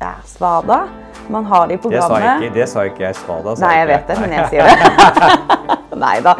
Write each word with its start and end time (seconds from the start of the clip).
ja, 0.00 0.14
Svada. 0.24 0.88
Man 1.28 1.44
har 1.44 1.66
det 1.68 1.74
i 1.74 1.76
Det 1.76 2.02
sa 2.02 2.08
programmet. 2.08 2.42
ikke, 2.42 2.54
det 2.54 2.68
sa 2.68 2.84
ikke 2.88 3.02
jeg. 3.04 3.14
Svada 3.14 3.56
sa 3.56 3.66
Nei, 3.66 3.74
jeg 3.78 3.88
vet 3.90 4.08
det, 4.08 4.16
men 4.20 4.32
jeg 4.32 4.46
sier 4.48 4.62
det. 4.64 5.98
Nei 6.00 6.14
da. 6.26 6.34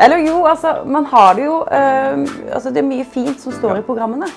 Eller 0.00 0.24
jo, 0.24 0.38
altså, 0.48 0.72
man 0.86 1.04
har 1.12 1.34
det 1.36 1.44
jo 1.44 1.58
eh, 1.68 2.24
altså, 2.54 2.70
Det 2.70 2.80
er 2.80 2.88
mye 2.88 3.04
fint 3.04 3.40
som 3.40 3.52
står 3.52 3.82
i 3.82 3.84
programmene. 3.86 4.30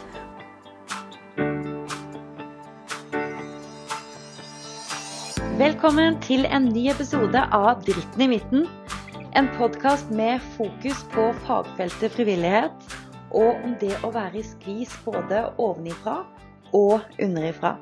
Velkommen 5.55 6.19
til 6.19 6.45
en 6.51 6.67
ny 6.75 6.89
episode 6.91 7.47
av 7.55 7.81
Dritten 7.87 8.27
i 8.27 8.31
midten. 8.35 8.67
En 9.39 9.47
podkast 9.55 10.11
med 10.11 10.43
fokus 10.59 11.05
på 11.15 11.31
fagfeltet 11.47 12.11
frivillighet, 12.11 12.95
og 13.31 13.55
om 13.55 13.75
det 13.79 13.95
å 14.03 14.11
være 14.11 14.43
i 14.43 14.47
skvis 14.47 14.91
både 15.07 15.47
ovenifra 15.55 16.25
og 16.75 16.99
underifra. 17.23 17.77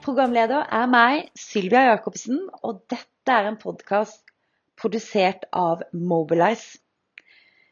Programleder 0.00 0.64
er 0.72 0.86
meg, 0.88 1.26
Sylvia 1.36 1.82
Jacobsen, 1.90 2.38
og 2.64 2.78
dette 2.88 3.34
er 3.34 3.50
en 3.50 3.58
podkast 3.60 4.30
produsert 4.80 5.44
av 5.52 5.82
Mobilize. 5.92 6.78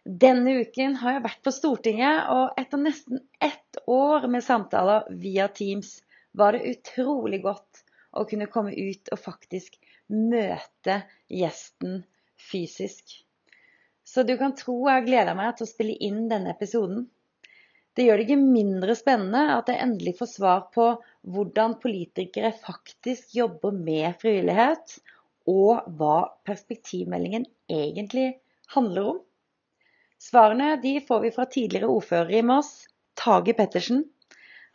Denne 0.04 0.58
uken 0.60 0.98
har 1.00 1.16
jeg 1.16 1.24
vært 1.24 1.40
på 1.46 1.54
Stortinget, 1.56 2.28
og 2.28 2.60
etter 2.60 2.82
nesten 2.82 3.22
ett 3.40 3.80
år 3.88 4.28
med 4.28 4.44
samtaler 4.44 5.08
via 5.22 5.48
Teams 5.48 5.94
var 6.36 6.52
det 6.52 6.68
utrolig 6.74 7.40
godt 7.46 7.80
å 8.12 8.26
kunne 8.28 8.50
komme 8.52 8.76
ut 8.76 9.08
og 9.08 9.24
faktisk 9.24 9.80
møte 10.12 11.00
gjesten 11.32 12.02
fysisk. 12.50 13.22
Så 14.04 14.28
du 14.28 14.36
kan 14.36 14.52
tro 14.56 14.82
jeg 14.90 15.08
gleder 15.08 15.36
meg 15.36 15.56
til 15.56 15.64
å 15.64 15.72
spille 15.72 15.96
inn 15.96 16.26
denne 16.28 16.52
episoden. 16.52 17.06
Det 17.96 18.04
gjør 18.04 18.20
det 18.20 18.28
ikke 18.28 18.42
mindre 18.52 18.94
spennende 18.94 19.56
at 19.56 19.72
jeg 19.72 19.80
endelig 19.82 20.12
får 20.20 20.28
svar 20.36 20.66
på 20.76 20.92
hvordan 21.32 21.76
politikere 21.82 22.52
faktisk 22.56 23.34
jobber 23.36 23.74
med 23.74 24.16
frivillighet, 24.22 24.98
og 25.48 25.86
hva 25.96 26.28
perspektivmeldingen 26.48 27.46
egentlig 27.72 28.34
handler 28.74 29.14
om. 29.14 29.18
Svarene 30.20 30.76
får 31.06 31.20
vi 31.22 31.34
fra 31.34 31.46
tidligere 31.48 31.88
ordfører 31.88 32.40
i 32.40 32.42
Moss, 32.42 32.88
Tage 33.16 33.54
Pettersen. 33.54 34.04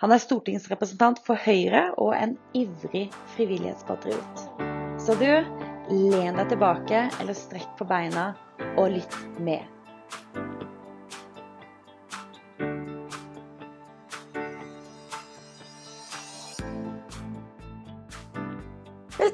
Han 0.02 0.12
er 0.12 0.22
stortingsrepresentant 0.24 1.22
for 1.26 1.40
Høyre 1.40 1.94
og 2.02 2.16
en 2.18 2.38
ivrig 2.58 3.06
frivillighetspatriot. 3.36 4.48
Så 5.00 5.16
du, 5.20 5.30
len 5.92 6.40
deg 6.40 6.50
tilbake 6.50 7.06
eller 7.20 7.38
strekk 7.38 7.78
på 7.80 7.88
beina 7.88 8.32
og 8.78 8.96
lytt 8.96 9.20
med. 9.44 9.64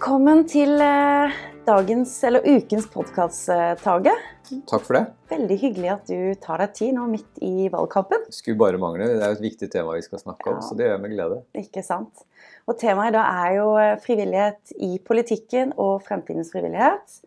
Velkommen 0.10 0.40
til 0.50 0.72
eh, 0.82 1.36
dagens, 1.68 2.16
eller 2.26 2.42
ukens 2.42 2.88
podkast, 2.90 3.44
Tage. 3.84 4.16
Takk 4.66 4.88
for 4.88 4.98
det. 4.98 5.04
Veldig 5.30 5.58
hyggelig 5.62 5.92
at 5.94 6.10
du 6.10 6.32
tar 6.42 6.64
deg 6.64 6.74
tid 6.80 6.96
nå 6.98 7.04
midt 7.12 7.38
i 7.46 7.68
valgkampen. 7.70 8.26
Skulle 8.34 8.58
bare 8.58 8.80
mangle. 8.82 9.06
Det 9.06 9.20
er 9.22 9.36
jo 9.36 9.38
et 9.38 9.46
viktig 9.46 9.70
tema 9.70 9.94
vi 9.94 10.08
skal 10.08 10.24
snakke 10.24 10.50
om, 10.50 10.58
Ja. 10.58 10.66
så 10.66 10.80
det 10.80 10.88
gjør 10.88 10.96
jeg 10.96 11.04
med 11.06 11.14
glede. 11.14 11.40
Ikke 11.62 11.86
sant? 11.86 12.26
Og 12.66 12.80
temaet 12.82 13.14
i 13.14 13.18
dag 13.20 13.38
er 13.46 13.54
jo 13.60 13.70
eh, 13.78 13.94
frivillighet 14.02 14.76
i 14.82 14.92
politikken 14.98 15.78
og 15.78 16.02
fremtidens 16.10 16.50
frivillighet. 16.58 17.22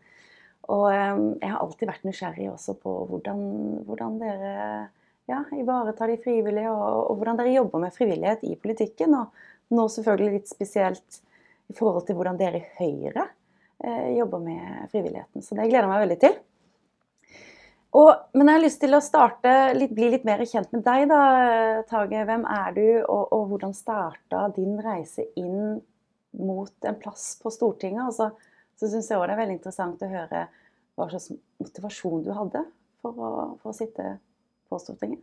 Og 0.67 0.91
eh, 0.91 1.25
jeg 1.39 1.55
har 1.55 1.63
alltid 1.63 1.95
vært 1.95 2.11
nysgjerrig 2.11 2.51
også 2.51 2.81
på 2.83 2.99
hvordan, 3.15 3.49
hvordan 3.87 4.23
dere 4.27 4.55
ja, 5.31 5.45
ivaretar 5.55 6.11
de 6.11 6.19
frivillige, 6.27 6.75
og, 6.75 7.13
og 7.13 7.21
hvordan 7.23 7.39
dere 7.39 7.55
jobber 7.61 7.87
med 7.87 7.95
frivillighet 7.95 8.43
i 8.43 8.59
politikken. 8.59 9.21
Og 9.23 9.77
nå 9.79 9.87
selvfølgelig 9.87 10.41
litt 10.41 10.59
spesielt 10.59 11.23
i 11.71 11.77
forhold 11.77 12.07
til 12.09 12.19
hvordan 12.19 12.39
dere 12.41 12.61
i 12.61 12.71
Høyre 12.79 13.27
eh, 13.85 14.09
jobber 14.19 14.43
med 14.43 14.89
frivilligheten. 14.93 15.45
Så 15.45 15.57
det 15.59 15.69
gleder 15.69 15.87
jeg 15.87 15.93
meg 15.93 16.03
veldig 16.07 16.19
til. 16.25 16.41
Og, 17.93 18.11
men 18.33 18.49
jeg 18.49 18.57
har 18.57 18.65
lyst 18.65 18.81
til 18.81 18.97
å 18.97 19.03
starte, 19.05 19.51
litt, 19.77 19.93
bli 19.93 20.09
litt 20.15 20.23
mer 20.25 20.41
kjent 20.49 20.71
med 20.73 20.85
deg, 20.87 21.11
da, 21.11 21.23
Tage. 21.91 22.23
Hvem 22.29 22.47
er 22.49 22.71
du, 22.77 22.87
og, 23.03 23.27
og 23.37 23.51
hvordan 23.51 23.75
starta 23.77 24.47
din 24.57 24.79
reise 24.81 25.27
inn 25.37 25.77
mot 26.41 26.89
en 26.89 26.97
plass 27.03 27.35
på 27.43 27.53
Stortinget? 27.53 28.07
Altså, 28.07 28.31
så 28.81 28.89
syns 28.89 29.11
jeg 29.13 29.21
òg 29.21 29.29
det 29.29 29.37
er 29.37 29.43
veldig 29.43 29.59
interessant 29.59 30.05
å 30.05 30.09
høre 30.09 30.47
hva 30.97 31.09
slags 31.11 31.29
motivasjon 31.61 32.25
du 32.25 32.33
hadde 32.37 32.65
for 33.05 33.21
å, 33.21 33.35
for 33.61 33.75
å 33.75 33.77
sitte 33.77 34.17
på 34.73 34.81
Stortinget. 34.81 35.21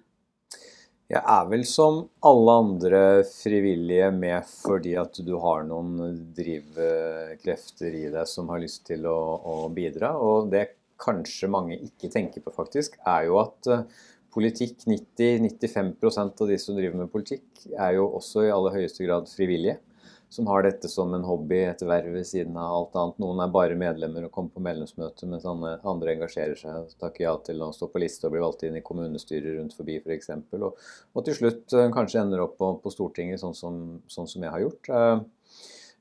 Jeg 1.09 1.23
er 1.25 1.47
vel 1.49 1.63
som 1.65 2.03
alle 2.29 2.53
andre 2.53 2.99
frivillige 3.25 4.11
med 4.13 4.45
fordi 4.45 4.91
at 5.01 5.17
du 5.25 5.31
har 5.41 5.63
noen 5.65 6.19
drivkrefter 6.37 7.95
i 7.97 8.03
deg 8.13 8.29
som 8.29 8.51
har 8.53 8.61
lyst 8.61 8.83
til 8.91 9.07
å, 9.09 9.17
å 9.41 9.55
bidra. 9.73 10.11
Og 10.21 10.51
det 10.53 10.67
kanskje 11.01 11.49
mange 11.49 11.79
ikke 11.81 12.11
tenker 12.13 12.45
på, 12.45 12.53
faktisk, 12.53 12.99
er 13.09 13.25
jo 13.25 13.39
at 13.41 13.71
eh, 13.73 13.81
politikk 14.35 14.85
90-95% 14.85 16.45
av 16.45 16.53
de 16.53 16.59
som 16.61 16.77
driver 16.77 17.01
med 17.01 17.09
politikk, 17.09 17.47
er 17.73 17.95
jo 17.97 18.05
også 18.19 18.45
i 18.45 18.53
aller 18.53 18.77
høyeste 18.77 19.07
grad 19.07 19.33
frivillige. 19.33 19.79
Som 20.29 20.45
har 20.45 20.62
dette 20.62 20.85
som 20.91 21.09
en 21.17 21.23
hobby, 21.25 21.63
et 21.66 21.81
verv 21.81 22.12
ved 22.13 22.28
siden 22.29 22.57
av 22.62 22.75
alt 22.75 22.97
annet. 23.01 23.16
Noen 23.23 23.40
er 23.41 23.53
bare 23.53 23.78
medlemmer 23.79 24.28
og 24.28 24.31
kommer 24.35 24.53
på 24.53 24.62
medlemsmøte, 24.62 25.25
mens 25.25 25.47
andre 25.50 26.13
engasjerer 26.13 26.53
seg. 26.59 26.91
Takker 27.01 27.23
ja 27.25 27.31
til 27.47 27.63
å 27.66 27.72
stå 27.73 27.90
på 27.90 28.01
liste 28.03 28.29
og 28.29 28.35
bli 28.35 28.44
valgt 28.44 28.62
inn 28.68 28.78
i 28.78 28.84
kommunestyrer 28.85 29.57
rundt 29.57 29.73
forbi 29.73 29.97
f.eks. 30.03 30.29
For 30.51 30.68
og, 30.69 30.85
og 31.18 31.25
til 31.25 31.39
slutt 31.39 31.73
eh, 31.73 31.89
kanskje 31.95 32.22
ender 32.22 32.44
opp 32.45 32.59
på, 32.62 32.69
på 32.84 32.94
Stortinget, 32.94 33.41
sånn 33.41 33.57
som, 33.57 33.81
sånn 34.06 34.29
som 34.29 34.45
jeg 34.45 34.53
har 34.53 34.66
gjort. 34.68 34.94
Eh, 34.94 35.18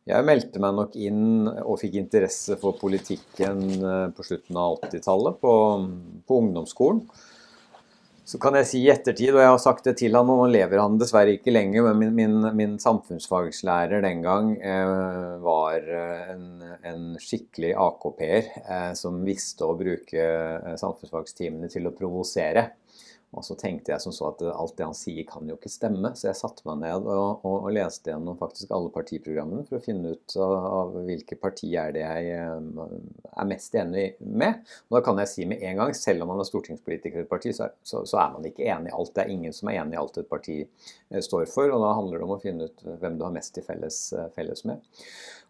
Jeg 0.08 0.24
meldte 0.24 0.60
meg 0.64 0.76
nok 0.76 0.94
inn 0.96 1.48
og 1.48 1.80
fikk 1.80 1.98
interesse 2.00 2.56
for 2.60 2.76
politikken 2.80 3.64
eh, 3.80 4.06
på 4.12 4.28
slutten 4.28 4.56
av 4.60 4.78
80-tallet 4.84 5.40
på, 5.40 5.56
på 6.28 6.38
ungdomsskolen. 6.44 7.02
Så 8.28 8.36
kan 8.36 8.58
jeg 8.58 8.66
si 8.68 8.80
i 8.84 8.90
ettertid, 8.92 9.30
og 9.32 9.40
jeg 9.40 9.48
har 9.48 9.60
sagt 9.62 9.86
det 9.88 9.94
til 10.02 10.12
han, 10.12 10.28
og 10.28 10.42
nå 10.42 10.48
lever 10.52 10.82
han 10.82 10.98
dessverre 11.00 11.32
ikke 11.38 11.52
lenger, 11.54 11.86
men 11.86 11.96
min, 11.96 12.10
min, 12.18 12.48
min 12.58 12.74
samfunnsfagslærer 12.82 14.02
den 14.04 14.20
gang 14.20 14.50
eh, 14.60 15.38
var 15.40 15.78
eh, 15.80 16.26
en, 16.34 16.42
en 16.90 17.06
skikkelig 17.24 17.70
AKP-er 17.86 18.50
eh, 18.60 18.90
som 19.00 19.22
visste 19.24 19.64
å 19.64 19.78
bruke 19.80 20.26
eh, 20.26 20.76
samfunnsfagstimene 20.76 21.72
til 21.72 21.88
å 21.88 21.94
provosere. 21.96 22.66
Og 23.36 23.44
så 23.44 23.58
tenkte 23.60 23.92
jeg 23.92 24.00
som 24.00 24.12
så 24.14 24.30
at 24.30 24.40
alt 24.48 24.78
det 24.78 24.86
han 24.86 24.96
sier 24.96 25.26
kan 25.28 25.48
jo 25.50 25.58
ikke 25.58 25.68
stemme, 25.68 26.14
så 26.16 26.30
jeg 26.30 26.38
satte 26.38 26.64
meg 26.64 26.78
ned 26.80 27.08
og, 27.12 27.42
og, 27.44 27.56
og 27.66 27.74
leste 27.76 28.08
gjennom 28.08 28.38
faktisk 28.40 28.72
alle 28.72 28.88
partiprogrammene 28.94 29.66
for 29.68 29.76
å 29.76 29.84
finne 29.84 30.14
ut 30.16 30.36
av, 30.40 30.54
av 30.78 30.94
hvilke 31.04 31.36
partier 31.36 31.90
er 31.90 31.92
det 31.92 32.04
jeg 32.06 32.30
eh, 32.38 32.94
er 33.28 33.50
mest 33.50 33.76
enig 33.76 34.06
med. 34.24 34.62
Og 34.88 34.96
da 34.96 35.02
kan 35.04 35.20
jeg 35.20 35.32
si 35.34 35.48
med 35.50 35.60
en 35.60 35.82
gang, 35.82 35.92
selv 35.96 36.24
om 36.24 36.32
man 36.32 36.40
er 36.40 36.48
stortingspolitiker 36.48 37.20
i 37.20 37.26
et 37.26 37.30
parti, 37.30 37.52
så, 37.56 37.68
så, 37.84 38.00
så 38.08 38.22
er 38.22 38.32
man 38.32 38.48
ikke 38.48 38.64
enig 38.64 38.94
i 38.94 38.96
alt. 38.96 39.12
Det 39.12 39.26
er 39.26 39.34
ingen 39.34 39.56
som 39.56 39.68
er 39.68 39.82
enig 39.82 39.98
i 39.98 40.00
alt 40.00 40.16
et 40.22 40.30
parti 40.30 40.62
eh, 40.62 41.20
står 41.28 41.44
for, 41.52 41.68
og 41.68 41.84
da 41.84 41.92
handler 41.98 42.22
det 42.22 42.28
om 42.30 42.32
å 42.38 42.40
finne 42.40 42.70
ut 42.70 42.86
hvem 43.02 43.20
du 43.20 43.26
har 43.28 43.36
mest 43.36 43.52
til 43.58 43.66
felles, 43.66 44.00
eh, 44.16 44.32
felles 44.38 44.64
med. 44.68 44.80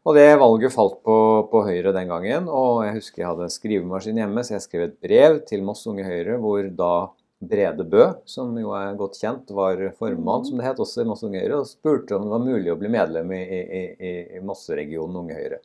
Og 0.06 0.18
det 0.18 0.26
valget 0.40 0.74
falt 0.74 0.98
på, 1.06 1.14
på 1.50 1.62
Høyre 1.66 1.94
den 1.94 2.10
gangen, 2.10 2.50
og 2.50 2.82
jeg 2.86 2.98
husker 2.98 3.22
jeg 3.22 3.30
hadde 3.30 3.48
skrivemaskin 3.54 4.18
hjemme, 4.18 4.42
så 4.42 4.56
jeg 4.56 4.66
skrev 4.66 4.84
et 4.88 5.00
brev 5.04 5.40
til 5.46 5.62
Moss 5.66 5.86
Unge 5.90 6.06
Høyre, 6.06 6.38
hvor 6.42 6.66
da 6.74 6.92
Brede 7.40 7.84
Bø, 7.86 8.04
som 8.26 8.56
jo 8.58 8.72
er 8.74 8.96
godt 8.98 9.18
kjent, 9.20 9.50
var 9.54 9.78
formann, 9.98 10.44
som 10.44 10.58
det 10.58 10.66
het 10.66 10.80
også 10.82 11.04
i 11.04 11.06
Masse 11.06 11.26
Unge 11.28 11.38
Høyre, 11.44 11.60
og 11.62 11.68
spurte 11.70 12.16
om 12.16 12.24
det 12.26 12.32
var 12.32 12.42
mulig 12.42 12.72
å 12.72 12.78
bli 12.80 12.90
medlem 12.90 13.30
i, 13.36 13.42
i, 13.44 13.82
i, 13.94 14.12
i 14.38 14.40
Masseregionen 14.42 15.20
Unge 15.20 15.36
Høyre. 15.38 15.60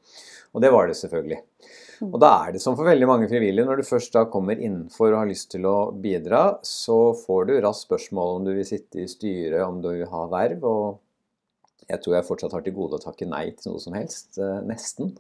Og 0.53 0.61
det 0.61 0.69
var 0.75 0.87
det 0.91 0.97
selvfølgelig. 0.99 1.39
Og 2.05 2.17
da 2.21 2.29
er 2.45 2.53
det 2.53 2.61
som 2.61 2.75
for 2.77 2.85
veldig 2.85 3.07
mange 3.09 3.29
frivillige, 3.31 3.65
når 3.65 3.79
du 3.81 3.87
først 3.87 4.13
da 4.13 4.25
kommer 4.29 4.59
innenfor 4.59 5.13
og 5.15 5.21
har 5.23 5.29
lyst 5.31 5.49
til 5.53 5.65
å 5.69 5.77
bidra, 6.03 6.43
så 6.67 6.99
får 7.23 7.47
du 7.49 7.53
raskt 7.63 7.87
spørsmål 7.87 8.35
om 8.37 8.45
du 8.45 8.51
vil 8.57 8.67
sitte 8.69 9.01
i 9.01 9.09
styret, 9.09 9.61
om 9.65 9.81
du 9.81 9.89
vil 9.95 10.05
ha 10.11 10.23
verv. 10.29 10.67
Og 10.69 11.89
jeg 11.89 12.03
tror 12.03 12.17
jeg 12.19 12.27
fortsatt 12.29 12.53
har 12.57 12.65
til 12.67 12.75
gode 12.77 12.99
å 12.99 13.03
takke 13.03 13.25
nei 13.29 13.47
til 13.57 13.73
noe 13.73 13.81
som 13.81 13.97
helst. 13.97 14.37
eh, 14.37 14.59
Nesten. 14.69 15.15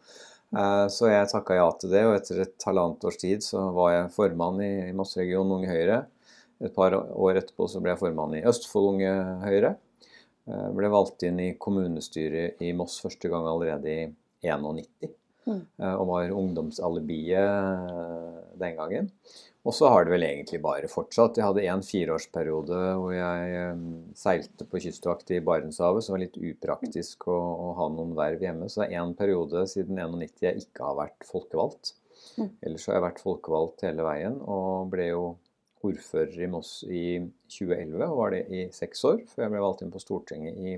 Eh, 0.53 0.85
Så 0.93 1.09
jeg 1.09 1.31
takka 1.33 1.57
ja 1.57 1.69
til 1.81 1.89
det, 1.95 2.03
og 2.05 2.17
etter 2.19 2.43
et 2.45 2.67
halvannet 2.69 3.05
års 3.09 3.17
tid 3.17 3.41
så 3.41 3.71
var 3.73 3.93
jeg 3.95 4.13
formann 4.19 4.61
i 4.61 4.91
Masseregionen 4.93 5.57
Unge 5.57 5.71
Høyre. 5.73 6.03
Et 6.61 6.73
par 6.73 6.93
år 6.95 7.39
etterpå 7.41 7.67
så 7.71 7.81
ble 7.83 7.93
jeg 7.93 8.01
formann 8.03 8.35
i 8.37 8.43
Østfold 8.49 8.93
Unge 8.93 9.13
Høyre. 9.43 9.75
Jeg 10.43 10.75
Ble 10.75 10.91
valgt 10.91 11.23
inn 11.23 11.39
i 11.39 11.53
kommunestyret 11.55 12.61
i 12.63 12.73
Moss 12.75 12.99
første 13.03 13.31
gang 13.31 13.47
allerede 13.47 13.89
i 13.89 14.01
91. 14.43 15.13
Mm. 15.47 15.63
eh, 15.79 15.95
Og 15.95 16.07
var 16.07 16.35
ungdomsalibiet 16.35 17.39
eh, 17.39 18.43
den 18.59 18.77
gangen. 18.77 19.09
Og 19.63 19.75
så 19.75 19.87
har 19.87 20.03
det 20.03 20.11
vel 20.11 20.25
egentlig 20.27 20.59
bare 20.63 20.89
fortsatt. 20.91 21.39
Jeg 21.39 21.47
hadde 21.47 21.63
en 21.71 21.83
fireårsperiode 21.87 22.79
hvor 22.99 23.13
jeg 23.15 23.57
eh, 23.59 23.83
seilte 24.19 24.67
på 24.67 24.81
kystvakt 24.83 25.31
i 25.35 25.41
Barentshavet, 25.43 26.03
som 26.03 26.17
var 26.17 26.25
litt 26.25 26.39
upraktisk 26.39 27.27
å, 27.31 27.39
å 27.67 27.73
ha 27.79 27.89
noen 27.91 28.15
verv 28.17 28.43
hjemme. 28.43 28.67
Så 28.67 28.83
det 28.83 28.91
er 28.91 29.03
en 29.03 29.15
periode 29.19 29.65
siden 29.71 29.99
91 29.99 30.47
jeg 30.47 30.65
ikke 30.65 30.89
har 30.89 30.99
vært 30.99 31.27
folkevalgt. 31.27 31.95
Mm. 32.39 32.49
Ellers 32.65 32.87
har 32.87 32.99
jeg 32.99 33.07
vært 33.07 33.23
folkevalgt 33.23 33.87
hele 33.87 34.05
veien, 34.05 34.39
og 34.43 34.91
ble 34.91 35.09
jo 35.11 35.23
ordfører 35.83 36.39
i 36.45 36.49
Moss 36.51 36.81
i 36.87 37.05
2011, 37.51 38.07
og 38.07 38.17
var 38.19 38.33
det 38.35 38.43
i 38.49 38.65
seks 38.73 39.03
år, 39.09 39.21
før 39.29 39.45
jeg 39.45 39.53
ble 39.53 39.63
valgt 39.63 39.83
inn 39.85 39.93
på 39.93 40.01
Stortinget 40.01 40.57
i 40.57 40.77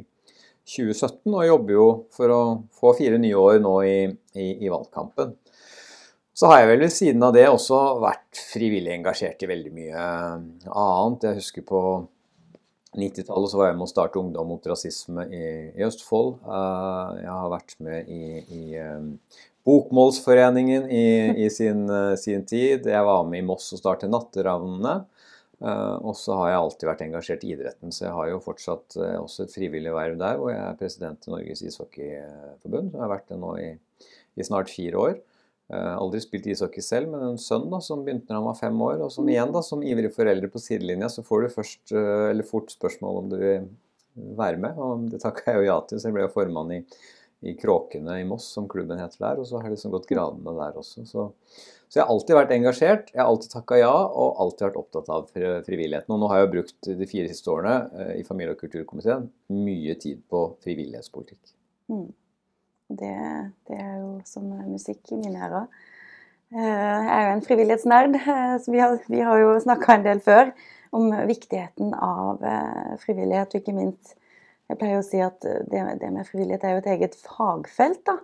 2017 0.66 1.30
og 1.30 1.46
jobber 1.46 1.76
jo 1.76 1.88
for 2.16 2.34
å 2.34 2.42
få 2.74 2.96
fire 2.98 3.20
nye 3.22 3.38
år 3.38 3.60
nå 3.62 3.76
i, 3.86 4.00
i, 4.34 4.48
i 4.66 4.72
valgkampen. 4.72 5.36
Så 6.36 6.50
har 6.52 6.64
jeg 6.64 6.72
vel 6.74 6.82
ved 6.84 6.92
siden 6.92 7.24
av 7.24 7.36
det 7.36 7.46
også 7.48 7.78
vært 8.04 8.42
frivillig 8.52 8.92
engasjert 8.98 9.46
i 9.46 9.48
veldig 9.48 9.72
mye 9.72 10.02
annet. 10.68 11.30
Jeg 11.30 11.40
husker 11.40 11.64
på 11.70 11.82
90-tallet 12.96 13.52
så 13.52 13.60
var 13.60 13.70
jeg 13.70 13.78
med 13.78 13.86
å 13.86 13.92
starte 13.92 14.20
Ungdom 14.20 14.50
mot 14.52 14.68
rasisme 14.68 15.28
i, 15.30 15.46
i 15.76 15.86
Østfold. 15.86 16.42
Uh, 16.44 17.16
jeg 17.22 17.32
har 17.32 17.54
vært 17.54 17.78
med 17.84 18.12
i, 18.12 18.26
i 18.42 18.64
um, 18.84 19.14
Bokmålsforeningen 19.66 20.90
i, 20.94 21.06
i 21.46 21.50
sin, 21.50 21.88
uh, 21.90 22.14
sin, 22.20 22.46
tid. 22.46 22.86
Jeg 22.86 23.06
var 23.08 23.24
med 23.26 23.42
i 23.42 23.46
Moss 23.46 23.72
og 23.74 23.82
startet 23.82 24.12
Natteravnene. 24.14 24.96
Uh, 25.64 25.96
og 26.06 26.14
så 26.20 26.36
har 26.42 26.52
jeg 26.52 26.60
alltid 26.62 26.90
vært 26.90 27.06
engasjert 27.06 27.46
i 27.48 27.54
idretten, 27.56 27.94
så 27.96 28.06
jeg 28.06 28.14
har 28.14 28.28
jo 28.30 28.42
fortsatt 28.44 28.98
også 29.00 29.46
et 29.46 29.54
frivillig 29.56 29.94
verv 29.96 30.20
der, 30.20 30.36
hvor 30.38 30.52
jeg 30.52 30.60
er 30.62 30.78
president 30.78 31.26
i 31.26 31.32
Norges 31.34 31.64
ishockeyforbund. 31.66 32.92
Jeg 32.94 33.02
har 33.02 33.14
vært 33.14 33.32
det 33.32 33.40
nå 33.42 33.54
i, 33.64 33.72
i 34.36 34.46
snart 34.46 34.70
fire 34.74 35.02
år. 35.02 35.16
Aldri 35.74 36.20
spilt 36.22 36.46
ishockey 36.52 36.84
selv, 36.86 37.10
men 37.10 37.24
en 37.26 37.40
sønn 37.42 37.66
da, 37.72 37.80
som 37.82 38.04
begynte 38.06 38.30
når 38.30 38.38
han 38.38 38.50
var 38.52 38.60
fem 38.60 38.84
år. 38.86 39.00
Og 39.08 39.16
som 39.16 39.32
igjen, 39.32 39.56
da, 39.56 39.64
som 39.66 39.82
ivrig 39.82 40.12
foreldre 40.14 40.52
på 40.54 40.62
sidelinja, 40.62 41.10
så 41.10 41.24
får 41.26 41.48
du 41.48 41.56
først, 41.56 41.96
eller 41.96 42.46
fort 42.46 42.76
spørsmål 42.76 43.22
om 43.24 43.32
du 43.32 43.38
vil 43.40 43.66
være 44.38 44.60
med. 44.62 44.78
Og 44.78 45.08
det 45.10 45.24
takka 45.24 45.56
jeg 45.56 45.64
jo 45.64 45.70
ja 45.72 45.80
til, 45.88 46.02
så 46.04 46.12
jeg 46.12 46.18
ble 46.18 46.28
jo 46.28 46.34
formann 46.36 46.76
i, 46.76 46.84
i 47.42 47.54
Kråkene 47.60 48.20
i 48.22 48.28
Moss, 48.28 48.48
som 48.56 48.68
klubben 48.72 49.00
heter 49.02 49.22
der. 49.22 49.40
Og 49.42 49.48
så 49.50 49.60
har 49.60 49.68
det 49.68 49.76
liksom 49.76 49.94
gått 49.94 50.08
gradene 50.10 50.54
der 50.58 50.78
også. 50.80 51.06
Så, 51.06 51.28
så, 51.88 51.98
jeg 51.98 52.04
har 52.04 52.14
alltid 52.14 52.40
vært 52.40 52.54
engasjert. 52.56 53.10
Jeg 53.14 53.22
har 53.22 53.32
alltid 53.32 53.54
takka 53.54 53.80
ja, 53.82 53.94
og 53.94 54.40
alltid 54.46 54.68
vært 54.70 54.80
opptatt 54.82 55.12
av 55.14 55.28
frivilligheten. 55.32 56.16
Og 56.16 56.22
nå 56.22 56.30
har 56.32 56.42
jeg 56.42 56.48
jo 56.48 56.54
brukt 56.58 56.92
de 57.02 57.10
fire 57.10 57.32
siste 57.32 57.52
årene 57.54 57.76
uh, 57.94 58.14
i 58.18 58.24
familie- 58.28 58.56
og 58.56 58.62
kulturkomiteen 58.64 59.28
mye 59.54 59.98
tid 60.02 60.24
på 60.32 60.48
frivillighetspolitikk. 60.66 61.56
Mm. 61.92 62.08
Det, 62.88 63.16
det, 63.68 63.78
er 63.82 64.00
jo 64.00 64.10
som 64.30 64.50
musikk 64.70 65.14
i 65.14 65.20
mine 65.20 65.42
ører. 65.48 65.70
Eh, 66.54 66.62
jeg 66.62 67.10
er 67.10 67.24
jo 67.26 67.32
en 67.34 67.46
frivillighetsnerd, 67.46 68.18
eh, 68.22 68.58
så 68.62 68.72
vi 68.72 68.82
har, 68.82 69.00
vi 69.10 69.24
har 69.26 69.40
jo 69.42 69.56
snakka 69.64 69.96
en 69.96 70.06
del 70.06 70.22
før 70.24 70.52
om 70.96 71.10
viktigheten 71.28 71.96
av 71.98 72.44
eh, 72.46 72.94
frivillighet, 73.02 73.56
og 73.56 73.64
ikke 73.64 73.76
minst 73.76 74.14
Jeg 74.70 74.80
pleier 74.82 75.00
å 75.00 75.06
si 75.06 75.20
at 75.22 75.44
det, 75.46 75.82
det 76.02 76.12
med 76.12 76.28
frivillighet 76.28 76.64
er 76.66 76.76
jo 76.76 76.84
et 76.84 76.92
eget 76.96 77.18
fagfelt, 77.22 78.02
da. 78.08 78.18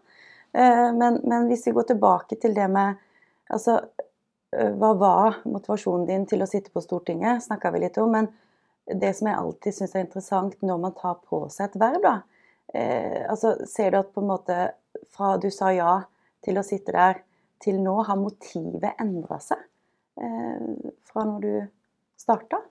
Men, 0.52 1.22
men, 1.24 1.46
hvis 1.48 1.64
vi 1.68 1.72
går 1.72 1.86
tilbake 1.94 2.36
til 2.42 2.52
det 2.58 2.66
med 2.68 2.98
Altså, 3.52 3.78
hva 4.52 4.90
var 5.00 5.38
motivasjonen 5.44 6.06
din 6.08 6.26
til 6.28 6.44
å 6.44 6.48
sitte 6.48 6.72
på 6.72 6.84
Stortinget? 6.84 7.44
Snakka 7.44 7.72
vi 7.72 7.82
litt 7.84 7.98
om. 8.00 8.14
Men 8.16 8.30
det 8.86 9.14
som 9.18 9.30
jeg 9.30 9.38
alltid 9.38 9.76
syns 9.76 9.96
er 9.96 10.06
interessant 10.06 10.58
når 10.66 10.80
man 10.82 10.96
tar 10.98 11.20
på 11.28 11.44
seg 11.54 11.70
et 11.70 11.80
verv, 11.82 12.02
da, 12.04 12.16
eh, 12.74 13.22
altså, 13.30 13.56
Ser 13.70 13.92
du 13.92 14.00
at 14.02 14.14
på 14.14 14.24
en 14.24 14.32
måte 14.32 14.58
fra 15.14 15.36
du 15.38 15.50
sa 15.54 15.72
ja 15.76 16.02
til 16.44 16.58
å 16.58 16.66
sitte 16.66 16.96
der, 16.96 17.22
til 17.62 17.78
nå 17.84 18.00
har 18.08 18.20
motivet 18.20 19.00
endra 19.02 19.40
seg? 19.44 19.62
Eh, 20.18 20.92
fra 21.08 21.26
når 21.28 21.46
du 21.46 21.54
starta? 22.20 22.62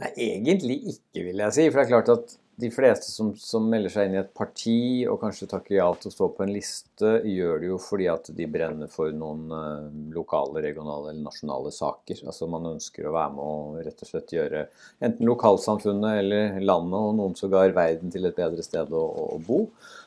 Nei, 0.00 0.10
egentlig 0.14 0.80
ikke, 0.94 1.26
vil 1.28 1.42
jeg 1.44 1.56
si. 1.56 1.68
For 1.70 1.80
det 1.80 1.86
er 1.86 1.92
klart 1.94 2.12
at 2.14 2.36
de 2.56 2.70
fleste 2.72 3.10
som, 3.12 3.34
som, 3.36 3.66
melder 3.68 3.92
seg 3.92 4.06
inn 4.08 4.14
i 4.16 4.20
et 4.22 4.32
parti 4.36 5.04
og 5.10 5.18
kanskje 5.20 5.48
takker 5.50 5.76
ja 5.76 5.88
til 6.00 6.08
å 6.08 6.14
stå 6.14 6.28
på 6.32 6.44
en 6.46 6.54
liste, 6.54 7.10
gjør 7.28 7.60
det 7.60 7.68
jo 7.68 7.76
fordi 7.82 8.06
at 8.08 8.30
de 8.38 8.46
brenner 8.48 8.88
for 8.92 9.12
noen 9.12 9.52
uh, 9.52 9.90
lokale, 10.14 10.62
regionale 10.64 11.12
eller 11.12 11.26
nasjonale 11.26 11.72
saker. 11.74 12.22
Altså 12.24 12.48
Man 12.48 12.70
ønsker 12.72 13.08
å 13.08 13.12
være 13.16 13.34
med 13.36 13.44
og 13.44 13.84
rett 13.84 14.00
og 14.00 14.10
slett 14.10 14.32
gjøre 14.38 14.64
enten 15.04 15.28
lokalsamfunnet 15.28 16.22
eller 16.22 16.58
landet 16.64 16.96
og 16.96 17.20
noen 17.20 17.36
sågar 17.36 17.76
verden 17.76 18.14
til 18.14 18.24
et 18.24 18.40
bedre 18.40 18.64
sted 18.64 18.88
å, 18.88 19.04
å 19.36 19.38
bo. 19.44 19.66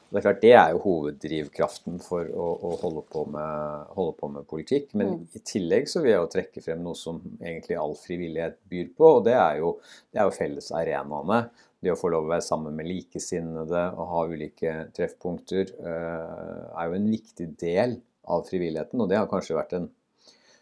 Og 0.10 0.16
Det 0.16 0.18
er 0.18 0.26
klart 0.26 0.42
det 0.42 0.54
er 0.58 0.74
jo 0.74 0.84
hoveddrivkraften 0.88 2.00
for 2.02 2.26
å, 2.34 2.46
å 2.66 2.76
holde, 2.82 3.06
på 3.14 3.28
med, 3.30 3.90
holde, 3.94 4.16
på 4.18 4.34
med, 4.34 4.50
politikk. 4.50 4.90
Men 4.98 5.20
mm. 5.20 5.26
i 5.38 5.46
tillegg 5.46 5.86
så 5.92 6.02
vil 6.02 6.16
jeg 6.16 6.24
jo 6.24 6.32
trekke 6.34 6.64
frem 6.66 6.82
noe 6.82 6.98
som 6.98 7.22
egentlig 7.38 7.78
all 7.78 7.94
frivillighet 7.94 8.58
byr 8.74 8.90
på, 8.98 9.18
og 9.20 9.28
det 9.30 9.38
er 9.38 9.62
jo, 9.62 9.76
det 10.10 10.24
er 10.24 10.26
jo 10.26 10.34
felles 10.34 10.74
arenaene 10.74 11.44
det 11.80 11.94
å 11.94 12.00
få 12.00 12.12
lov 12.12 12.28
å 12.28 12.32
være 12.34 12.44
sammen 12.44 12.76
med 12.76 12.90
likesinnede 12.90 13.84
og 13.96 14.12
ha 14.12 14.24
ulike 14.28 14.74
treffpunkter 14.96 15.72
eh, 15.80 16.64
er 16.76 16.90
jo 16.90 16.98
en 16.98 17.10
viktig 17.12 17.48
del 17.62 18.00
av 18.30 18.44
frivilligheten. 18.50 19.00
Og 19.00 19.10
det 19.10 19.20
har 19.20 19.30
kanskje 19.32 19.58
vært 19.58 19.76
den 19.78 19.88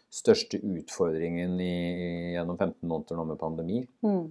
største 0.08 0.60
utfordringen 0.62 1.58
i, 1.60 1.72
gjennom 2.36 2.56
15 2.56 2.86
måneder 2.88 3.18
nå 3.18 3.26
med 3.32 3.40
pandemi. 3.40 3.82
Mm. 4.06 4.28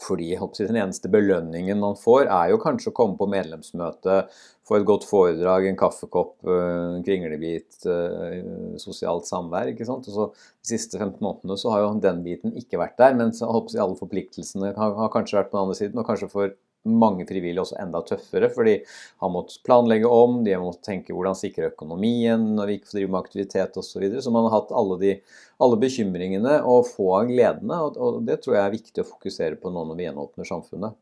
Fordi 0.00 0.30
den 0.32 0.78
eneste 0.80 1.10
belønningen 1.12 1.80
man 1.82 1.98
får, 1.98 2.24
er 2.26 2.52
jo 2.52 2.60
kanskje 2.62 2.88
å 2.92 2.96
komme 2.96 3.18
på 3.20 3.28
medlemsmøte, 3.28 4.22
få 4.66 4.78
et 4.78 4.86
godt 4.88 5.04
foredrag, 5.08 5.66
en 5.68 5.76
kaffekopp, 5.76 6.36
eh, 6.46 6.96
en 6.96 7.04
kringlebit, 7.04 7.84
eh, 7.84 8.78
sosialt 8.80 9.28
samvær. 9.28 9.68
ikke 9.68 9.86
sant? 9.86 10.08
Og 10.08 10.14
så 10.14 10.32
De 10.62 10.76
siste 10.76 10.98
15 10.98 11.20
månedene 11.20 11.56
så 11.58 11.70
har 11.72 11.80
jo 11.80 12.00
den 12.00 12.22
biten 12.22 12.52
ikke 12.52 12.78
vært 12.78 12.96
der, 12.98 13.14
mens 13.14 13.42
alle 13.42 13.96
forpliktelsene 13.96 14.74
har, 14.76 15.08
kanskje 15.08 15.38
vært 15.40 15.50
på 15.50 15.56
den 15.56 15.64
andre 15.64 15.74
siden. 15.74 15.98
og 15.98 16.06
kanskje 16.06 16.30
for 16.30 16.52
mange 16.88 17.26
frivillige 17.28 17.60
også 17.60 17.76
enda 17.82 18.00
tøffere, 18.06 18.48
for 18.52 18.64
de 18.64 18.78
har 19.20 19.32
måttet 19.32 19.60
planlegge 19.66 20.08
om, 20.08 20.38
de 20.44 20.54
har 20.54 20.62
måttet 20.62 20.86
tenke 20.86 21.12
hvordan 21.12 21.36
sikre 21.36 21.68
økonomien 21.68 22.46
når 22.56 22.70
vi 22.70 22.78
ikke 22.78 22.90
får 22.90 22.98
drive 22.98 23.12
med 23.12 23.20
aktivitet 23.20 23.76
osv. 23.76 23.90
Så, 23.90 24.00
videre. 24.00 24.24
så 24.24 24.32
man 24.32 24.48
har 24.48 24.56
hatt 24.56 24.72
alle, 24.76 24.96
de, 25.02 25.12
alle 25.60 25.78
bekymringene 25.82 26.56
og 26.64 26.88
få 26.88 27.10
av 27.18 27.28
gledene. 27.28 27.82
Og, 27.84 28.00
og, 28.00 28.18
det 28.26 28.40
tror 28.40 28.56
jeg 28.56 28.64
er 28.64 28.76
viktig 28.78 29.04
å 29.04 29.10
fokusere 29.10 29.60
på 29.60 29.72
nå 29.74 29.84
når 29.90 30.00
vi 30.00 30.08
gjenåpner 30.08 30.48
samfunnet. 30.48 30.98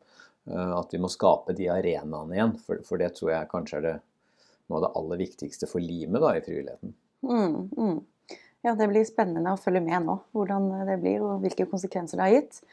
Uh, 0.49 0.75
at 0.79 0.93
vi 0.95 1.01
må 1.01 1.11
skape 1.11 1.53
de 1.55 1.67
arenaene 1.71 2.35
igjen, 2.35 2.55
for, 2.65 2.83
for, 2.87 2.99
det 2.99 3.13
tror 3.17 3.35
jeg 3.35 3.51
kanskje 3.51 3.79
er 3.79 3.85
det, 3.85 3.97
noe 4.69 4.79
av 4.79 4.87
det 4.87 4.93
aller 4.99 5.19
viktigste 5.21 5.69
for 5.69 5.83
limet 5.83 6.23
i 6.33 6.45
frivilligheten. 6.45 6.95
Mm, 7.27 7.59
mm. 7.77 7.99
Ja, 8.65 8.73
det 8.75 8.89
blir 8.91 9.05
spennende 9.07 9.53
å 9.55 9.59
følge 9.59 9.81
med 9.83 10.03
nå, 10.07 10.17
hvordan 10.35 10.71
det 10.87 10.97
blir 10.99 11.23
og 11.23 11.43
hvilke 11.43 11.67
konsekvenser 11.69 12.19
det 12.19 12.25
har 12.25 12.33
gitt. 12.33 12.63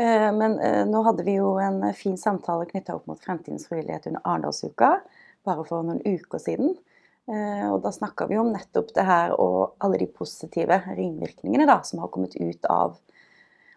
Eh, 0.00 0.32
men 0.32 0.58
eh, 0.58 0.86
nå 0.86 1.00
hadde 1.02 1.24
vi 1.24 1.38
jo 1.38 1.54
en 1.62 1.80
fin 1.96 2.18
samtale 2.20 2.68
knytta 2.68 2.98
opp 2.98 3.06
mot 3.08 3.20
fremtidens 3.20 3.64
frivillighet 3.68 4.06
under 4.10 4.20
Arendalsuka, 4.24 4.90
bare 5.46 5.64
for 5.64 5.86
noen 5.86 6.02
uker 6.04 6.42
siden. 6.42 6.74
Eh, 7.32 7.64
og 7.70 7.80
da 7.84 7.92
snakka 7.94 8.28
vi 8.28 8.36
om 8.38 8.52
nettopp 8.52 8.92
det 8.94 9.06
her 9.08 9.32
og 9.40 9.78
alle 9.82 10.02
de 10.02 10.08
positive 10.12 10.82
ringvirkningene 10.90 11.66
da, 11.68 11.80
som 11.82 12.04
har 12.04 12.12
kommet 12.12 12.36
ut 12.36 12.68
av 12.70 12.98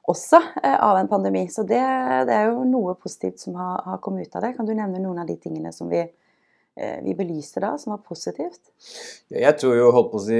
også 0.10 0.39
av 0.66 0.98
en 0.98 1.07
pandemi. 1.07 1.44
Så 1.54 1.63
det, 1.69 1.81
det 2.25 2.33
er 2.33 2.50
jo 2.50 2.65
noe 2.65 2.95
positivt 2.98 3.44
som 3.44 3.56
har, 3.60 3.83
har, 3.86 4.00
kommet 4.01 4.27
ut 4.27 4.36
av 4.36 4.44
det. 4.44 4.56
Kan 4.57 4.65
du 4.65 4.74
nevne 4.74 5.01
noen 5.04 5.22
av 5.22 5.30
de 5.30 5.36
tingene 5.38 5.69
som 5.75 5.86
vi, 5.92 6.01
vi 7.06 7.13
belyste 7.13 7.62
da, 7.62 7.75
som 7.77 7.93
var 7.93 8.01
positivt? 8.01 8.72
Jeg 9.29 9.53
tror 9.62 9.77
jo, 9.77 9.91
holdt 9.93 10.10
på 10.10 10.17
å 10.17 10.24
si 10.25 10.39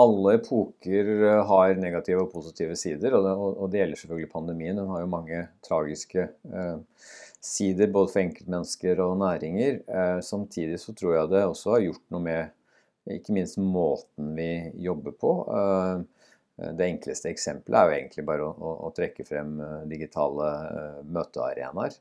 alle 0.00 0.36
epoker 0.38 1.10
eh, 1.14 1.42
har 1.50 1.76
negative 1.80 2.24
og 2.24 2.32
positive 2.32 2.76
sider, 2.78 3.14
og 3.16 3.26
det, 3.26 3.34
og 3.34 3.70
det, 3.72 3.80
gjelder 3.82 4.00
selvfølgelig 4.02 4.32
pandemien. 4.32 4.80
Den 4.80 4.90
har 4.92 5.04
jo 5.04 5.12
mange 5.12 5.44
tragiske 5.66 6.26
eh, 6.30 7.06
sider 7.44 7.92
både 7.92 8.12
for 8.12 8.24
enkeltmennesker 8.24 9.02
og 9.04 9.16
næringer. 9.22 9.80
Eh, 9.86 10.18
samtidig 10.24 10.80
så 10.82 10.96
tror 10.96 11.18
jeg 11.18 11.32
det 11.34 11.46
også 11.46 11.76
har 11.76 11.86
gjort 11.88 12.04
noe 12.14 12.26
med 12.26 13.14
ikke 13.18 13.34
minst 13.36 13.58
måten 13.60 14.32
vi 14.36 14.50
jobber 14.86 15.16
på. 15.20 15.32
Eh, 15.52 16.04
det 16.78 16.86
enkleste 16.86 17.32
eksempelet 17.32 17.78
er 17.80 17.88
jo 17.88 17.96
egentlig 17.98 18.26
bare 18.28 18.46
å, 18.46 18.52
å, 18.54 18.74
å 18.86 18.92
trekke 18.94 19.26
frem 19.26 19.56
eh, 19.60 19.80
digitale 19.90 20.50
eh, 20.70 21.00
møtearenaer. 21.16 21.96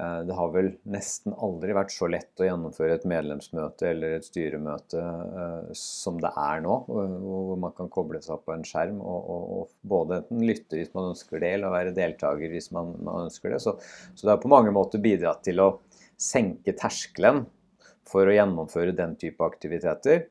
Eh, 0.00 0.20
det 0.26 0.34
har 0.34 0.50
vel 0.54 0.68
nesten 0.86 1.34
aldri 1.42 1.74
vært 1.74 1.90
så 1.90 2.06
lett 2.10 2.38
å 2.38 2.46
gjennomføre 2.46 2.94
et 3.00 3.06
medlemsmøte 3.08 3.88
eller 3.90 4.14
et 4.18 4.26
styremøte 4.28 5.02
eh, 5.02 5.72
som 5.74 6.20
det 6.22 6.30
er 6.38 6.62
nå, 6.62 6.76
hvor 6.86 7.58
man 7.58 7.74
kan 7.74 7.90
koble 7.90 8.20
seg 8.22 8.36
opp 8.36 8.46
på 8.46 8.54
en 8.54 8.66
skjerm 8.66 9.00
og, 9.02 9.18
og, 9.18 9.50
og 9.56 9.90
både 9.90 10.20
enten 10.20 10.46
lytte 10.46 10.78
hvis 10.78 10.94
man 10.94 11.10
ønsker 11.10 11.42
det, 11.42 11.50
eller 11.56 11.74
være 11.74 11.96
deltaker 11.96 12.54
hvis 12.54 12.70
man, 12.76 12.94
man 13.02 13.26
ønsker 13.26 13.56
det. 13.56 13.60
Så, 13.64 13.74
så, 14.12 14.22
det 14.22 14.34
har 14.36 14.42
på 14.44 14.52
mange 14.54 14.74
måter 14.74 15.02
bidratt 15.02 15.42
til 15.48 15.64
å 15.64 15.70
senke 16.18 16.76
terskelen 16.78 17.46
for 18.08 18.28
å 18.28 18.36
gjennomføre 18.36 18.94
den 18.96 19.18
type 19.18 19.42
aktiviteter. 19.44 20.28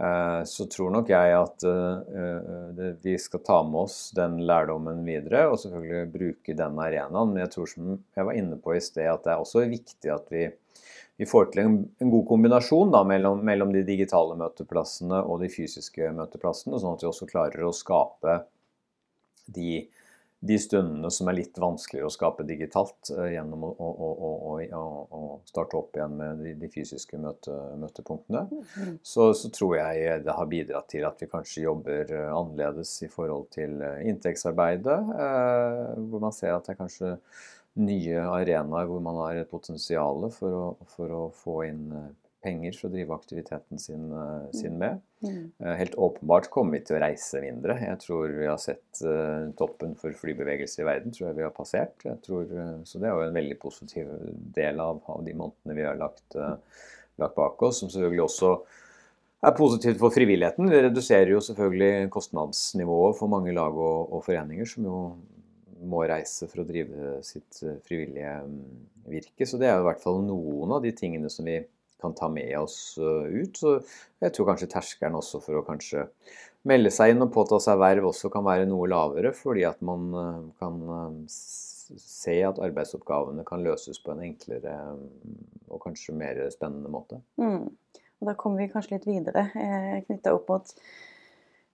Eh, 0.00 0.44
så 0.44 0.64
tror 0.66 0.92
nok 0.94 1.10
jeg 1.12 1.32
at 1.36 1.64
eh, 1.68 2.84
vi 3.04 3.18
skal 3.20 3.42
ta 3.44 3.58
med 3.66 3.82
oss 3.82 3.98
den 4.16 4.38
lærdommen 4.48 5.02
videre, 5.04 5.44
og 5.50 5.60
selvfølgelig 5.60 6.12
bruke 6.14 6.56
den 6.56 6.80
arenaen. 6.80 7.34
Men 7.34 7.42
jeg 7.44 7.52
tror 7.52 7.68
som 7.68 7.90
jeg 8.16 8.28
var 8.30 8.38
inne 8.38 8.56
på 8.62 8.76
i 8.76 8.80
sted, 8.80 9.10
at 9.10 9.26
det 9.26 9.34
er 9.34 9.44
også 9.44 9.66
viktig 9.68 10.12
at 10.14 10.32
vi, 10.32 10.46
vi 11.20 11.28
får 11.28 11.50
til 11.52 11.66
en, 11.66 11.76
en 12.00 12.14
god 12.14 12.24
kombinasjon 12.32 12.94
da, 12.94 13.04
mellom, 13.04 13.44
mellom, 13.44 13.74
de 13.76 13.84
digitale 13.84 14.38
møteplassene 14.40 15.20
og 15.20 15.44
de 15.44 15.52
fysiske 15.52 16.08
møteplassene, 16.16 16.80
sånn 16.80 16.96
at 16.96 17.04
vi 17.04 17.10
også 17.10 17.28
klarer 17.28 17.68
å 17.68 17.76
skape 17.76 18.40
de 19.52 19.82
de 20.40 20.56
stundene 20.58 21.10
som 21.12 21.28
er 21.28 21.36
litt 21.36 21.58
vanskeligere 21.60 22.08
å 22.08 22.14
skape 22.14 22.46
digitalt 22.48 23.10
uh, 23.12 23.26
gjennom 23.28 23.66
å, 23.68 23.70
å, 23.76 23.90
å, 24.08 24.84
å, 25.12 25.20
starte 25.48 25.76
opp 25.76 25.98
igjen 25.98 26.16
med 26.16 26.40
de, 26.40 26.54
de 26.62 26.70
fysiske 26.72 27.20
møte, 27.20 27.54
møtepunktene, 27.80 28.46
mm. 28.48 28.96
så, 29.02 29.30
så, 29.36 29.52
tror 29.52 29.76
jeg 29.76 30.24
det 30.24 30.36
har 30.38 30.50
bidratt 30.50 30.88
til 30.92 31.04
at 31.08 31.20
vi 31.20 31.28
kanskje 31.30 31.66
jobber 31.66 32.14
uh, 32.16 32.26
annerledes 32.38 32.94
i 33.04 33.10
forhold 33.12 33.50
til 33.54 33.80
inntektsarbeidet. 33.80 34.98
hvor 36.10 36.22
man 36.22 36.32
ser 36.34 36.54
at 36.54 36.66
det 36.66 36.74
er 36.74 36.80
kanskje 36.80 37.16
nye 37.78 38.22
arenaer 38.26 38.88
hvor 38.90 39.02
man 39.04 39.18
har 39.22 39.40
et 39.40 39.50
potensial 39.50 40.26
for 40.34 40.56
å, 40.56 40.64
for 40.90 41.14
å 41.14 41.22
få 41.34 41.60
inn 41.68 41.84
eh, 41.94 42.08
penger 42.44 42.76
for 42.76 42.88
å 42.88 42.92
drive 42.94 43.14
aktiviteten 43.14 43.80
sin, 43.82 44.08
eh, 44.12 44.50
sin 44.56 44.78
med. 44.80 45.00
Mm. 45.24 45.52
Helt 45.78 45.94
åpenbart 46.00 46.48
kommer 46.52 46.78
vi 46.78 46.84
til 46.88 46.96
å 46.96 47.02
reise 47.02 47.42
mindre. 47.44 47.76
Jeg 47.82 48.00
tror 48.04 48.32
vi 48.32 48.48
har 48.48 48.60
sett 48.60 49.02
uh, 49.04 49.50
toppen 49.58 49.92
for 50.00 50.16
flybevegelse 50.16 50.80
i 50.80 50.86
verden. 50.88 51.12
tror 51.12 51.28
jeg 51.28 51.38
vi 51.38 51.44
har 51.44 51.56
passert. 51.56 52.06
Tror, 52.24 52.46
så 52.88 53.00
det 53.00 53.08
er 53.08 53.16
jo 53.16 53.26
en 53.26 53.36
veldig 53.36 53.58
positiv 53.60 54.12
del 54.56 54.80
av, 54.80 55.02
av 55.12 55.24
de 55.26 55.34
månedene 55.36 55.76
vi 55.76 55.84
har 55.84 55.98
lagt, 56.00 56.38
lagt, 57.20 57.36
bak 57.36 57.60
oss. 57.68 57.82
Som 57.82 57.92
selvfølgelig 57.92 58.24
også 58.24 58.54
er 59.44 59.56
positivt 59.56 60.00
for 60.00 60.16
frivilligheten. 60.16 60.72
Det 60.72 60.86
reduserer 60.86 61.34
jo 61.34 61.44
selvfølgelig 61.44 62.08
kostnadsnivået 62.16 63.20
for 63.20 63.32
mange 63.32 63.52
lag 63.56 63.76
og, 63.76 64.14
og 64.16 64.24
foreninger, 64.24 64.68
som 64.72 64.88
jo 64.88 65.02
må 65.80 66.02
reise 66.08 66.48
for 66.50 66.62
å 66.62 66.68
drive 66.68 67.18
sitt 67.24 67.60
frivillige 67.86 68.32
mm, 68.44 68.64
virke. 69.10 69.46
Så 69.48 69.60
det 69.60 69.70
er 69.70 69.78
jo 69.78 69.84
i 69.84 69.88
hvert 69.88 70.02
fall 70.02 70.20
noen 70.24 70.76
av 70.76 70.82
de 70.84 70.92
tingene 70.96 71.30
som 71.32 71.48
vi 71.48 71.60
kan 72.02 72.14
ta 72.16 72.28
med 72.32 72.52
oss 72.58 72.98
eh, 73.00 73.40
ut. 73.42 73.56
Så 73.60 73.76
jeg 74.22 74.34
tror 74.36 74.50
kanskje 74.52 74.70
terskelen 74.74 75.18
også 75.18 75.42
for 75.44 75.60
å 75.60 75.66
kanskje 75.66 76.06
melde 76.68 76.92
seg 76.92 77.14
inn 77.14 77.24
og 77.24 77.32
påta 77.34 77.60
seg 77.62 77.80
verv 77.80 78.10
også 78.10 78.30
kan 78.32 78.44
være 78.44 78.68
noe 78.68 78.88
lavere, 78.90 79.32
fordi 79.36 79.64
at 79.68 79.80
man 79.84 80.08
eh, 80.22 80.40
kan 80.60 80.80
eh, 80.96 81.20
se 82.00 82.40
at 82.46 82.60
arbeidsoppgavene 82.62 83.44
kan 83.48 83.62
løses 83.64 84.00
på 84.04 84.14
en 84.14 84.24
enklere 84.28 84.74
og 85.70 85.80
kanskje 85.82 86.14
mer 86.16 86.42
spennende 86.52 86.90
måte. 86.92 87.20
Mm. 87.40 87.70
Og 88.20 88.28
da 88.28 88.36
kommer 88.36 88.60
vi 88.60 88.72
kanskje 88.72 88.98
litt 88.98 89.08
videre, 89.08 89.48
eh, 89.56 90.02
knytta 90.04 90.34
opp 90.36 90.50
mot 90.52 90.74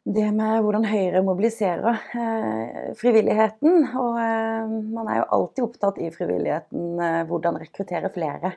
det 0.07 0.27
med 0.37 0.63
hvordan 0.63 0.87
Høyre 0.87 1.23
mobiliserer 1.27 1.97
eh, 2.15 2.91
frivilligheten. 2.99 3.89
Og 3.99 4.19
eh, 4.23 4.75
man 4.95 5.11
er 5.11 5.21
jo 5.21 5.31
alltid 5.39 5.65
opptatt 5.67 5.99
i 5.99 6.13
frivilligheten 6.15 7.01
eh, 7.03 7.23
hvordan 7.27 7.59
rekruttere 7.59 8.13
flere. 8.15 8.55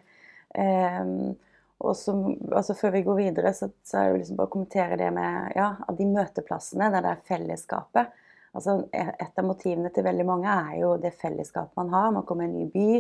Eh, 0.54 1.02
og 1.80 1.96
så, 1.96 2.14
altså 2.52 2.76
Før 2.76 2.92
vi 2.98 3.04
går 3.06 3.16
videre, 3.16 3.54
så, 3.56 3.70
så 3.84 4.02
er 4.02 4.10
det 4.10 4.24
liksom 4.24 4.40
bare 4.40 4.50
å 4.50 4.52
kommentere 4.52 4.98
det 5.00 5.08
med 5.16 5.54
ja, 5.56 5.70
at 5.80 5.96
de 5.96 6.08
møteplassene 6.10 6.90
der 6.92 7.06
det 7.06 7.14
er 7.14 7.24
fellesskapet. 7.30 8.12
Altså 8.58 8.82
Et 8.92 9.40
av 9.40 9.48
motivene 9.48 9.92
til 9.94 10.04
veldig 10.04 10.26
mange 10.28 10.52
er 10.52 10.80
jo 10.82 10.98
det 11.00 11.14
fellesskapet 11.22 11.78
man 11.80 11.94
har. 11.94 12.12
Man 12.16 12.26
kommer 12.28 12.48
i 12.48 12.52
en 12.52 12.58
ny 12.58 12.68
by, 12.74 13.00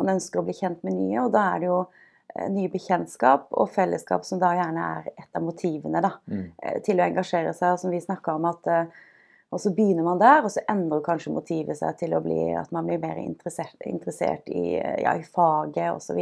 man 0.00 0.14
ønsker 0.16 0.40
å 0.40 0.46
bli 0.46 0.56
kjent 0.56 0.82
med 0.86 0.96
nye, 0.98 1.24
og 1.24 1.32
da 1.34 1.44
er 1.52 1.62
det 1.62 1.68
jo 1.68 1.78
eh, 1.84 2.48
nye 2.54 2.72
bekjentskap 2.72 3.52
og 3.52 3.70
fellesskap 3.74 4.26
som 4.26 4.40
da 4.42 4.54
gjerne 4.56 4.88
er 4.96 5.12
et 5.14 5.38
av 5.38 5.44
motivene 5.44 6.02
da, 6.02 6.16
mm. 6.26 6.46
Eh, 6.62 6.80
til 6.86 6.98
å 6.98 7.06
engasjere 7.06 7.54
seg. 7.54 7.78
Som 7.78 7.94
vi 7.94 8.02
snakka 8.02 8.34
om 8.38 8.48
at 8.50 8.72
eh, 8.72 9.04
og 9.48 9.62
så 9.62 9.70
begynner 9.72 10.04
man 10.04 10.18
der, 10.20 10.42
og 10.44 10.52
så 10.52 10.60
endrer 10.68 11.00
kanskje 11.06 11.32
motivet 11.32 11.78
seg 11.78 11.94
til 11.96 12.12
å 12.12 12.20
bli, 12.20 12.50
at 12.52 12.68
man 12.74 12.84
blir 12.84 13.00
mer 13.00 13.16
interessert, 13.22 13.78
interessert 13.88 14.50
i, 14.52 14.74
ja, 14.76 15.14
i 15.16 15.24
faget 15.24 15.94
osv. 15.94 16.20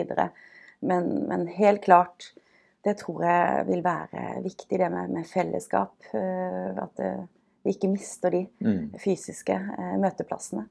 Men, 0.80 1.08
men, 1.28 1.46
helt 1.46 1.82
klart, 1.84 2.32
det 2.84 2.98
tror 3.00 3.24
jeg 3.26 3.64
vil 3.68 3.82
være 3.84 4.42
viktig, 4.44 4.78
det 4.78 4.90
med, 4.92 5.10
med 5.14 5.26
fellesskap. 5.28 5.94
Eh, 6.14 6.76
at 6.82 7.02
eh, 7.02 7.24
vi 7.66 7.74
ikke 7.74 7.90
mister 7.90 8.34
de 8.34 8.44
mm. 8.62 8.98
fysiske 9.02 9.56
eh, 9.56 9.96
møteplassene. 10.02 10.66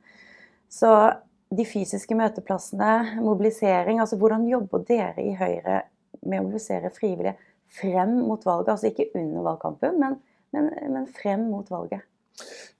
Så 0.71 0.91
de 1.55 1.65
fysiske 1.67 2.15
møteplassene, 2.17 3.21
mobilisering 3.23 3.99
altså 4.01 4.17
Hvordan 4.19 4.47
jobber 4.49 4.83
dere 4.87 5.21
i 5.23 5.35
Høyre 5.37 5.83
med 6.25 6.39
å 6.39 6.47
mobilisere 6.47 6.93
frivillige 6.95 7.35
frem 7.75 8.17
mot 8.25 8.45
valget? 8.47 8.73
Altså 8.73 8.89
ikke 8.89 9.11
under 9.13 9.45
valgkampen, 9.45 9.99
men, 10.01 10.17
men, 10.55 10.71
men 10.95 11.07
frem 11.11 11.45
mot 11.51 11.69
valget. 11.71 12.05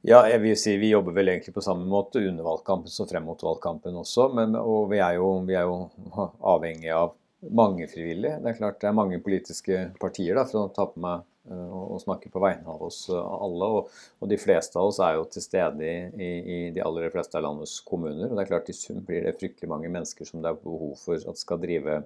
Ja, 0.06 0.20
jeg 0.30 0.42
vil 0.44 0.58
si 0.60 0.76
Vi 0.78 0.92
jobber 0.92 1.16
vel 1.16 1.32
egentlig 1.32 1.56
på 1.56 1.64
samme 1.66 1.88
måte 1.90 2.22
under 2.22 2.46
valgkampen 2.46 2.92
som 2.94 3.08
frem 3.10 3.26
mot 3.26 3.42
valgkampen 3.42 3.96
også. 3.98 4.30
Men, 4.38 4.58
og 4.60 4.92
vi 4.92 5.00
er, 5.02 5.18
jo, 5.18 5.30
vi 5.48 5.56
er, 5.58 5.70
jo, 5.70 6.12
avhengig 6.54 6.92
av 6.94 7.16
mange 7.56 7.88
frivillige. 7.90 8.42
Det 8.42 8.52
er 8.52 8.60
klart 8.60 8.82
det 8.82 8.90
er 8.90 9.00
mange 9.00 9.22
politiske 9.24 9.88
partier, 10.02 10.36
da, 10.38 10.46
for 10.50 10.66
å 10.66 10.74
ta 10.76 10.86
på 10.90 11.02
meg 11.02 11.26
uh, 11.52 11.74
og 11.96 12.02
snakke 12.04 12.30
på 12.34 12.42
vegne 12.42 12.70
av 12.70 12.86
oss 12.88 13.04
uh, 13.10 13.18
alle. 13.18 13.70
Og, 13.80 13.98
og, 14.20 14.30
de 14.32 14.40
fleste 14.42 14.80
av 14.82 14.92
oss 14.92 15.02
er 15.04 15.18
jo 15.18 15.28
til 15.34 15.46
stede 15.46 15.90
i, 15.90 15.98
i, 16.14 16.30
i, 16.30 16.60
de 16.76 16.86
aller 16.86 17.14
fleste 17.14 17.38
av 17.40 17.46
landets 17.48 17.78
kommuner. 17.86 18.28
Og 18.30 18.38
det 18.38 18.46
er 18.46 18.52
klart 18.54 18.72
i 18.72 18.78
sum 18.78 19.02
blir 19.06 19.26
det 19.26 19.38
fryktelig 19.40 19.72
mange 19.72 19.92
mennesker 19.92 20.30
som 20.30 20.46
det 20.46 20.54
er 20.54 20.62
behov 20.64 20.98
for 21.02 21.18
at 21.34 21.42
skal 21.42 21.62
drive, 21.62 22.02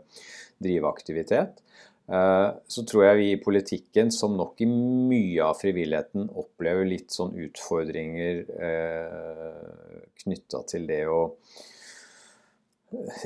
drive 0.60 0.92
aktivitet. 0.92 1.64
Eh, 2.10 2.50
så 2.68 2.84
tror 2.90 3.06
jeg 3.06 3.18
vi 3.20 3.28
i 3.34 3.42
politikken, 3.42 4.10
som 4.12 4.38
nok 4.38 4.62
i 4.64 4.68
mye 4.70 5.46
av 5.46 5.60
frivilligheten, 5.62 6.30
opplever 6.42 6.88
litt 6.90 7.14
sånn 7.14 7.36
utfordringer 7.38 8.42
eh, 8.70 10.00
knytta 10.24 10.64
til 10.72 10.88
det 10.90 11.04
å 11.10 11.22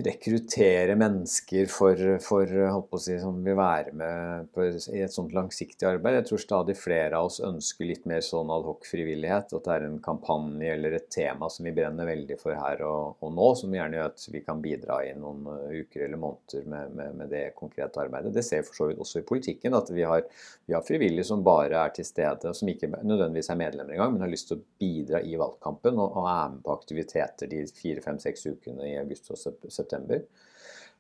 rekruttere 0.04 0.96
mennesker 1.00 1.70
for, 1.72 2.00
for 2.20 3.00
si, 3.00 3.16
som 3.22 3.38
vil 3.46 3.56
være 3.56 3.94
med 3.96 4.50
på, 4.52 4.66
i 4.92 5.04
et 5.06 5.14
sånt 5.14 5.32
langsiktig 5.36 5.88
arbeid. 5.88 6.18
Jeg 6.18 6.28
tror 6.28 6.42
stadig 6.44 6.76
flere 6.76 7.20
av 7.20 7.30
oss 7.30 7.40
ønsker 7.44 7.88
litt 7.88 8.04
mer 8.10 8.20
sånn 8.26 8.52
adhoc-frivillighet. 8.52 9.54
At 9.56 9.70
det 9.70 9.78
er 9.78 9.86
en 9.88 10.02
kampanje 10.04 10.74
eller 10.74 10.98
et 10.98 11.08
tema 11.14 11.48
som 11.54 11.68
vi 11.68 11.76
brenner 11.76 12.10
veldig 12.10 12.38
for 12.42 12.60
her 12.60 12.84
og, 12.88 13.24
og 13.24 13.32
nå, 13.38 13.48
som 13.62 13.78
gjerne 13.78 14.00
gjør 14.00 14.12
at 14.12 14.26
vi 14.34 14.44
kan 14.44 14.64
bidra 14.64 15.00
i 15.08 15.14
noen 15.16 15.48
uh, 15.48 15.72
uker 15.72 16.10
eller 16.10 16.20
måneder 16.20 16.68
med, 16.68 16.92
med, 17.00 17.16
med, 17.22 17.32
det 17.32 17.46
konkrete 17.56 18.04
arbeidet. 18.04 18.36
Det 18.36 18.44
ser 18.44 18.66
vi 18.66 18.68
for 18.68 18.82
så 18.82 18.90
vidt 18.92 19.02
også 19.06 19.24
i 19.24 19.28
politikken, 19.32 19.80
at 19.80 19.94
vi 19.96 20.04
har, 20.08 20.28
vi 20.68 20.76
har 20.76 20.84
frivillige 20.84 21.30
som 21.32 21.46
bare 21.46 21.86
er 21.86 21.96
til 21.96 22.08
stede, 22.08 22.52
som 22.52 22.74
ikke 22.74 22.92
nødvendigvis 22.92 23.54
er 23.54 23.62
medlemmer 23.64 23.96
engang, 23.96 24.18
men 24.18 24.28
har 24.28 24.36
lyst 24.36 24.52
til 24.52 24.60
å 24.60 24.68
bidra 24.84 25.24
i 25.24 25.40
valgkampen 25.40 25.96
og, 26.04 26.20
og 26.20 26.30
er 26.34 26.54
med 26.58 26.62
på 26.68 26.76
aktiviteter 26.76 27.48
de 27.48 27.64
fire, 27.72 28.04
fem, 28.04 28.20
seks 28.20 28.50
ukene 28.52 28.92
i 28.92 28.98
august 29.00 29.32
og 29.32 29.38
september. 29.40 29.53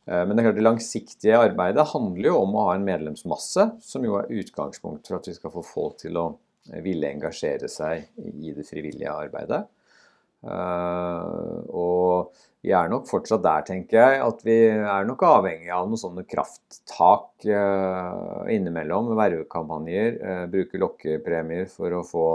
Eh, 0.05 0.24
men 0.27 0.36
det, 0.36 0.43
klart, 0.43 0.55
det 0.55 0.65
langsiktige 0.65 1.39
arbeidet 1.39 1.88
handler 1.93 2.29
jo 2.29 2.39
om 2.43 2.55
å 2.55 2.65
ha 2.67 2.75
en 2.77 2.88
medlemsmasse, 2.88 3.69
som 3.83 4.07
jo 4.07 4.17
er 4.19 4.31
utgangspunkt 4.41 5.07
for 5.07 5.19
at 5.19 5.29
vi 5.29 5.36
skal 5.38 5.53
få 5.53 5.63
folk 5.67 6.01
til 6.03 6.19
å 6.19 6.25
eh, 6.72 6.81
ville 6.83 7.12
engasjere 7.12 7.72
seg 7.72 8.10
i 8.19 8.55
det 8.55 8.67
frivillige 8.67 9.13
arbeidet. 9.13 9.63
Eh, 10.43 11.59
og 11.73 12.33
vi 12.63 12.71
er 12.71 12.88
nok 12.91 13.09
fortsatt 13.09 13.43
der, 13.43 13.65
tenker 13.67 14.00
jeg, 14.00 14.19
at 14.23 14.43
vi 14.47 14.55
er 14.71 15.07
nok 15.07 15.25
avhengig 15.27 15.67
av 15.75 15.89
noen 15.89 16.00
sånne 16.00 16.23
krafttak 16.27 17.43
innimellom. 17.43 19.12
Vervekampanjer, 19.19 20.15
bruke 20.51 20.79
lokkepremier 20.79 21.67
for 21.71 21.97
å 21.97 22.05
få 22.07 22.25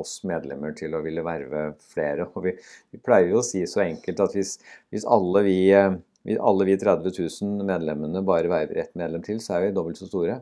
oss 0.00 0.22
medlemmer 0.28 0.72
til 0.78 0.96
å 0.96 1.02
ville 1.04 1.24
verve 1.26 1.68
flere. 1.92 2.30
Og 2.32 2.48
vi, 2.48 2.56
vi 2.88 3.02
pleier 3.04 3.34
jo 3.34 3.42
å 3.42 3.46
si 3.46 3.66
så 3.68 3.84
enkelt 3.84 4.24
at 4.24 4.38
hvis, 4.38 4.56
hvis 4.88 5.04
alle 5.04 5.44
vi 5.44 5.58
alle 6.34 6.64
vi 6.66 6.74
30 6.78 7.12
000 7.42 7.66
medlemmene 7.66 8.22
bare 8.26 8.50
verver 8.50 8.80
ett 8.82 8.94
medlem 8.98 9.22
til, 9.22 9.38
så 9.42 9.56
er 9.56 9.66
vi 9.66 9.74
dobbelt 9.76 10.00
så 10.00 10.08
store. 10.08 10.40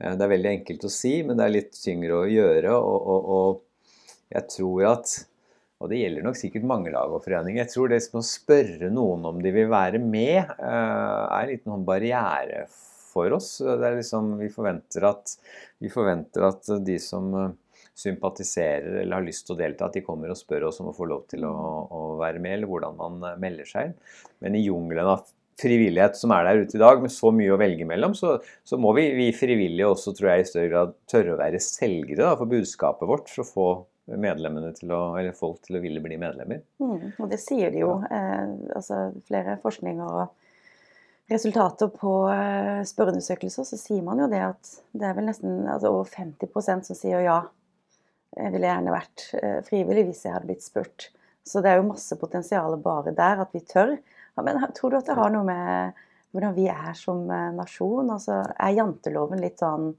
Eh, 0.00 0.14
det 0.16 0.24
er 0.24 0.32
veldig 0.34 0.52
enkelt 0.56 0.86
å 0.86 0.92
si, 0.92 1.20
men 1.26 1.38
det 1.38 1.46
er 1.46 1.56
litt 1.56 1.74
tyngre 1.76 2.22
å 2.22 2.30
gjøre. 2.30 2.76
Og, 2.76 3.10
og, 3.14 3.34
og 3.36 4.34
jeg 4.34 4.48
tror 4.56 4.86
at 4.94 5.16
og 5.80 5.88
det 5.88 6.02
gjelder 6.02 6.26
nok 6.26 6.36
sikkert 6.36 6.68
mange 6.68 6.92
lag 6.92 7.12
og 7.12 7.24
foreninger. 7.24 7.62
Jeg 7.62 7.72
tror 7.72 7.90
det 7.90 8.02
som 8.04 8.20
å 8.20 8.26
spørre 8.26 8.90
noen 8.92 9.24
om 9.30 9.40
de 9.40 9.52
vil 9.54 9.70
være 9.72 10.00
med, 10.02 10.38
eh, 10.44 11.22
er 11.24 11.40
en 11.40 11.50
liten 11.50 11.72
sånn 11.72 11.88
barriere 11.88 12.66
for 13.10 13.32
oss. 13.36 13.56
Liksom, 13.64 14.36
vi, 14.42 14.50
forventer 14.52 15.08
at, 15.08 15.34
vi 15.80 15.90
forventer 15.92 16.46
at 16.50 16.68
de 16.84 16.98
som 17.02 17.32
sympatiserer 18.00 19.00
eller 19.02 19.18
har 19.18 19.26
lyst 19.26 19.46
til 19.46 19.56
å 19.56 19.60
delta, 19.60 19.88
at 19.88 19.98
de 19.98 20.04
kommer 20.04 20.32
og 20.32 20.38
spør 20.38 20.68
oss 20.70 20.80
om 20.82 20.90
å 20.92 20.96
få 20.96 21.08
lov 21.10 21.26
til 21.30 21.44
å, 21.48 21.52
å 21.52 22.00
være 22.20 22.40
med, 22.42 22.58
eller 22.58 22.70
hvordan 22.70 22.96
man 23.00 23.20
eh, 23.28 23.38
melder 23.42 23.68
seg 23.68 23.90
inn. 23.90 24.00
Men 24.44 24.56
i 24.56 24.64
jungelen 24.64 25.12
av 25.16 25.26
frivillighet 25.60 26.16
som 26.16 26.32
er 26.32 26.46
der 26.46 26.62
ute 26.62 26.78
i 26.78 26.80
dag, 26.80 27.02
med 27.02 27.12
så 27.12 27.32
mye 27.36 27.52
å 27.52 27.60
velge 27.60 27.86
mellom, 27.88 28.14
så, 28.16 28.38
så 28.64 28.78
må 28.80 28.94
vi, 28.96 29.10
vi, 29.16 29.28
frivillige 29.36 29.90
også, 29.92 30.14
tror 30.16 30.32
jeg, 30.32 30.44
i 30.44 30.50
større 30.50 30.72
grad 30.72 30.94
tørre 31.10 31.34
å 31.34 31.40
være 31.40 31.60
selgere 31.64 32.22
da, 32.22 32.34
for 32.38 32.50
budskapet 32.50 33.10
vårt, 33.10 33.28
for 33.32 33.44
å 33.44 33.50
få 33.50 33.68
medlemmene 34.18 34.72
til 34.76 34.90
å, 34.94 35.00
eller 35.20 35.36
folk 35.36 35.60
til 35.66 35.78
å 35.78 35.82
ville 35.84 36.02
bli 36.02 36.18
medlemmer. 36.20 36.64
Mm, 36.82 37.12
og 37.20 37.30
det 37.30 37.38
sier 37.42 37.70
de 37.74 37.84
jo. 37.84 37.94
Eh, 38.10 38.52
altså 38.74 39.10
flere 39.28 39.58
forskninger 39.62 40.10
og 40.22 41.30
resultater 41.30 41.92
på 41.94 42.14
eh, 42.32 42.82
spørreundersøkelser, 42.88 43.68
så 43.68 43.78
sier 43.78 44.02
man 44.06 44.22
jo 44.22 44.28
det 44.32 44.42
at 44.48 44.74
det 44.90 45.06
er 45.06 45.16
vel 45.18 45.30
nesten 45.30 45.62
altså 45.70 45.94
over 45.94 46.10
50% 46.10 46.90
som 46.90 46.98
sier 46.98 47.22
ja 47.26 47.40
jeg 48.36 48.52
ville 48.54 48.68
gjerne 48.68 48.94
vært 48.94 49.24
eh, 49.40 49.58
frivillig 49.66 50.06
hvis 50.10 50.22
jeg 50.26 50.34
hadde 50.36 50.50
blitt 50.50 50.64
spurt. 50.64 51.08
Så 51.46 51.62
det 51.62 51.72
er 51.72 51.80
jo 51.80 51.88
masse 51.88 52.14
potensial 52.20 52.76
bare 52.82 53.14
der, 53.16 53.42
at 53.42 53.54
vi 53.56 53.62
tør. 53.66 53.96
Ja, 54.36 54.44
men 54.46 54.60
tror 54.76 54.92
du 54.92 55.00
at 55.00 55.08
det 55.08 55.18
har 55.18 55.32
noe 55.34 55.46
med 55.46 55.98
hvordan 56.30 56.54
vi 56.54 56.68
er 56.70 56.94
som 56.98 57.24
eh, 57.26 57.50
nasjon? 57.56 58.12
Altså, 58.14 58.42
er 58.54 58.76
janteloven 58.76 59.42
litt 59.42 59.62
sånn 59.62 59.90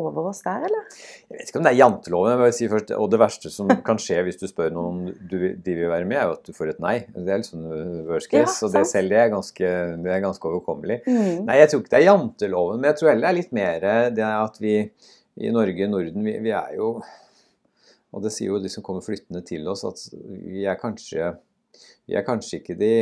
over 0.00 0.30
oss 0.30 0.42
der, 0.44 0.66
eller? 0.68 0.84
Jeg 1.26 1.38
vet 1.38 1.50
ikke 1.50 1.60
om 1.60 1.66
det 1.66 1.72
er 1.72 1.78
janteloven. 1.80 2.32
jeg 2.32 2.40
vil 2.42 2.54
si 2.58 2.68
først, 2.72 2.92
Og 2.96 3.10
det 3.12 3.20
verste 3.22 3.52
som 3.52 3.72
kan 3.88 4.00
skje 4.02 4.22
hvis 4.26 4.40
du 4.40 4.46
spør 4.50 4.72
noen 4.74 4.88
om 4.90 5.28
de 5.32 5.76
vil 5.76 5.90
være 5.90 6.08
med, 6.08 6.18
er 6.20 6.30
jo 6.30 6.36
at 6.36 6.48
du 6.48 6.56
får 6.56 6.72
et 6.74 6.82
nei. 6.84 6.96
Det 7.14 7.26
er 7.26 7.42
litt 7.42 7.50
sånn 7.50 7.68
worst 8.08 8.30
case. 8.32 8.56
Ja, 8.56 8.68
og 8.68 8.74
det 8.76 8.86
selv 8.92 9.14
det 9.14 9.20
er 9.22 9.34
ganske, 9.34 9.74
det 10.06 10.14
er 10.14 10.24
ganske 10.24 10.50
overkommelig. 10.50 11.02
Mm. 11.06 11.46
Nei, 11.48 11.60
jeg 11.62 11.72
tror 11.72 11.84
ikke 11.84 11.94
det 11.94 12.00
er 12.00 12.08
janteloven, 12.10 12.80
men 12.80 12.92
jeg 12.92 13.00
tror 13.00 13.12
heller 13.12 13.26
det 13.26 13.32
er 13.32 13.40
litt 13.40 13.56
mer 13.56 13.86
det 14.16 14.26
at 14.32 14.60
vi 14.62 14.74
i 15.36 15.52
Norge, 15.52 15.88
Norden, 15.92 16.24
vi, 16.24 16.38
vi 16.44 16.52
er 16.56 16.76
jo 16.78 16.94
og 18.16 18.22
det 18.24 18.30
sier 18.32 18.48
jo 18.48 18.60
de 18.62 18.70
som 18.72 18.84
kommer 18.84 19.04
flyttende 19.04 19.42
til 19.44 19.66
oss, 19.68 19.82
at 19.84 20.00
vi 20.16 20.64
er 20.64 20.78
kanskje 20.80 21.34
vi 22.06 22.16
er 22.16 22.24
kanskje 22.24 22.60
ikke 22.60 22.76
de 22.78 22.92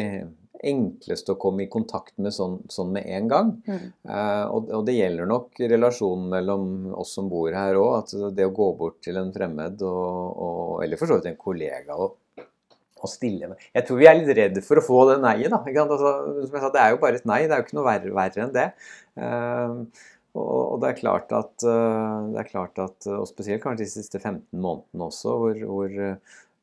enkleste 0.63 1.35
å 1.35 1.39
komme 1.41 1.65
i 1.65 1.71
kontakt 1.71 2.15
med 2.23 2.35
sånn, 2.35 2.59
sånn 2.73 2.93
med 2.95 3.07
en 3.11 3.31
gang. 3.31 3.53
Mm. 3.67 3.87
Eh, 4.09 4.45
og, 4.47 4.71
og, 4.71 4.85
det 4.87 4.97
gjelder 4.97 5.29
nok 5.31 5.63
relasjonen 5.75 6.29
mellom 6.33 6.67
oss 6.95 7.15
som 7.19 7.31
bor 7.31 7.55
her 7.55 7.79
òg. 7.81 7.95
At 8.03 8.37
det 8.37 8.49
å 8.49 8.55
gå 8.55 8.71
bort 8.79 9.01
til 9.05 9.19
en 9.21 9.33
fremmed, 9.35 9.83
og, 9.83 10.45
og, 10.47 10.77
eller 10.87 11.01
for 11.01 11.11
så 11.11 11.19
vidt 11.19 11.33
en 11.33 11.41
kollega 11.41 11.99
og, 11.99 12.21
stille 13.05 13.51
med 13.51 13.61
Jeg 13.77 13.85
tror 13.85 13.99
vi 14.01 14.07
er 14.09 14.15
litt 14.17 14.31
redde 14.33 14.61
for 14.65 14.81
å 14.81 14.83
få 14.85 15.03
det 15.11 15.19
nei-et. 15.21 15.53
Altså, 15.53 16.13
som 16.47 16.55
jeg 16.57 16.63
sa, 16.63 16.71
Det 16.73 16.81
er 16.81 16.95
jo 16.95 17.01
bare 17.03 17.19
et 17.21 17.27
nei, 17.29 17.43
det 17.45 17.53
er 17.53 17.61
jo 17.61 17.67
ikke 17.67 17.77
noe 17.77 17.85
verre, 17.85 18.13
verre 18.17 18.47
enn 18.47 18.55
det. 18.55 18.65
Eh, 19.21 19.75
og, 20.41 20.79
det 20.81 20.89
er 20.89 20.97
klart 21.03 21.35
at, 21.37 21.67
eh, 21.69 22.15
det 22.33 22.41
er 22.41 22.49
klart 22.49 22.81
at 22.81 23.11
og 23.13 23.29
spesielt 23.29 23.61
kanskje 23.61 23.85
de 23.85 23.91
siste 23.93 24.23
15 24.23 24.57
månedene 24.57 25.11
også, 25.11 25.37
hvor, 25.43 25.61
hvor 25.69 26.01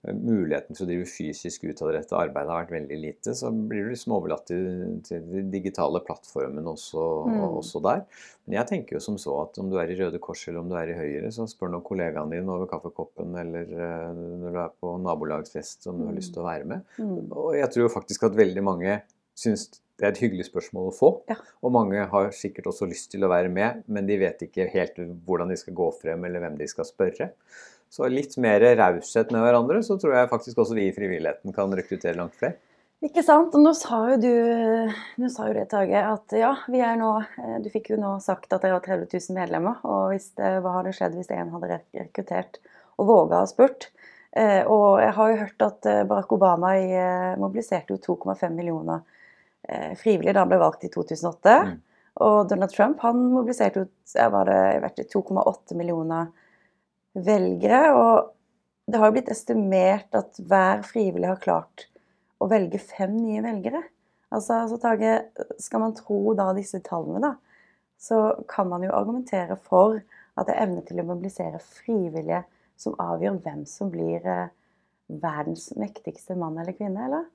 muligheten 0.01 0.74
til 0.74 0.86
å 0.86 0.89
drive 0.89 1.05
fysisk 1.05 1.67
utadrettet 1.70 2.15
arbeid 2.17 2.50
har 2.50 2.63
vært 2.63 2.74
veldig 2.74 2.98
lite, 3.03 3.36
så 3.38 3.51
blir 3.53 3.86
du 3.86 3.91
liksom 3.91 4.15
overlatt 4.15 4.48
til, 4.50 4.63
til 5.05 5.27
de 5.29 5.43
digitale 5.53 6.01
plattformene 6.08 6.74
også, 6.74 7.03
mm. 7.29 7.43
også, 7.62 7.84
der. 7.86 8.01
Men 8.48 8.58
jeg 8.58 8.70
tenker 8.72 8.98
jo 8.98 9.03
som 9.05 9.20
så 9.22 9.36
at 9.43 9.60
om 9.62 9.70
du 9.70 9.77
er 9.77 9.93
i 9.93 10.00
Røde 10.00 10.22
Kors 10.24 10.48
eller 10.48 10.63
om 10.63 10.72
du 10.72 10.77
er 10.79 10.89
i 10.89 10.98
Høyre, 10.98 11.29
så 11.36 11.46
spør 11.50 11.75
nå 11.75 11.84
kollegaen 11.86 12.34
din 12.34 12.50
over 12.50 12.70
kaffekoppen 12.72 13.38
eller 13.43 13.70
uh, 13.77 14.10
når 14.17 14.48
du 14.48 14.60
er 14.63 14.75
på 14.81 14.98
nabolagsfest 15.05 15.86
om 15.91 16.01
du 16.01 16.10
har 16.10 16.17
lyst 16.17 16.34
til 16.34 16.41
å 16.41 16.50
være 16.50 16.70
med. 16.74 16.91
Mm. 16.98 17.29
Og 17.29 17.53
jeg 17.60 17.70
tror 17.77 17.93
faktisk 17.93 18.25
at 18.31 18.41
veldig 18.41 18.65
mange 18.65 19.00
syns 19.38 19.70
det 20.01 20.08
er 20.08 20.15
et 20.15 20.22
hyggelig 20.24 20.48
spørsmål 20.48 20.88
å 20.89 20.96
få. 20.98 21.10
Ja. 21.29 21.36
Og 21.62 21.74
mange 21.75 22.08
har 22.10 22.31
sikkert 22.34 22.72
også 22.72 22.88
lyst 22.89 23.12
til 23.13 23.22
å 23.22 23.29
være 23.29 23.51
med, 23.53 23.84
men 23.86 24.08
de 24.10 24.17
vet 24.17 24.48
ikke 24.48 24.65
helt 24.74 24.98
hvordan 25.27 25.53
de 25.53 25.60
skal 25.62 25.77
gå 25.77 25.91
frem 26.00 26.25
eller 26.25 26.41
hvem 26.41 26.58
de 26.58 26.67
skal 26.72 26.89
spørre. 26.89 27.27
Så 27.91 28.07
litt 28.07 28.38
mer 28.39 28.63
raushet 28.79 29.33
med 29.36 29.43
hverandre, 29.43 29.81
så 29.83 29.98
tror 30.00 30.13
jeg 30.15 30.29
faktisk 30.31 30.62
også 30.63 30.77
vi 30.77 30.88
i 30.88 30.93
frivilligheten 30.95 31.51
kan 31.55 31.74
rekruttere 31.75 32.15
langt 32.15 32.38
flere. 32.39 32.55
Ikke 33.01 33.24
sant. 33.25 33.55
Og 33.57 33.63
nå 33.65 33.74
sa 33.75 33.98
jo 34.12 34.17
du, 34.21 34.33
nå 35.19 35.29
sa 35.33 35.48
jo 35.50 35.55
det, 35.57 35.65
Tage, 35.74 36.03
at 36.05 36.36
ja, 36.38 36.53
vi 36.69 36.83
er 36.86 37.00
nå 37.00 37.10
eh, 37.19 37.57
Du 37.63 37.69
fikk 37.74 37.89
jo 37.91 37.98
nå 38.00 38.13
sagt 38.21 38.53
at 38.53 38.62
det 38.62 38.71
var 38.75 38.83
30 38.86 39.10
000 39.10 39.38
medlemmer. 39.39 39.81
Og 39.83 40.13
det, 40.38 40.51
hva 40.62 40.77
hadde 40.77 40.93
skjedd 40.95 41.17
hvis 41.17 41.31
en 41.33 41.51
hadde 41.55 41.81
rekruttert 41.98 42.62
og 43.01 43.10
våga 43.10 43.41
å 43.41 43.50
spurt? 43.50 43.89
Eh, 44.38 44.62
og 44.63 45.01
jeg 45.01 45.15
har 45.17 45.31
jo 45.31 45.39
hørt 45.41 45.65
at 45.65 45.89
eh, 45.89 46.03
Barack 46.07 46.31
Obama 46.38 46.75
mobiliserte 47.41 47.98
jo 47.98 48.15
2,5 48.15 48.53
millioner 48.55 49.07
frivillige 49.95 50.33
da 50.33 50.41
han 50.41 50.50
ble 50.50 50.57
valgt 50.57 50.88
i 50.88 50.89
2008. 50.89 51.51
Mm. 51.67 51.74
Og 52.25 52.38
Donald 52.50 52.74
Trump 52.74 53.03
han 53.05 53.19
mobiliserte 53.31 53.83
jo 53.83 53.86
2,8 54.15 55.77
millioner 55.77 56.31
velgere. 57.13 57.81
Og 57.95 58.91
det 58.91 58.99
har 58.99 59.09
jo 59.09 59.15
blitt 59.17 59.31
estimert 59.33 60.17
at 60.17 60.39
hver 60.39 60.83
frivillig 60.87 61.29
har 61.29 61.41
klart 61.43 61.87
å 62.41 62.49
velge 62.51 62.81
fem 62.81 63.13
nye 63.17 63.43
velgere. 63.45 63.83
Altså, 64.31 64.61
altså 64.63 64.79
Tage, 64.81 65.17
Skal 65.59 65.83
man 65.83 65.95
tro 65.95 66.33
da 66.37 66.51
disse 66.55 66.79
tallene, 66.85 67.19
da, 67.19 67.35
så 68.01 68.31
kan 68.49 68.69
man 68.71 68.83
jo 68.85 68.93
argumentere 68.95 69.57
for 69.67 69.99
at 70.39 70.47
det 70.47 70.55
er 70.55 70.63
evne 70.63 70.81
til 70.87 71.01
å 71.01 71.05
mobilisere 71.05 71.59
frivillige 71.61 72.41
som 72.79 72.95
avgjør 73.01 73.41
hvem 73.43 73.65
som 73.69 73.91
blir 73.93 74.25
eh, 74.25 74.47
verdens 75.21 75.67
mektigste 75.77 76.37
mann 76.39 76.57
eller 76.57 76.73
kvinne, 76.77 77.05
eller? 77.05 77.27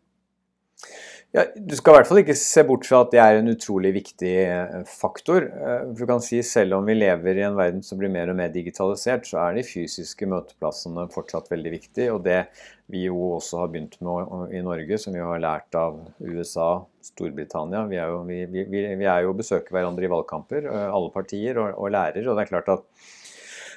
Ja, 1.35 1.43
du 1.57 1.75
skal 1.77 1.93
i 1.93 1.97
hvert 1.99 2.09
fall 2.09 2.21
ikke 2.23 2.37
se 2.39 2.63
bort 2.65 2.87
fra 2.89 3.03
at 3.03 3.11
det 3.13 3.19
er 3.21 3.39
en 3.39 3.51
utrolig 3.51 3.91
viktig 3.97 4.33
eh, 4.41 4.77
faktor. 4.89 5.49
For 5.91 5.99
du 5.99 6.09
kan 6.09 6.23
si 6.25 6.39
Selv 6.47 6.79
om 6.79 6.87
vi 6.89 6.95
lever 6.97 7.41
i 7.41 7.45
en 7.45 7.59
verden 7.59 7.83
som 7.85 7.99
blir 8.01 8.13
mer 8.13 8.31
og 8.33 8.39
mer 8.39 8.53
digitalisert, 8.55 9.27
så 9.29 9.43
er 9.43 9.59
de 9.59 9.67
fysiske 9.67 10.29
møteplassene 10.31 11.09
fortsatt 11.13 11.51
veldig 11.53 11.75
viktige. 11.75 12.15
Og 12.15 12.23
det 12.25 12.47
vi 12.93 13.05
jo 13.09 13.19
også 13.35 13.65
har 13.65 13.73
begynt 13.73 13.99
med 14.05 14.55
i 14.55 14.63
Norge, 14.65 14.99
som 15.03 15.17
vi 15.17 15.25
har 15.25 15.43
lært 15.43 15.75
av 15.77 15.99
USA, 16.23 16.71
Storbritannia 17.05 17.85
Vi 17.91 17.99
er 17.99 18.13
jo, 18.13 18.23
vi, 18.29 18.41
vi, 18.47 18.83
vi 18.99 19.09
er 19.11 19.27
jo 19.27 19.35
besøker 19.37 19.75
hverandre 19.75 20.07
i 20.07 20.11
valgkamper, 20.13 20.71
eh, 20.71 20.89
alle 20.89 21.13
partier, 21.15 21.59
og, 21.59 21.75
og 21.75 21.93
lærer. 21.95 22.25
Og 22.25 22.39
det 22.39 22.47
er 22.47 22.53
klart 22.55 22.73
at 22.79 22.87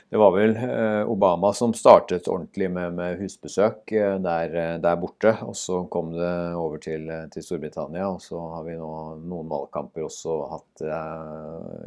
det 0.10 0.18
var 0.18 0.32
vel 0.34 0.56
eh, 0.58 1.10
Obama 1.10 1.52
som 1.54 1.74
startet 1.74 2.28
ordentlig 2.28 2.72
med, 2.74 2.94
med 2.98 3.20
husbesøk 3.20 3.92
eh, 3.94 4.16
der, 4.24 4.56
eh, 4.58 4.78
der, 4.82 4.96
borte. 4.98 5.36
Og 5.46 5.54
så 5.58 5.84
kom 5.86 6.16
det 6.16 6.32
over 6.58 6.82
til, 6.82 7.06
til, 7.30 7.46
Storbritannia, 7.46 8.08
og 8.10 8.24
så 8.26 8.42
har 8.56 8.66
vi 8.66 8.78
nå 8.80 8.90
noen 9.22 9.52
valgkamper 9.52 10.08
også 10.08 10.40
hatt 10.50 10.84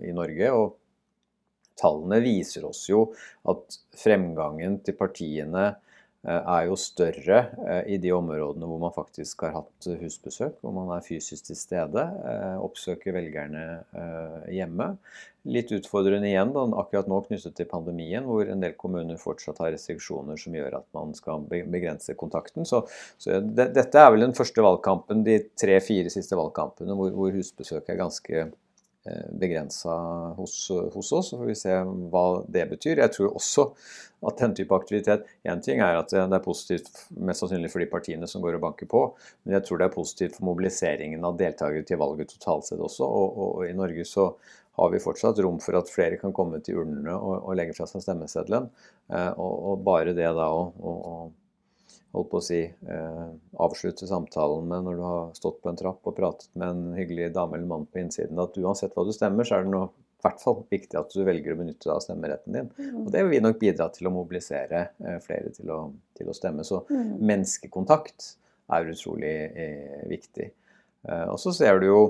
i 0.06 0.14
Norge. 0.14 0.52
Og 0.54 0.76
tallene 1.82 2.20
viser 2.22 2.68
oss 2.68 2.84
jo 2.92 3.08
at 3.50 3.80
fremgangen 3.98 4.78
til 4.86 4.94
partiene 5.00 5.72
er 6.30 6.68
jo 6.68 6.76
større 6.78 7.38
eh, 7.66 7.94
i 7.94 7.98
de 8.02 8.12
områdene 8.14 8.68
hvor 8.68 8.78
man 8.82 8.94
faktisk 8.94 9.42
har 9.46 9.56
hatt 9.56 9.88
husbesøk, 9.98 10.60
hvor 10.62 10.74
man 10.76 10.92
er 10.94 11.04
fysisk 11.06 11.48
til 11.48 11.58
stede, 11.58 12.04
eh, 12.28 12.56
oppsøker 12.62 13.16
velgerne 13.16 13.64
hjemme. 14.52 14.92
Litt 15.50 15.72
utfordrende 15.74 16.28
igjen 16.30 16.52
da, 16.54 16.62
akkurat 16.78 17.08
nå 17.10 17.18
knyttet 17.26 17.56
til 17.58 17.66
pandemien, 17.66 18.22
hvor 18.22 18.46
en 18.46 18.62
del 18.62 18.76
kommuner 18.78 19.18
fortsatt 19.18 19.58
har 19.58 19.72
restriksjoner 19.74 20.38
som 20.38 20.54
gjør 20.54 20.78
at 20.78 20.86
man 20.94 21.10
skal 21.18 21.42
begrense 21.50 22.14
kontakten. 22.18 22.68
Så, 22.68 22.84
så 23.18 23.40
det, 23.42 23.72
dette 23.74 23.98
er 23.98 24.12
vel 24.14 24.28
den 24.28 24.36
første 24.38 24.62
valgkampen, 24.62 25.24
de 25.26 25.40
tre-fire 25.58 26.12
siste 26.14 26.38
valgkampene, 26.38 26.94
hvor, 26.94 27.10
hvor 27.18 27.34
husbesøk 27.34 27.90
er 27.90 27.98
ganske 28.04 28.46
begrensa 29.34 29.94
hos, 30.36 30.54
hos, 30.94 31.12
oss. 31.12 31.30
Så 31.30 31.38
får 31.38 31.48
vi 31.48 31.58
se 31.58 31.76
hva 32.12 32.26
det 32.46 32.68
betyr. 32.70 33.02
Jeg 33.02 33.14
tror 33.16 33.34
også 33.34 33.66
at 34.22 34.38
den 34.38 34.54
type 34.54 34.76
aktivitet 34.76 35.26
Én 35.48 35.62
ting 35.64 35.82
er 35.82 35.98
at 35.98 36.12
det 36.12 36.22
er 36.22 36.44
positivt 36.44 37.04
mest 37.18 37.42
sannsynlig 37.42 37.72
for 37.72 37.82
de 37.82 37.90
partiene 37.90 38.28
som 38.30 38.44
går 38.44 38.58
og 38.58 38.64
banker 38.68 38.86
på, 38.90 39.02
men 39.42 39.56
jeg 39.56 39.66
tror 39.66 39.80
det 39.80 39.88
er 39.88 39.96
positivt 39.96 40.38
for 40.38 40.46
mobiliseringen 40.52 41.26
av 41.26 41.38
deltakere 41.40 41.82
til 41.88 41.98
valget 42.02 42.30
totalt 42.36 42.68
sett 42.68 42.82
også. 42.82 43.06
Og, 43.06 43.28
og, 43.32 43.48
og, 43.56 43.64
i 43.66 43.74
Norge 43.76 44.06
så 44.08 44.30
har 44.78 44.92
vi 44.94 45.02
fortsatt 45.02 45.40
rom 45.44 45.58
for 45.60 45.76
at 45.76 45.90
flere 45.92 46.16
kan 46.20 46.32
komme 46.32 46.62
til 46.64 46.80
urnene 46.80 47.12
og, 47.18 47.42
og 47.42 47.58
legge 47.58 47.74
fra 47.76 47.88
seg 47.90 48.04
stemmeseddelen. 48.04 48.70
Eh, 49.12 49.32
og, 49.36 49.82
bare 49.84 50.14
det 50.16 50.30
da 50.38 50.48
å 50.54 51.32
holdt 52.12 52.30
på 52.30 52.40
å 52.40 52.44
si, 52.44 52.60
eh, 52.62 53.26
avslutte 53.64 54.08
samtalen 54.08 54.68
med 54.68 54.86
når 54.86 54.98
du 54.98 55.02
har 55.06 55.34
stått 55.36 55.60
på 55.62 55.70
en 55.70 55.78
trapp 55.80 56.08
og 56.08 56.16
pratet 56.16 56.50
med 56.54 56.68
en 56.68 56.96
hyggelig 56.98 57.32
dame 57.34 57.56
eller 57.56 57.70
mann 57.70 57.86
på 57.88 58.02
innsiden, 58.02 58.40
at 58.42 58.58
uansett 58.60 58.94
hva 58.96 59.06
du 59.08 59.12
stemmer, 59.16 59.48
så 59.48 59.58
er 59.58 59.66
det 59.66 59.74
noe 59.74 59.88
hvert 60.22 60.38
fall 60.38 60.60
viktig 60.70 60.94
at 61.00 61.10
du 61.10 61.24
velger 61.26 61.54
å 61.54 61.58
benytte 61.58 61.88
deg 61.88 61.96
av 61.96 62.02
stemmeretten 62.04 62.54
din. 62.54 62.68
Mm. 62.78 62.98
Og 63.00 63.08
det 63.10 63.24
vil 63.26 63.42
nok 63.42 63.58
bidra 63.58 63.88
til 63.90 64.06
å 64.06 64.14
mobilisere 64.14 64.84
eh, 65.02 65.18
flere 65.24 65.50
til 65.56 65.72
å, 65.74 65.80
til 66.18 66.30
å 66.30 66.36
stemme. 66.36 66.66
Så 66.68 66.84
mm. 66.86 67.16
menneskekontakt 67.18 68.28
er 68.72 68.92
utrolig 68.92 69.32
eh, 69.50 70.02
viktig. 70.10 70.52
Og 71.02 71.34
så 71.42 71.50
ser 71.50 71.80
du 71.82 71.88
jo 71.88 72.02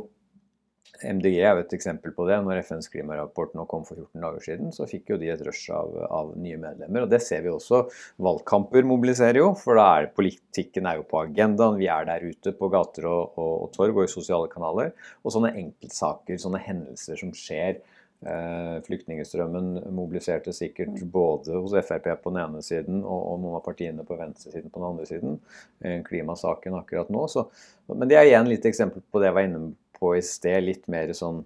MDG 1.01 1.39
er 1.41 1.57
jo 1.57 1.63
et 1.63 1.73
eksempel 1.75 2.13
på 2.15 2.27
det. 2.29 2.37
Når 2.45 2.61
FNs 2.67 2.91
klimarapport 2.93 3.55
nå 3.57 3.65
kom 3.71 3.87
for 3.89 3.99
14 3.99 4.23
dager 4.23 4.45
siden, 4.45 4.75
så 4.77 4.87
fikk 4.91 5.15
jo 5.15 5.19
de 5.21 5.31
et 5.33 5.45
rush 5.47 5.73
av, 5.75 5.95
av, 6.07 6.35
nye 6.39 6.59
medlemmer. 6.61 7.07
Og 7.07 7.13
det 7.13 7.23
ser 7.25 7.43
vi 7.47 7.51
også. 7.53 7.85
Valgkamper 8.23 8.87
mobiliserer 8.87 9.41
jo, 9.41 9.49
for 9.59 9.81
da 9.81 9.89
er 9.97 10.13
politikken 10.15 10.91
er 10.91 11.01
jo 11.01 11.09
på 11.09 11.23
agendaen. 11.25 11.81
Vi 11.81 11.89
er 11.91 12.07
der 12.11 12.29
ute 12.29 12.55
på 12.59 12.71
gater 12.73 13.09
og, 13.11 13.33
og, 13.41 13.55
og 13.65 13.73
torg 13.75 13.97
og 13.97 14.07
i 14.07 14.13
sosiale 14.13 14.53
kanaler. 14.53 14.93
Og 15.25 15.35
sånne 15.35 15.55
enkeltsaker, 15.65 16.39
sånne 16.43 16.63
hendelser 16.67 17.19
som 17.25 17.35
skjer 17.37 17.81
Eh, 18.23 18.77
flyktningstrømmen 18.87 19.81
mobiliserte 19.91 20.53
sikkert 20.55 21.01
både 21.11 21.57
hos 21.59 21.73
Frp 21.83 22.05
på 22.23 22.31
den 22.31 22.39
ene 22.45 22.61
siden 22.63 23.01
og, 23.01 23.23
og 23.33 23.41
noen 23.43 23.57
av 23.59 23.65
partiene 23.67 24.05
på 24.07 24.15
venstresiden 24.15 24.71
på 24.71 24.79
den 24.79 24.87
andre 24.93 25.07
siden. 25.09 25.41
Eh, 25.83 25.97
klimasaken 26.07 26.77
akkurat 26.79 27.11
nå. 27.11 27.25
Så, 27.33 27.49
men 27.91 28.07
det 28.07 28.21
er 28.21 28.29
igjen 28.29 28.47
litt 28.47 28.69
eksempel 28.69 29.03
på 29.03 29.19
det 29.19 29.33
jeg 29.33 29.39
var 29.41 29.49
inne 29.49 29.65
på 30.03 30.17
i 30.19 30.23
sted. 30.27 30.67
Litt 30.67 30.91
mer 30.93 31.15
sånn 31.17 31.41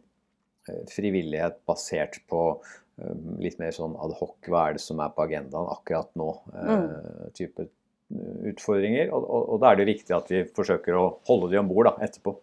eh, 0.71 0.83
frivillighet 0.93 1.63
basert 1.69 2.23
på 2.31 2.49
litt 3.37 3.59
mer 3.61 3.75
sånn 3.77 3.93
adhoc. 4.01 4.39
Hva 4.49 4.71
er 4.71 4.77
det 4.79 4.81
som 4.81 5.01
er 5.05 5.11
på 5.13 5.27
agendaen 5.27 5.69
akkurat 5.69 6.09
nå? 6.17 6.31
Mm. 6.57 6.87
type 7.37 7.67
utfordringer. 8.47 9.11
Og, 9.11 9.25
og, 9.25 9.43
og, 9.51 9.61
da 9.63 9.73
er 9.73 9.81
det 9.81 9.89
viktig 9.91 10.15
at 10.17 10.31
vi 10.31 10.43
forsøker 10.57 10.97
å 10.97 11.07
holde 11.29 11.51
de 11.53 11.61
om 11.61 11.71
bord 11.71 11.91
etterpå. 11.93 12.37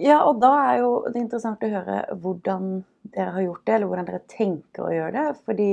Ja, 0.00 0.22
og 0.24 0.40
da 0.40 0.52
er 0.70 0.78
jo 0.80 0.92
det 1.12 1.20
interessant 1.20 1.62
å 1.62 1.68
høre 1.68 1.98
hvordan 2.22 2.80
dere 3.12 3.34
har 3.34 3.44
gjort 3.44 3.66
det, 3.66 3.74
eller 3.76 3.90
hvordan 3.90 4.08
dere 4.08 4.22
tenker 4.30 4.86
å 4.86 4.94
gjøre 4.94 5.12
det. 5.18 5.26
Fordi 5.44 5.70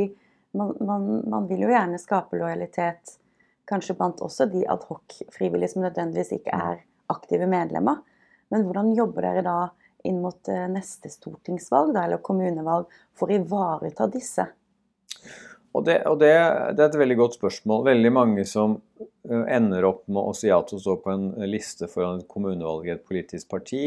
man, 0.60 0.76
man, 0.84 1.08
man 1.32 1.48
vil 1.50 1.64
jo 1.64 1.72
gjerne 1.72 2.02
skape 2.02 2.40
lojalitet 2.42 3.16
kanskje 3.70 3.96
blant 3.96 4.22
også 4.26 4.50
de 4.50 4.66
adhoc-frivillige 4.70 5.76
som 5.76 5.86
nødvendigvis 5.86 6.34
ikke 6.40 6.58
er 6.58 6.84
aktive 7.14 7.48
medlemmer. 7.50 8.02
Men 8.54 8.66
hvordan 8.66 8.96
jobber 8.98 9.28
dere 9.28 9.46
da 9.46 9.58
inn 10.08 10.22
mot 10.24 10.50
eh, 10.50 10.66
neste 10.72 11.12
stortingsvalg 11.12 11.94
da, 11.96 12.06
eller 12.08 12.24
kommunevalg 12.24 12.90
for 13.18 13.30
å 13.30 13.40
ivareta 13.40 14.08
disse? 14.12 14.48
Og, 15.70 15.84
det, 15.86 16.00
og 16.10 16.18
det, 16.22 16.32
det, 16.74 16.82
er 16.82 16.88
et 16.88 17.02
veldig 17.02 17.18
godt 17.20 17.36
spørsmål. 17.38 17.84
Veldig 17.92 18.12
mange 18.16 18.46
som 18.50 18.80
eh, 19.00 19.44
ender 19.56 19.86
opp 19.90 20.06
med 20.10 20.32
å 20.32 20.36
si 20.38 20.50
ja 20.50 20.60
til 20.66 20.80
å 20.80 20.84
stå 20.86 20.96
på 21.04 21.14
en 21.14 21.28
liste 21.50 21.90
foran 21.92 22.24
et 22.24 22.30
kommunevalg 22.32 22.88
i 22.88 22.96
et 22.96 23.06
politisk 23.06 23.52
parti, 23.54 23.84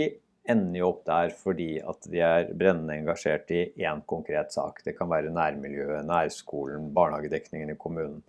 ender 0.53 0.81
jo 0.81 0.91
opp 0.91 1.03
der 1.07 1.35
fordi 1.39 1.77
at 1.87 2.07
de 2.11 2.23
er 2.27 2.49
brennende 2.59 2.97
engasjert 2.99 3.51
i 3.55 3.65
én 3.83 4.03
konkret 4.07 4.55
sak. 4.55 4.83
Det 4.87 4.95
kan 4.99 5.11
være 5.11 5.35
nærmiljøet, 5.35 6.07
nærskolen, 6.07 6.91
barnehagedekningen 6.95 7.75
i 7.75 7.79
kommunen. 7.79 8.23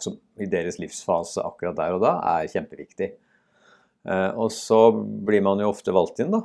Som 0.00 0.20
i 0.40 0.46
deres 0.48 0.78
livsfase 0.80 1.42
akkurat 1.44 1.76
der 1.76 1.96
og 1.96 2.04
da 2.04 2.14
er 2.36 2.48
kjempeviktig. 2.52 3.10
Og 4.08 4.48
så 4.54 4.78
blir 4.96 5.42
man 5.44 5.60
jo 5.60 5.68
ofte 5.74 5.92
valgt 5.92 6.22
inn, 6.24 6.32
da. 6.32 6.40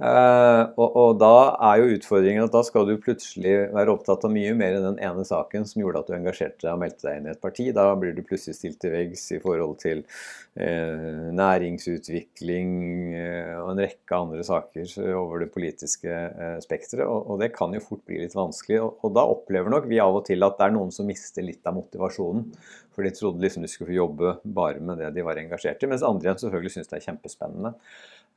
Uh, 0.00 0.64
og, 0.80 0.94
og, 0.96 1.10
da 1.20 1.32
er 1.60 1.82
jo 1.82 1.96
utfordringen 1.98 2.46
at 2.46 2.54
da 2.54 2.62
skal 2.64 2.86
du 2.88 2.94
plutselig 3.04 3.66
være 3.74 3.92
opptatt 3.92 4.22
av 4.24 4.32
mye 4.32 4.54
mer 4.56 4.78
enn 4.78 4.86
den 4.86 5.02
ene 5.04 5.26
saken 5.28 5.66
som 5.68 5.82
gjorde 5.82 6.00
at 6.00 6.08
du 6.08 6.14
engasjerte 6.16 6.64
deg 6.64 6.70
og 6.72 6.80
meldte 6.80 7.04
deg 7.04 7.18
inn 7.18 7.26
i 7.28 7.32
et 7.34 7.42
parti. 7.42 7.66
Da 7.76 7.84
blir 8.00 8.14
du 8.16 8.22
plutselig 8.24 8.56
stilt 8.56 8.78
til 8.80 8.94
veggs 8.94 9.26
i 9.36 9.40
forhold 9.44 9.76
til 9.82 10.00
uh, 10.00 11.28
næringsutvikling 11.36 12.72
uh, 13.12 13.58
og 13.60 13.74
en 13.74 13.84
rekke 13.84 14.22
andre 14.22 14.46
saker 14.48 14.96
over 15.20 15.44
det 15.44 15.50
politiske 15.52 16.24
spekteret. 16.64 17.04
Og, 17.04 17.34
og, 17.34 17.36
det 17.44 17.52
kan 17.58 17.76
jo 17.76 17.84
fort 17.84 18.06
bli 18.08 18.22
litt 18.22 18.38
vanskelig. 18.38 18.80
Og, 18.80 19.04
og, 19.04 19.12
da 19.20 19.28
opplever 19.28 19.76
nok 19.76 19.90
vi 19.90 20.00
av 20.00 20.16
og 20.22 20.24
til 20.30 20.48
at 20.48 20.56
det 20.56 20.70
er 20.70 20.78
noen 20.80 20.96
som 20.96 21.12
mister 21.12 21.44
litt 21.44 21.68
av 21.68 21.76
motivasjonen. 21.76 22.48
For 22.94 23.06
de 23.06 23.12
trodde 23.14 23.42
liksom 23.44 23.64
de 23.64 23.70
skulle 23.70 23.92
få 23.92 24.00
jobbe 24.00 24.36
bare 24.42 24.82
med 24.82 24.98
det 24.98 25.12
de 25.16 25.26
var 25.26 25.38
engasjert 25.40 25.82
i, 25.82 25.90
mens 25.90 26.06
andre 26.06 26.28
igjen 26.28 26.40
selvfølgelig 26.42 26.74
syns 26.74 26.90
det 26.90 26.98
er 26.98 27.06
kjempespennende. 27.06 27.74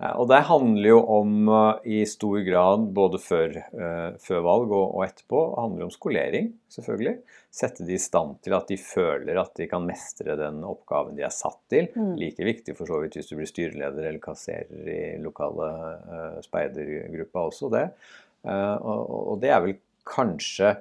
Eh, 0.02 0.14
og 0.18 0.28
det 0.32 0.42
handler 0.50 0.90
jo 0.90 1.00
om 1.16 1.50
eh, 1.54 1.88
i 1.98 2.02
stor 2.10 2.40
grad, 2.46 2.88
både 2.96 3.20
før, 3.22 3.60
uh, 3.78 4.16
før 4.22 4.42
valg 4.46 4.74
og, 4.74 4.86
og, 4.88 5.04
etterpå, 5.06 5.42
handler 5.60 5.88
om 5.88 5.94
skolering, 5.94 6.50
selvfølgelig. 6.74 7.16
Sette 7.54 7.86
de 7.86 7.94
i 7.96 8.02
stand 8.02 8.40
til 8.44 8.56
at 8.58 8.70
de 8.72 8.80
føler 8.82 9.38
at 9.38 9.54
de 9.60 9.68
kan 9.70 9.86
mestre 9.86 10.38
den 10.40 10.64
oppgaven 10.66 11.18
de 11.18 11.26
er 11.28 11.34
satt 11.34 11.60
til. 11.72 11.92
Mm. 11.94 12.16
Like 12.20 12.48
viktig 12.48 12.78
for 12.80 12.90
så 12.90 13.02
vidt 13.04 13.20
hvis 13.20 13.30
du 13.30 13.36
blir 13.38 13.50
styreleder 13.50 14.10
eller 14.10 14.24
kasserer 14.24 14.90
i 14.90 15.02
lokale 15.22 15.70
uh, 16.10 16.40
speidergruppa 16.46 17.48
også, 17.52 17.70
det. 17.74 17.88
Uh, 18.44 18.76
og, 18.82 19.14
og, 19.20 19.36
det 19.44 19.54
er 19.54 19.62
vel 19.64 19.78
kanskje 20.10 20.74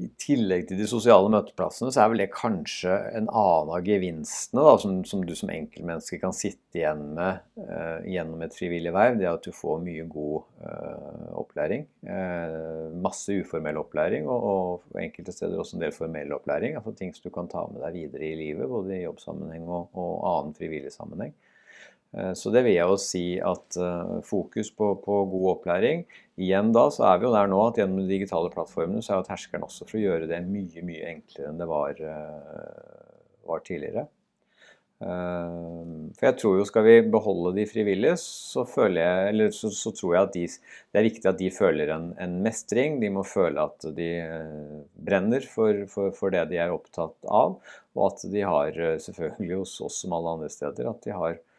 i 0.00 0.08
tillegg 0.20 0.66
til 0.68 0.78
de 0.80 0.86
sosiale 0.88 1.28
møteplassene, 1.32 1.90
så 1.92 2.02
er 2.02 2.12
vel 2.12 2.22
det 2.22 2.30
kanskje 2.32 2.94
en 3.18 3.26
annen 3.28 3.72
av 3.76 3.84
gevinstene 3.84 4.64
da, 4.64 4.72
som, 4.80 5.00
som, 5.08 5.24
du 5.26 5.34
som 5.36 5.52
enkeltmenneske 5.52 6.20
kan 6.22 6.32
sitte 6.36 6.80
igjen 6.80 7.02
med 7.18 7.42
uh, 7.60 8.00
gjennom 8.08 8.40
et 8.46 8.56
frivillig 8.56 8.94
verv. 8.96 9.18
Det 9.20 9.28
at 9.28 9.44
du 9.44 9.52
får 9.56 9.82
mye 9.84 10.06
god 10.08 10.64
uh, 10.64 11.28
opplæring. 11.42 11.84
Uh, 12.06 12.88
masse 13.04 13.36
uformell 13.42 13.82
opplæring, 13.82 14.28
og, 14.30 14.48
og, 14.54 14.88
enkelte 15.02 15.36
steder 15.36 15.60
også 15.60 15.76
en 15.76 15.84
del 15.84 15.94
formell 15.96 16.32
opplæring. 16.38 16.80
altså 16.80 16.96
Ting 16.96 17.12
som 17.16 17.28
du 17.28 17.34
kan 17.34 17.50
ta 17.52 17.66
med 17.68 17.84
deg 17.84 18.00
videre 18.00 18.30
i 18.30 18.40
livet, 18.40 18.70
både 18.72 18.96
i 18.96 19.04
jobbsammenheng 19.04 19.68
og, 19.68 19.92
og 20.00 20.16
annen 20.32 20.56
frivillig 20.56 20.94
sammenheng. 20.96 21.36
Eh, 22.16 22.32
så 22.34 22.50
det 22.50 22.64
vil 22.66 22.74
jeg 22.74 22.90
jo 22.90 22.96
si 22.98 23.24
at 23.38 23.78
uh, 23.78 24.18
fokus 24.26 24.72
på, 24.74 24.94
på, 25.04 25.18
god 25.30 25.46
opplæring 25.54 26.02
Igjen 26.40 26.70
da 26.72 26.86
så 26.92 27.04
er 27.10 27.18
vi 27.20 27.28
jo 27.28 27.34
der 27.34 27.50
nå 27.50 27.58
at 27.66 27.80
gjennom 27.80 28.00
de 28.00 28.14
digitale 28.14 28.52
plattformene 28.52 29.02
så 29.04 29.12
er 29.12 29.20
jo 29.20 29.26
terskelen 29.28 29.66
også 29.66 29.84
for 29.88 29.98
å 29.98 30.06
gjøre 30.06 30.30
det 30.30 30.40
mye 30.46 30.86
mye 30.86 31.12
enklere 31.16 31.50
enn 31.50 31.60
det 31.60 31.68
var, 31.68 32.00
uh, 32.00 33.20
var 33.50 33.60
tidligere. 33.66 34.06
Uh, 35.00 36.08
for 36.16 36.26
jeg 36.28 36.36
tror 36.40 36.56
jo 36.58 36.64
skal 36.68 36.84
vi 36.84 36.94
beholde 37.12 37.54
de 37.56 37.66
frivillige, 37.68 38.16
så, 38.20 38.64
jeg, 38.92 39.50
så, 39.56 39.72
så 39.72 39.92
tror 39.96 40.16
jeg 40.16 40.28
at 40.28 40.34
de, 40.36 40.46
det 40.92 41.00
er 41.00 41.06
viktig 41.08 41.30
at 41.30 41.40
de 41.40 41.52
føler 41.56 41.92
en, 41.92 42.08
en, 42.20 42.40
mestring. 42.44 42.98
De 43.04 43.12
må 43.12 43.24
føle 43.28 43.64
at 43.64 43.90
de 43.96 44.10
brenner 44.96 45.44
for, 45.44 45.84
for, 45.92 46.16
for, 46.16 46.32
det 46.32 46.46
de 46.54 46.60
er 46.60 46.72
opptatt 46.72 47.16
av. 47.28 47.60
Og 47.96 48.02
at 48.08 48.26
de 48.32 48.48
har, 48.48 48.82
selvfølgelig 49.04 49.60
hos 49.60 49.78
oss 49.88 50.02
som 50.04 50.16
alle 50.16 50.36
andre 50.38 50.52
steder, 50.52 50.88
at 50.88 51.04
de 51.04 51.16
har 51.16 51.40
Eh, 51.40 51.49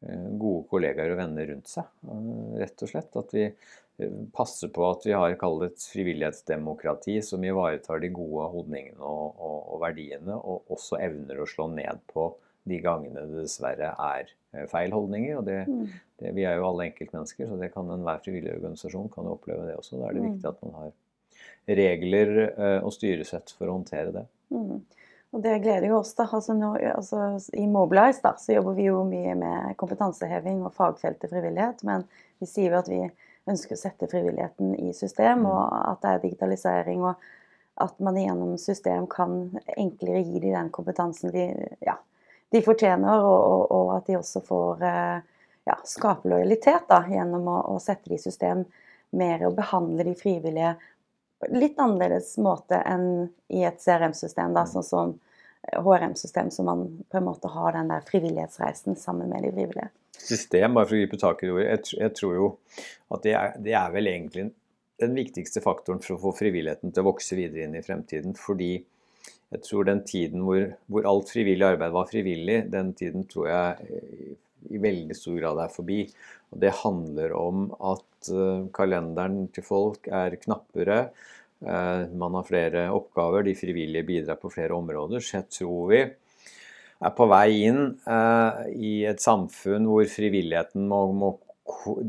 gode 0.00 0.64
kollegaer 0.70 1.12
og 1.12 1.20
venner 1.20 1.48
rundt 1.52 1.70
seg. 1.70 1.86
Eh, 2.06 2.56
rett 2.62 2.84
og 2.84 2.90
slett. 2.90 3.16
At 3.18 3.32
vi 3.34 3.44
eh, 3.48 4.18
passer 4.34 4.70
på 4.74 4.84
at 4.88 5.06
vi 5.06 5.14
har 5.16 5.34
et 5.34 5.86
frivillighetsdemokrati 5.92 7.18
som 7.24 7.44
ivaretar 7.44 8.02
de 8.02 8.12
gode 8.14 8.50
holdningene 8.54 9.00
og, 9.00 9.32
og, 9.38 9.56
og, 9.62 9.80
verdiene, 9.86 10.36
og 10.38 10.70
også 10.74 11.00
evner 11.02 11.42
å 11.42 11.48
slå 11.50 11.70
ned 11.74 12.04
på 12.12 12.30
de 12.68 12.78
gangene 12.84 13.24
det 13.30 13.46
dessverre 13.46 13.94
er 13.96 14.30
feil 14.68 14.92
holdninger. 14.92 15.38
og 15.40 15.46
det, 15.48 15.62
mm. 15.66 15.84
det, 16.20 16.32
Vi 16.36 16.44
er 16.46 16.58
jo 16.58 16.68
alle 16.68 16.90
enkeltmennesker, 16.90 17.48
så 17.48 17.58
det 17.60 17.72
kan 17.72 17.90
enhver 17.90 18.20
frivillig 18.24 18.54
organisasjon 18.58 19.10
kan 19.12 19.30
oppleve 19.30 19.66
det 19.68 19.78
også. 19.80 19.96
Da 19.98 20.10
er 20.10 20.18
det 20.18 20.24
mm. 20.24 20.28
viktig 20.32 20.50
at 20.50 20.64
man 20.66 20.78
har 20.82 20.96
regler 21.68 22.30
og 22.80 22.94
styresett 22.94 23.50
for 23.56 23.68
å 23.68 23.74
håndtere 23.76 24.12
det. 24.14 24.22
Mm. 24.52 24.78
Og 25.36 25.42
det 25.44 25.58
gleder 25.64 25.90
jo 25.90 25.98
oss. 26.00 26.14
da. 26.16 26.24
Altså 26.32 26.54
nå, 26.56 26.74
altså, 26.94 27.36
I 27.52 27.66
Mobilize 27.68 28.22
da, 28.24 28.34
så 28.40 28.54
jobber 28.56 28.76
vi 28.78 28.88
jo 28.88 29.02
mye 29.06 29.34
med 29.38 29.74
kompetanseheving 29.80 30.62
og 30.64 30.76
fagfeltet 30.76 31.30
frivillighet. 31.30 31.84
Men 31.84 32.06
vi 32.40 32.48
sier 32.48 32.72
jo 32.72 32.80
at 32.80 32.88
vi 32.88 33.02
ønsker 33.48 33.76
å 33.76 33.80
sette 33.80 34.08
frivilligheten 34.08 34.72
i 34.80 34.94
system, 34.96 35.44
mm. 35.44 35.50
og 35.50 35.60
at 35.92 36.00
det 36.04 36.14
er 36.14 36.24
digitalisering. 36.24 37.04
og 37.04 37.28
at 37.78 37.98
man 38.02 38.16
gjennom 38.18 38.56
system 38.58 39.06
kan 39.06 39.58
enklere 39.76 40.24
gi 40.26 40.40
dem 40.42 40.52
den 40.52 40.70
kompetansen 40.74 41.30
de, 41.30 41.44
ja, 41.86 41.94
de 42.50 42.62
fortjener, 42.62 43.22
og, 43.22 43.38
og, 43.38 43.62
og, 43.70 43.90
at 43.96 44.08
de 44.08 44.16
også 44.18 44.42
får 44.42 44.82
eh, 44.88 45.18
ja, 45.68 45.76
skape 45.86 46.30
lojalitet 46.32 46.88
da, 46.90 47.04
gjennom 47.06 47.46
å, 47.46 47.58
å 47.74 47.78
sette 47.82 48.10
det 48.10 48.18
i 48.18 48.24
system 48.24 48.64
mer 49.18 49.46
og 49.46 49.54
behandle 49.56 50.08
de 50.08 50.16
frivillige 50.18 50.74
litt 51.54 51.78
annerledes 51.78 52.34
måte 52.42 52.80
enn 52.82 53.28
i 53.54 53.64
et 53.66 53.80
CRM-system, 53.82 54.54
da, 54.56 54.64
mm. 54.66 54.70
sånn 54.72 54.86
som 54.86 55.16
HRM-system, 55.68 56.50
så 56.50 56.64
man 56.66 56.84
på 57.10 57.20
en 57.20 57.26
måte 57.26 57.50
har 57.52 57.74
den 57.76 57.90
der 57.92 58.04
frivillighetsreisen 58.06 58.96
sammen 58.98 59.30
med 59.30 59.44
de 59.46 59.52
frivillige. 59.52 59.90
System, 60.18 60.74
bare 60.74 60.88
for 60.88 60.96
å 60.96 61.02
gripe 61.02 61.20
tak 61.20 61.42
i 61.42 61.48
det 61.48 61.54
ordet. 61.54 61.68
Jeg, 61.68 61.98
jeg, 62.02 62.14
tror 62.18 62.34
jo 62.34 62.48
at 63.14 63.26
det 63.26 63.34
er, 63.38 63.58
det 63.62 63.74
er, 63.78 63.92
vel 63.94 64.10
egentlig 64.10 64.48
den 64.98 65.14
viktigste 65.14 65.62
faktoren 65.62 66.02
for 66.02 66.16
å 66.16 66.22
få 66.22 66.34
frivilligheten 66.40 66.90
til 66.90 67.04
å 67.04 67.10
vokse 67.12 67.38
videre 67.38 67.68
inn 67.68 67.76
i 67.78 67.84
fremtiden. 67.86 68.34
Fordi 68.38 68.72
jeg 68.78 69.62
tror 69.64 69.86
den 69.86 70.02
tiden 70.08 70.42
hvor, 70.46 70.64
hvor 70.90 71.06
alt 71.08 71.30
frivillig 71.30 71.68
arbeid 71.68 71.94
var 71.94 72.10
frivillig, 72.10 72.58
den 72.72 72.90
tiden 72.98 73.28
tror 73.30 73.46
jeg 73.52 73.94
i 74.70 74.80
veldig 74.82 75.16
stor 75.16 75.38
grad 75.40 75.62
er 75.64 75.72
forbi. 75.72 76.02
Og 76.52 76.62
Det 76.62 76.76
handler 76.82 77.34
om 77.36 77.66
at 77.92 78.30
uh, 78.32 78.68
kalenderen 78.74 79.46
til 79.54 79.66
folk 79.66 80.08
er 80.10 80.38
knappere. 80.42 81.00
Uh, 81.62 82.06
man 82.18 82.38
har 82.38 82.46
flere 82.48 82.86
oppgaver, 82.94 83.46
de 83.46 83.56
frivillige 83.58 84.06
bidrar 84.08 84.40
på 84.40 84.52
flere 84.52 84.76
områder. 84.76 85.22
Så 85.22 85.40
jeg 85.40 85.48
tror 85.58 85.92
vi 85.92 86.02
er 86.98 87.14
på 87.14 87.28
vei 87.30 87.48
inn 87.68 87.82
uh, 88.08 88.64
i 88.74 89.04
et 89.08 89.22
samfunn 89.22 89.86
hvor 89.86 90.08
frivilligheten 90.10 90.88
må, 90.90 91.04
må 91.14 91.34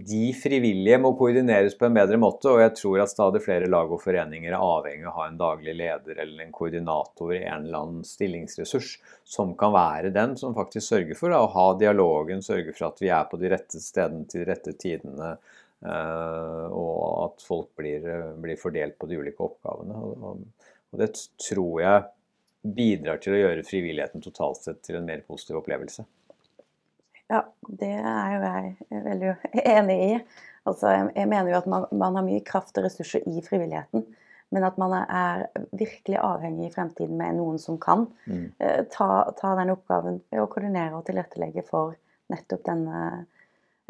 de 0.10 0.34
frivillige 0.34 0.98
må 1.02 1.12
koordineres 1.18 1.76
på 1.78 1.88
en 1.88 1.96
bedre 1.98 2.18
måte, 2.22 2.50
og 2.52 2.62
jeg 2.62 2.74
tror 2.78 3.04
at 3.04 3.12
stadig 3.12 3.42
flere 3.44 3.70
lag 3.70 3.92
og 3.92 4.02
foreninger 4.04 4.54
er 4.54 4.64
avhengig 4.64 5.06
av 5.06 5.12
å 5.12 5.16
ha 5.18 5.26
en 5.30 5.40
daglig 5.40 5.74
leder 5.80 6.22
eller 6.24 6.44
en 6.46 6.54
koordinator 6.56 7.34
i 7.36 7.42
en 7.42 7.66
eller 7.68 7.80
annen 7.80 8.06
stillingsressurs, 8.08 8.92
som 9.28 9.56
kan 9.60 9.74
være 9.76 10.14
den 10.16 10.36
som 10.40 10.56
faktisk 10.58 10.94
sørger 10.94 11.20
for 11.20 11.36
å 11.36 11.42
ha 11.56 11.66
dialogen, 11.80 12.44
sørge 12.46 12.76
for 12.76 12.90
at 12.90 13.02
vi 13.04 13.12
er 13.16 13.26
på 13.32 13.40
de 13.42 13.52
rette 13.52 13.82
stedene 13.84 14.28
til 14.30 14.44
de 14.44 14.52
rette 14.52 14.76
tidene, 14.80 15.34
eh, 15.84 16.66
og 16.70 17.02
at 17.26 17.48
folk 17.48 17.74
blir, 17.80 18.08
blir 18.40 18.62
fordelt 18.62 19.00
på 19.00 19.10
de 19.12 19.20
ulike 19.20 19.44
oppgavene. 19.50 20.06
Og 20.90 21.04
det 21.04 21.12
tror 21.50 21.84
jeg 21.84 22.08
bidrar 22.80 23.20
til 23.24 23.36
å 23.36 23.44
gjøre 23.44 23.68
frivilligheten 23.68 24.24
totalt 24.24 24.64
sett 24.64 24.82
til 24.86 25.00
en 25.00 25.08
mer 25.08 25.22
positiv 25.28 25.62
opplevelse. 25.62 26.06
Ja, 27.30 27.44
det 27.62 27.92
er 27.94 28.32
jo 28.34 28.40
jeg 28.46 29.04
veldig 29.06 29.34
enig 29.78 29.98
i. 30.06 30.14
Altså, 30.70 30.92
jeg 31.16 31.30
mener 31.30 31.52
jo 31.52 31.60
at 31.62 31.70
man, 31.70 31.86
man, 31.92 32.18
har 32.18 32.26
mye 32.26 32.44
kraft 32.46 32.78
og 32.78 32.88
ressurser 32.88 33.26
i 33.30 33.44
frivilligheten. 33.46 34.06
Men 34.50 34.66
at 34.66 34.80
man 34.82 34.96
er 34.98 35.46
virkelig 35.78 36.18
avhengig 36.18 36.70
i 36.70 36.74
fremtiden 36.74 37.20
med 37.20 37.38
noen 37.38 37.60
som 37.62 37.78
kan 37.82 38.08
mm. 38.26 38.46
Eh, 38.58 38.80
ta, 38.90 39.10
ta, 39.38 39.52
den 39.60 39.76
oppgaven 39.76 40.24
å 40.42 40.48
koordinere 40.50 40.98
og 40.98 41.06
tilrettelegge 41.06 41.62
for 41.68 41.94
nettopp 42.34 42.64
denne, 42.66 43.04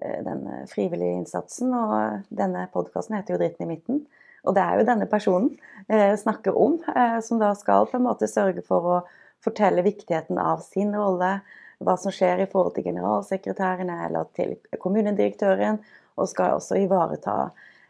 eh, 0.04 0.20
denne 0.26 0.66
frivillige 0.68 1.22
innsatsen. 1.22 1.72
Og 1.72 2.36
denne 2.42 2.68
podkasten 2.74 3.16
heter 3.16 3.38
jo 3.38 3.40
'Dritten 3.40 3.68
i 3.68 3.72
midten'. 3.72 4.04
Og 4.48 4.56
det 4.56 4.64
er 4.64 4.80
jo 4.80 4.88
denne 4.88 5.08
personen 5.12 5.50
eh, 5.88 6.16
snakker 6.20 6.56
om, 6.56 6.78
eh, 6.96 7.20
som 7.24 7.40
da 7.40 7.54
skal 7.56 7.88
på 7.88 8.00
en 8.00 8.08
måte 8.08 8.28
sørge 8.28 8.64
for 8.68 8.88
å 8.88 9.00
fortelle 9.44 9.84
viktigheten 9.86 10.40
av 10.40 10.64
sin 10.64 10.92
rolle, 10.96 11.40
hva 11.80 11.96
som 11.98 12.14
skjer 12.14 12.44
i 12.44 12.50
forhold 12.52 12.76
til 12.76 12.88
generalsekretærene 12.90 13.96
eller 14.08 14.30
til 14.36 14.56
kommunedirektøren, 14.82 15.80
og 16.20 16.28
skal 16.28 16.58
også 16.58 16.82
ivareta 16.82 17.38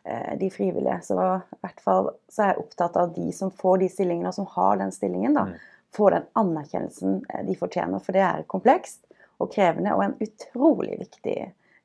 eh, 0.03 0.35
de 0.39 0.49
frivillige. 0.53 0.99
Så 1.09 1.17
i 1.17 1.61
hvert 1.63 1.83
fall 1.83 2.11
så 2.29 2.43
er 2.43 2.51
jeg 2.53 2.63
opptatt 2.63 2.99
av 3.01 3.13
de 3.15 3.29
som 3.35 3.51
får 3.51 3.81
de 3.83 3.91
stillingene, 3.91 4.29
og 4.29 4.37
som 4.37 4.49
har 4.55 4.81
den 4.81 4.93
stillingen, 4.93 5.37
da, 5.37 5.47
mm. 5.49 5.55
får 5.97 6.17
den 6.17 6.27
anerkjennelsen 6.43 7.21
eh, 7.29 7.45
de 7.49 7.57
fortjener. 7.57 8.03
For 8.05 8.17
det 8.17 8.25
er 8.25 8.49
komplekst 8.51 9.01
og 9.39 9.53
krevende, 9.55 9.95
og 9.95 10.05
en 10.05 10.17
utrolig 10.21 10.99
viktig 11.01 11.37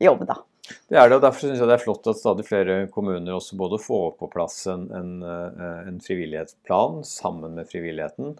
jobb, 0.03 0.27
da. 0.29 0.43
Det 0.65 0.97
er 0.97 1.11
det, 1.11 1.19
og 1.19 1.25
Derfor 1.25 1.45
synes 1.45 1.61
jeg 1.61 1.69
det 1.69 1.75
er 1.77 1.83
flott 1.83 2.07
at 2.09 2.17
stadig 2.17 2.45
flere 2.49 2.77
kommuner 2.93 3.37
også 3.37 3.57
både 3.61 3.79
får 3.85 4.15
på 4.21 4.29
plass 4.33 4.63
en, 4.73 4.87
en, 4.97 5.11
eh, 5.21 5.89
en 5.91 5.99
frivillighetsplan 6.01 7.03
sammen 7.05 7.59
med 7.59 7.69
frivilligheten. 7.69 8.33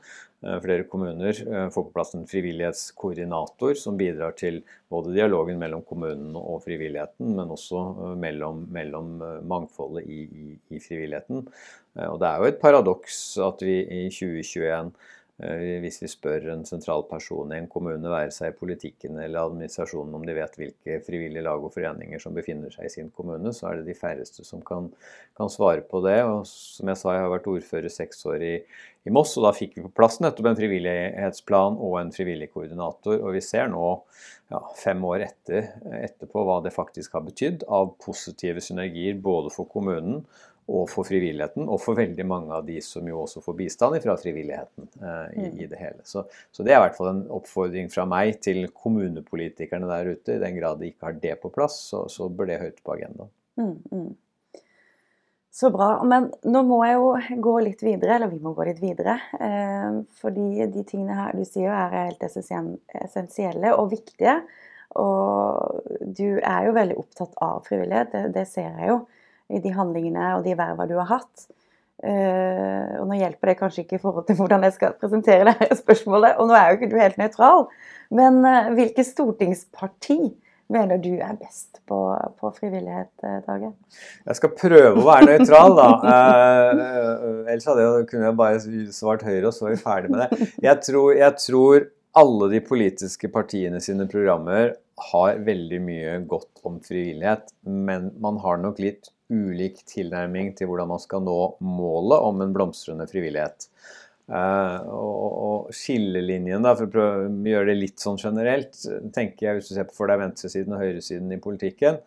Eh, 0.45 0.57
flere 0.65 0.87
kommuner 0.89 1.37
eh, 1.37 1.67
får 1.75 1.85
på 1.89 1.93
plass 1.93 2.15
en 2.17 2.25
frivillighetskoordinator 2.31 3.77
som 3.77 4.01
bidrar 4.01 4.33
til 4.41 4.63
både 4.93 5.13
dialogen 5.13 5.61
mellom 5.61 5.85
kommunen 5.85 6.33
og 6.41 6.63
frivilligheten, 6.65 7.35
men 7.37 7.53
også 7.53 8.15
mellom, 8.21 8.65
mellom 8.73 9.19
mangfoldet 9.45 10.09
i, 10.09 10.23
i, 10.25 10.47
i, 10.73 10.81
frivilligheten. 10.81 11.45
Og 12.09 12.17
Det 12.23 12.31
er 12.31 12.41
jo 12.41 12.49
et 12.49 12.63
paradoks 12.63 13.19
at 13.45 13.61
vi 13.63 13.83
i 13.85 14.07
2021 14.09 14.95
Eh, 14.95 15.24
hvis 15.35 15.97
vi 15.99 16.07
spør 16.07 16.45
en 16.53 16.61
sentral 16.63 17.03
person 17.11 17.51
i 17.51 17.57
en 17.59 17.67
kommune, 17.71 18.07
være 18.07 18.31
seg 18.31 18.53
i 18.53 18.55
politikken 18.55 19.19
eller 19.19 19.49
administrasjonen, 19.49 20.15
om 20.15 20.23
de 20.23 20.37
vet 20.37 20.59
hvilke 20.61 21.01
frivillige 21.03 21.43
lag 21.43 21.59
og 21.59 21.75
foreninger 21.75 22.23
som 22.23 22.37
befinner 22.37 22.71
seg 22.71 22.87
i 22.87 22.93
sin 22.93 23.11
kommune, 23.11 23.51
så 23.51 23.73
er 23.73 23.81
det 23.81 23.89
de 23.89 23.97
færreste 23.99 24.47
som 24.47 24.63
kan, 24.63 24.93
kan 25.35 25.51
svare 25.51 25.83
på 25.89 26.05
det. 26.07 26.21
Og 26.23 26.47
som 26.47 26.93
jeg 26.93 27.01
sa, 27.01 27.17
jeg 27.17 27.27
har 27.27 27.35
vært 27.35 27.51
ordfører 27.51 27.91
seks 27.91 28.23
år 28.31 28.47
i, 28.47 28.55
i 29.05 29.15
Moss, 29.15 29.35
og 29.41 29.49
da 29.49 29.53
fikk 29.59 29.75
vi 29.81 29.85
på 29.89 29.93
plass 29.99 30.21
nettopp 30.23 30.53
en 30.53 30.61
frivillighetsplan 30.63 31.83
og 31.83 31.99
en 32.05 32.15
frivillig 32.15 32.53
koordinator. 32.55 33.19
Og 33.19 33.35
vi 33.35 33.43
ser 33.43 33.67
nå, 33.75 33.91
ja, 34.55 34.63
fem 34.79 35.03
år 35.11 35.27
etter, 35.33 35.73
etterpå, 35.99 36.47
hva 36.47 36.61
det 36.63 36.77
faktisk 36.79 37.19
har 37.19 37.27
betydd 37.27 37.67
av 37.67 37.97
positive 38.07 38.63
synergier 38.63 39.19
både 39.19 39.51
for 39.51 39.67
kommunen 39.67 40.23
og 40.65 40.87
for 40.89 41.05
frivilligheten, 41.05 41.67
og 41.69 41.81
for 41.83 41.99
veldig 41.99 42.25
mange 42.25 42.55
av 42.57 42.65
de 42.65 42.79
som 42.85 43.05
jo 43.09 43.21
også 43.27 43.43
får 43.45 43.57
bistand 43.59 43.99
fra 44.01 44.17
frivilligheten 44.17 44.89
eh, 44.97 45.27
i, 45.37 45.47
mm. 45.51 45.59
i, 45.61 45.69
det 45.69 45.81
hele. 45.81 46.01
Så, 46.09 46.25
så, 46.49 46.65
det 46.65 46.73
er 46.73 46.79
i 46.79 46.85
hvert 46.87 46.97
fall 46.97 47.11
en 47.11 47.23
oppfordring 47.37 47.91
fra 47.93 48.07
meg 48.09 48.39
til 48.45 48.65
kommunepolitikerne 48.73 49.91
der 49.91 50.15
ute. 50.15 50.39
I 50.39 50.43
den 50.43 50.57
grad 50.57 50.81
de 50.81 50.89
ikke 50.89 51.11
har 51.11 51.19
det 51.21 51.35
på 51.43 51.53
plass, 51.53 51.77
så, 51.91 52.07
så 52.13 52.31
bør 52.33 52.49
det 52.49 52.63
høyt 52.63 52.81
på 52.81 52.95
agendaen. 52.97 53.33
Mm, 53.61 53.75
mm. 53.93 54.63
Så 55.55 55.69
bra. 55.71 55.89
Men 56.09 56.31
nå 56.49 56.65
må 56.67 56.81
jeg 56.83 56.97
jo 56.97 57.43
gå 57.45 57.55
litt 57.63 57.85
videre, 57.85 58.17
eller 58.17 58.33
vi 58.33 58.41
må 58.43 58.55
gå 58.57 58.65
litt 58.67 58.81
videre. 58.83 59.19
Eh, 59.37 60.01
fordi 60.23 60.65
de 60.73 60.87
tingene 60.89 61.19
her 61.19 61.37
du 61.37 61.45
sier 61.47 61.71
er 61.77 61.99
helt 62.09 62.25
essensielle 62.25 63.75
og 63.77 63.93
viktige. 63.93 64.41
Og 64.97 65.85
du 66.01 66.39
er 66.39 66.71
jo 66.71 66.75
veldig 66.75 66.97
opptatt 67.03 67.37
av 67.45 67.69
frivillighet, 67.69 68.13
det, 68.15 68.25
det 68.39 68.47
ser 68.49 68.73
jeg 68.79 68.91
jo 68.95 68.99
i 69.55 69.63
de 69.63 69.75
handlingene 69.75 70.35
og 70.39 70.47
de 70.47 70.57
verva 70.59 70.89
du 70.91 70.97
har 71.01 71.11
hatt. 71.17 71.47
Uh, 72.05 73.01
og 73.01 73.07
nå 73.09 73.17
hjelper 73.17 73.53
det 73.53 73.59
kanskje 73.61 73.85
ikke 73.85 73.97
i 73.97 74.03
forhold 74.03 74.27
til 74.29 74.37
hvordan 74.37 74.67
jeg 74.67 74.75
skal 74.75 74.97
presentere 75.01 75.45
det 75.49 75.55
her 75.61 75.77
spørsmålet, 75.79 76.35
og 76.43 76.51
nå 76.51 76.57
er 76.59 76.67
jo 76.71 76.79
ikke 76.79 76.91
du 76.91 76.99
helt 77.01 77.21
nøytral, 77.21 77.69
men 78.13 78.41
uh, 78.45 78.73
hvilket 78.75 79.09
stortingsparti 79.09 80.19
mener 80.75 80.99
du 81.01 81.13
er 81.15 81.37
best 81.39 81.79
på, 81.89 82.01
på 82.41 82.51
frivillighet, 82.59 83.13
uh, 83.23 83.39
Tage? 83.47 83.71
Jeg 84.27 84.41
skal 84.41 84.53
prøve 84.59 84.93
å 84.99 85.07
være 85.07 85.31
nøytral, 85.31 85.79
da. 85.79 85.89
ellers 87.55 87.71
hadde 87.71 87.87
jeg, 87.87 88.07
kunne 88.11 88.29
jeg 88.29 88.41
bare 88.43 88.93
svart 88.99 89.25
Høyre, 89.25 89.49
og 89.49 89.57
så 89.57 89.71
er 89.71 89.77
vi 89.77 89.83
ferdig 89.87 90.13
med 90.13 90.27
det. 90.27 90.53
Jeg 90.67 90.85
tror, 90.91 91.11
jeg 91.15 91.41
tror 91.47 91.89
alle 92.21 92.53
de 92.53 92.63
politiske 92.69 93.31
partiene 93.33 93.81
sine 93.83 94.11
programmer 94.11 94.75
har 95.11 95.41
veldig 95.47 95.81
mye 95.83 96.21
godt 96.29 96.67
om 96.67 96.83
frivillighet, 96.85 97.49
men 97.65 98.13
man 98.23 98.43
har 98.45 98.61
nok 98.61 98.83
litt 98.83 99.14
ulik 99.33 99.81
tilnærming 99.89 100.53
til 100.57 100.69
hvordan 100.69 100.91
man 100.91 101.03
skal 101.03 101.25
nå 101.25 101.39
målet 101.65 102.27
om 102.27 102.43
en 102.45 102.53
blomstrende 102.55 103.07
frivillighet. 103.11 103.69
Uh, 104.25 104.81
og, 104.89 105.67
skillelinjen, 105.77 106.65
da, 106.65 106.73
for 106.77 106.89
å 106.89 106.93
prøve 106.93 107.27
å 107.29 107.51
gjøre 107.51 107.69
det 107.73 107.77
litt 107.77 108.01
sånn 108.01 108.21
generelt, 108.21 108.79
tenker 109.13 109.49
jeg 109.49 109.59
hvis 109.59 109.69
du 109.69 109.75
ser 109.77 109.89
på 109.89 109.97
for 109.99 110.09
deg 110.09 110.23
venstresiden 110.23 110.73
og 110.73 110.81
høyresiden 110.81 111.35
i 111.37 111.41
politikken, 111.45 112.01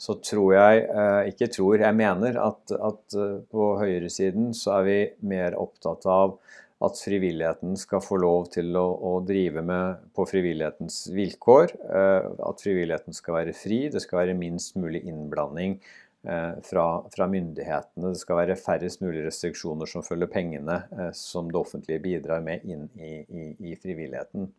så 0.00 0.16
tror 0.24 0.56
jeg, 0.56 0.82
uh, 0.90 1.22
ikke 1.30 1.50
tror, 1.54 1.76
jeg 1.82 1.98
mener 1.98 2.40
at, 2.42 2.74
at 2.74 3.18
uh, 3.18 3.38
på 3.52 3.70
høyresiden 3.82 4.50
så 4.56 4.80
er 4.80 4.88
vi 4.88 4.98
mer 5.30 5.58
opptatt 5.60 6.06
av 6.10 6.40
at 6.80 6.96
frivilligheten 6.96 7.76
skal 7.76 8.02
få 8.02 8.16
lov 8.22 8.48
til 8.54 8.74
å, 8.80 8.86
å 9.04 9.16
drive 9.28 9.62
med 9.62 10.06
på 10.16 10.24
frivillighetens 10.24 11.10
vilkår. 11.12 11.74
At 11.92 12.62
frivilligheten 12.64 13.12
skal 13.12 13.36
være 13.36 13.52
fri, 13.52 13.82
det 13.92 14.00
skal 14.00 14.22
være 14.22 14.38
minst 14.38 14.78
mulig 14.80 15.02
innblanding 15.04 15.76
Eh, 15.76 16.09
fra, 16.22 16.84
fra, 17.14 17.26
myndighetene. 17.32 18.12
Det 18.12 18.20
skal 18.20 18.40
være 18.42 18.58
færrest 18.60 19.00
mulig 19.00 19.24
restriksjoner 19.24 19.88
som 19.88 20.04
følger 20.04 20.28
pengene 20.28 20.82
eh, 20.92 21.10
som 21.16 21.48
det 21.48 21.60
offentlige 21.60 22.02
bidrar 22.04 22.44
med 22.44 22.66
inn 22.68 22.86
i, 23.00 23.14
i, 23.24 23.46
i 23.70 23.76
frivilligheten. 23.80 24.50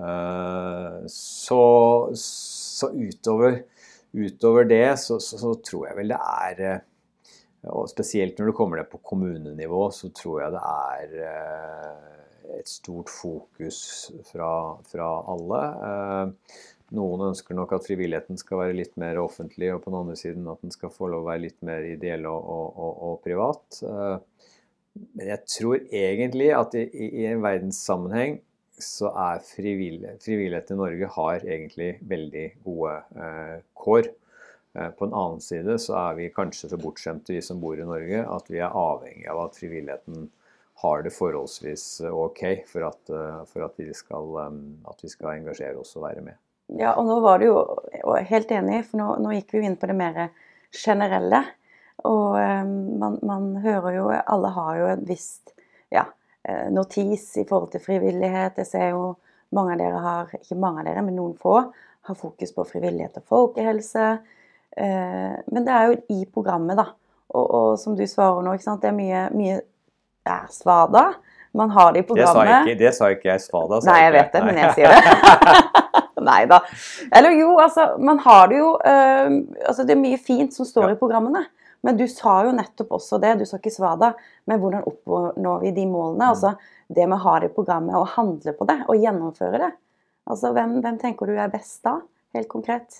Eh, 0.00 0.98
så, 1.12 1.62
så 2.16 2.90
utover, 2.96 3.60
utover, 4.16 4.68
det 4.72 4.84
så, 5.02 5.20
så, 5.20 5.40
så, 5.42 5.54
tror 5.60 5.90
jeg 5.90 6.00
vel 6.00 6.14
det 6.14 6.20
er 6.20 6.84
og 7.66 7.88
Spesielt 7.90 8.38
når 8.38 8.52
det 8.52 8.54
kommer 8.54 8.78
ned 8.78 8.86
på 8.92 9.00
kommunenivå, 9.02 9.88
så 9.90 10.12
tror 10.14 10.44
jeg 10.44 10.52
det 10.54 10.60
er 10.62 12.60
et 12.60 12.68
stort 12.70 13.10
fokus 13.10 13.80
fra, 14.28 14.50
fra 14.86 15.08
alle. 15.32 15.62
Noen 16.94 17.24
ønsker 17.32 17.56
nok 17.58 17.72
at 17.74 17.86
frivilligheten 17.88 18.38
skal 18.38 18.60
være 18.62 18.76
litt 18.78 18.92
mer 19.00 19.18
offentlig, 19.18 19.72
og 19.74 19.82
på 19.82 19.90
den 19.90 19.98
andre 19.98 20.16
siden 20.18 20.46
at 20.52 20.60
den 20.62 20.74
skal 20.74 20.92
få 20.94 21.10
lov 21.10 21.24
å 21.24 21.30
være 21.32 21.44
litt 21.48 21.58
mer 21.66 21.86
ideell 21.88 22.28
og, 22.30 22.50
og, 22.56 22.66
og, 22.78 23.00
og 23.08 23.16
privat. 23.24 23.80
Eh, 23.82 24.52
men 25.16 25.30
jeg 25.32 25.42
tror 25.50 25.80
egentlig 25.90 26.52
at 26.56 26.76
i, 26.78 26.86
i 26.86 27.26
en 27.28 27.42
verdenssammenheng 27.44 28.38
så 28.82 29.10
er 29.16 29.42
frivillighet, 29.44 30.20
frivillighet 30.24 30.70
i 30.70 30.78
Norge 30.78 31.10
har 31.16 31.44
egentlig 31.44 31.90
veldig 32.06 32.46
gode 32.64 32.94
eh, 33.16 33.58
kår. 33.74 34.10
Eh, 34.76 34.90
på 34.98 35.08
en 35.08 35.16
annen 35.16 35.42
side 35.42 35.78
så 35.82 35.96
er 36.00 36.18
vi 36.20 36.32
kanskje 36.34 36.70
så 36.72 36.80
bortskjemte, 36.80 37.34
vi 37.34 37.44
som 37.44 37.60
bor 37.62 37.78
i 37.80 37.88
Norge, 37.88 38.22
at 38.22 38.50
vi 38.52 38.60
er 38.60 38.76
avhengig 38.76 39.28
av 39.32 39.46
at 39.46 39.58
frivilligheten 39.58 40.28
har 40.82 41.02
det 41.06 41.14
forholdsvis 41.16 41.84
ok 42.10 42.42
for 42.68 42.90
at, 42.90 43.12
eh, 43.12 43.44
for 43.48 43.64
at, 43.64 43.78
vi, 43.80 43.88
skal, 43.96 44.34
eh, 44.42 44.58
at 44.92 45.04
vi 45.04 45.12
skal 45.12 45.38
engasjere 45.38 45.80
oss 45.80 45.96
og 45.96 46.04
være 46.08 46.24
med. 46.28 46.42
Ja, 46.66 46.96
og 46.98 47.06
nå 47.06 47.20
var 47.22 47.38
du 47.38 47.46
jo 47.46 47.60
helt 48.26 48.50
enig, 48.50 48.82
for 48.88 48.98
nå, 48.98 49.12
nå 49.22 49.36
gikk 49.36 49.54
vi 49.54 49.60
jo 49.60 49.68
inn 49.68 49.78
på 49.78 49.88
det 49.90 49.96
mer 49.98 50.18
generelle. 50.74 51.44
Og 52.06 52.36
um, 52.36 52.72
man, 53.00 53.18
man, 53.24 53.46
hører 53.64 53.94
jo 53.96 54.08
Alle 54.12 54.50
har 54.52 54.72
jo 54.76 54.88
et 54.92 55.04
visst 55.08 55.54
ja, 55.90 56.02
eh, 56.44 56.66
notis 56.74 57.24
i 57.40 57.46
forhold 57.48 57.70
til 57.72 57.82
frivillighet. 57.82 58.58
Jeg 58.60 58.68
ser 58.68 58.90
jo 58.92 59.14
mange 59.56 59.76
av 59.76 59.80
dere 59.80 60.02
har, 60.04 60.34
ikke 60.36 60.58
mange 60.60 60.82
av 60.82 60.90
dere, 60.90 61.04
men 61.06 61.16
noen 61.16 61.36
få, 61.38 61.60
har 62.06 62.18
fokus 62.18 62.52
på 62.54 62.66
frivillighet 62.68 63.16
og 63.22 63.30
folkehelse. 63.30 64.10
Uh, 64.76 65.38
men 65.54 65.64
det 65.64 65.72
er 65.72 65.88
jo 65.88 65.98
i 66.18 66.26
programmet, 66.28 66.76
da. 66.78 66.90
Og, 67.32 67.46
og 67.46 67.70
som 67.80 67.96
du 67.96 68.04
svarer 68.10 68.44
nå, 68.44 68.54
ikke 68.54 68.66
sant? 68.66 68.82
det 68.82 68.90
er 68.90 68.98
mye, 68.98 69.22
mye 69.34 69.60
ja, 70.26 70.42
svada. 70.52 71.08
Man 71.56 71.70
har 71.72 71.94
det 71.94 72.04
i 72.04 72.06
programmet. 72.10 72.44
Det 72.44 72.52
sa 72.52 72.60
ikke, 72.60 72.78
det 72.82 72.94
sa 72.98 73.10
ikke 73.14 73.30
jeg 73.30 73.44
svada. 73.46 73.80
Nei, 73.88 74.00
jeg 74.04 74.16
vet 74.18 74.34
det, 74.34 74.44
men 74.44 74.60
jeg 74.60 74.74
sier 74.76 74.92
det. 74.92 75.86
Nei 76.26 76.42
da. 76.50 76.60
Eller 77.14 77.36
jo, 77.38 77.52
altså, 77.62 77.92
man 78.02 78.20
har 78.24 78.50
det 78.50 78.58
jo 78.60 78.72
uh, 78.80 79.36
altså 79.66 79.86
Det 79.86 79.94
er 79.94 80.02
mye 80.02 80.18
fint 80.20 80.54
som 80.56 80.68
står 80.68 80.90
ja. 80.90 80.96
i 80.96 81.00
programmene. 81.00 81.46
Men 81.86 81.98
du 81.98 82.06
sa 82.10 82.40
jo 82.46 82.54
nettopp 82.56 82.96
også 82.96 83.20
det, 83.22 83.36
du 83.38 83.44
sa 83.46 83.60
ikke 83.60 83.70
svada, 83.70 84.08
men 84.50 84.58
hvordan 84.58 84.86
oppnår 84.88 85.60
vi 85.62 85.70
de 85.76 85.84
målene? 85.86 86.24
Mm. 86.24 86.30
Altså 86.32 86.56
det 86.88 87.06
med 87.06 87.18
å 87.18 87.24
ha 87.26 87.34
det 87.42 87.50
i 87.50 87.54
programmet 87.54 87.98
og 87.98 88.08
handle 88.16 88.54
på 88.56 88.66
det 88.66 88.80
og 88.86 88.98
gjennomføre 88.98 89.60
det. 89.62 89.72
Altså 90.26 90.50
hvem, 90.56 90.80
hvem 90.82 90.98
tenker 90.98 91.30
du 91.30 91.36
er 91.38 91.52
best 91.52 91.84
da, 91.86 92.00
helt 92.34 92.50
konkret? 92.50 92.98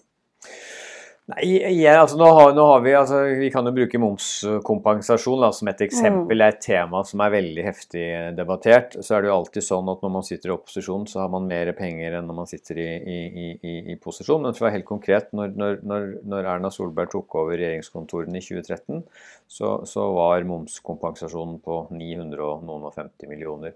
Nei, 1.26 1.46
ja, 1.80 1.96
altså 2.04 2.20
nå, 2.20 2.26
har, 2.36 2.52
nå 2.54 2.64
har, 2.68 2.82
Vi 2.84 2.92
altså, 2.94 3.20
vi 3.40 3.48
kan 3.50 3.66
jo 3.66 3.72
bruke 3.74 3.98
momskompensasjon 3.98 5.40
da, 5.42 5.48
som 5.56 5.66
et 5.72 5.80
eksempel. 5.82 6.38
Det 6.38 6.44
er 6.44 6.54
et 6.54 6.60
tema 6.62 7.00
som 7.08 7.22
er 7.24 7.32
veldig 7.34 7.64
heftig 7.66 8.04
debattert. 8.38 8.94
Så 9.02 9.16
er 9.16 9.24
det 9.24 9.32
jo 9.32 9.38
alltid 9.40 9.66
sånn 9.66 9.90
at 9.90 10.04
når 10.06 10.12
man 10.14 10.26
sitter 10.28 10.52
i 10.52 10.54
opposisjon, 10.54 11.08
så 11.10 11.24
har 11.24 11.32
man 11.32 11.48
mer 11.50 11.72
penger 11.78 12.14
enn 12.14 12.30
når 12.30 12.38
man 12.38 12.50
sitter 12.50 12.78
i, 12.78 12.86
i, 13.16 13.48
i, 13.58 13.74
i 13.96 13.98
posisjon. 13.98 14.46
Men 14.46 14.54
for 14.54 14.62
å 14.62 14.68
være 14.68 14.78
helt 14.78 14.88
konkret, 14.92 15.34
når, 15.34 15.58
når, 15.58 16.14
når, 16.22 16.50
Erna 16.52 16.70
Solberg 16.70 17.10
tok 17.16 17.34
over 17.42 17.58
regjeringskontorene 17.58 18.38
i 18.38 18.46
2013, 18.46 19.02
så, 19.50 19.72
så 19.82 20.06
var 20.14 20.46
momskompensasjonen 20.46 21.58
på 21.66 21.82
950 21.90 23.34
millioner. 23.34 23.74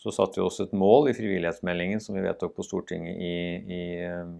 Så 0.00 0.12
satte 0.16 0.38
vi 0.38 0.44
også 0.46 0.64
et 0.64 0.78
mål 0.80 1.10
i 1.10 1.12
frivillighetsmeldingen 1.12 2.00
som 2.00 2.14
vi 2.16 2.22
vedtok 2.24 2.54
på 2.56 2.64
Stortinget 2.64 3.18
i, 3.20 3.34
i 3.68 3.82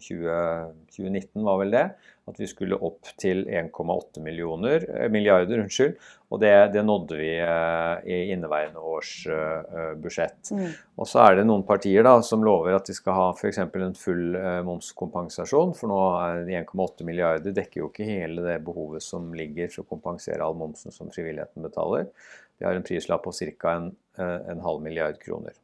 20, 0.00 0.22
um, 0.24 0.78
2019, 0.88 1.44
var 1.44 1.60
vel 1.60 1.74
det, 1.74 1.82
at 2.30 2.40
vi 2.40 2.48
skulle 2.48 2.78
opp 2.80 3.10
til 3.20 3.42
1,8 3.44 4.22
eh, 4.22 5.10
milliarder. 5.12 5.60
Unnskyld, 5.60 6.00
og 6.32 6.40
det, 6.40 6.54
det 6.72 6.86
nådde 6.88 7.20
vi 7.20 7.30
uh, 7.44 8.00
i 8.08 8.32
inneværende 8.32 8.80
års 8.80 9.12
uh, 9.28 9.92
budsjett. 10.00 10.54
Mm. 10.56 10.72
Og 10.96 11.12
så 11.12 11.26
er 11.26 11.40
det 11.40 11.48
noen 11.50 11.66
partier 11.68 12.08
da, 12.08 12.16
som 12.24 12.46
lover 12.46 12.78
at 12.78 12.88
de 12.88 12.96
skal 12.96 13.18
ha 13.18 13.30
f.eks. 13.36 13.60
en 13.60 13.96
full 14.00 14.40
momskompensasjon. 14.64 15.76
For 15.76 15.92
nå 15.92 16.02
er 16.24 16.46
de 16.48 16.60
1,8 16.62 17.04
milliarder 17.04 17.52
dekker 17.52 17.84
jo 17.84 17.92
ikke 17.92 18.08
hele 18.08 18.48
det 18.48 18.62
behovet 18.64 19.04
som 19.04 19.28
ligger 19.36 19.68
for 19.74 19.84
å 19.84 19.92
kompensere 19.92 20.40
all 20.46 20.56
momsen 20.56 20.94
som 20.94 21.12
frivilligheten 21.12 21.68
betaler. 21.68 22.08
De 22.60 22.68
har 22.68 22.76
en 22.76 22.86
prislapp 22.86 23.24
på 23.24 23.32
ca. 23.32 23.74
En, 23.74 23.90
en 24.20 24.62
halv 24.62 24.84
milliard 24.84 25.18
kroner. 25.22 25.56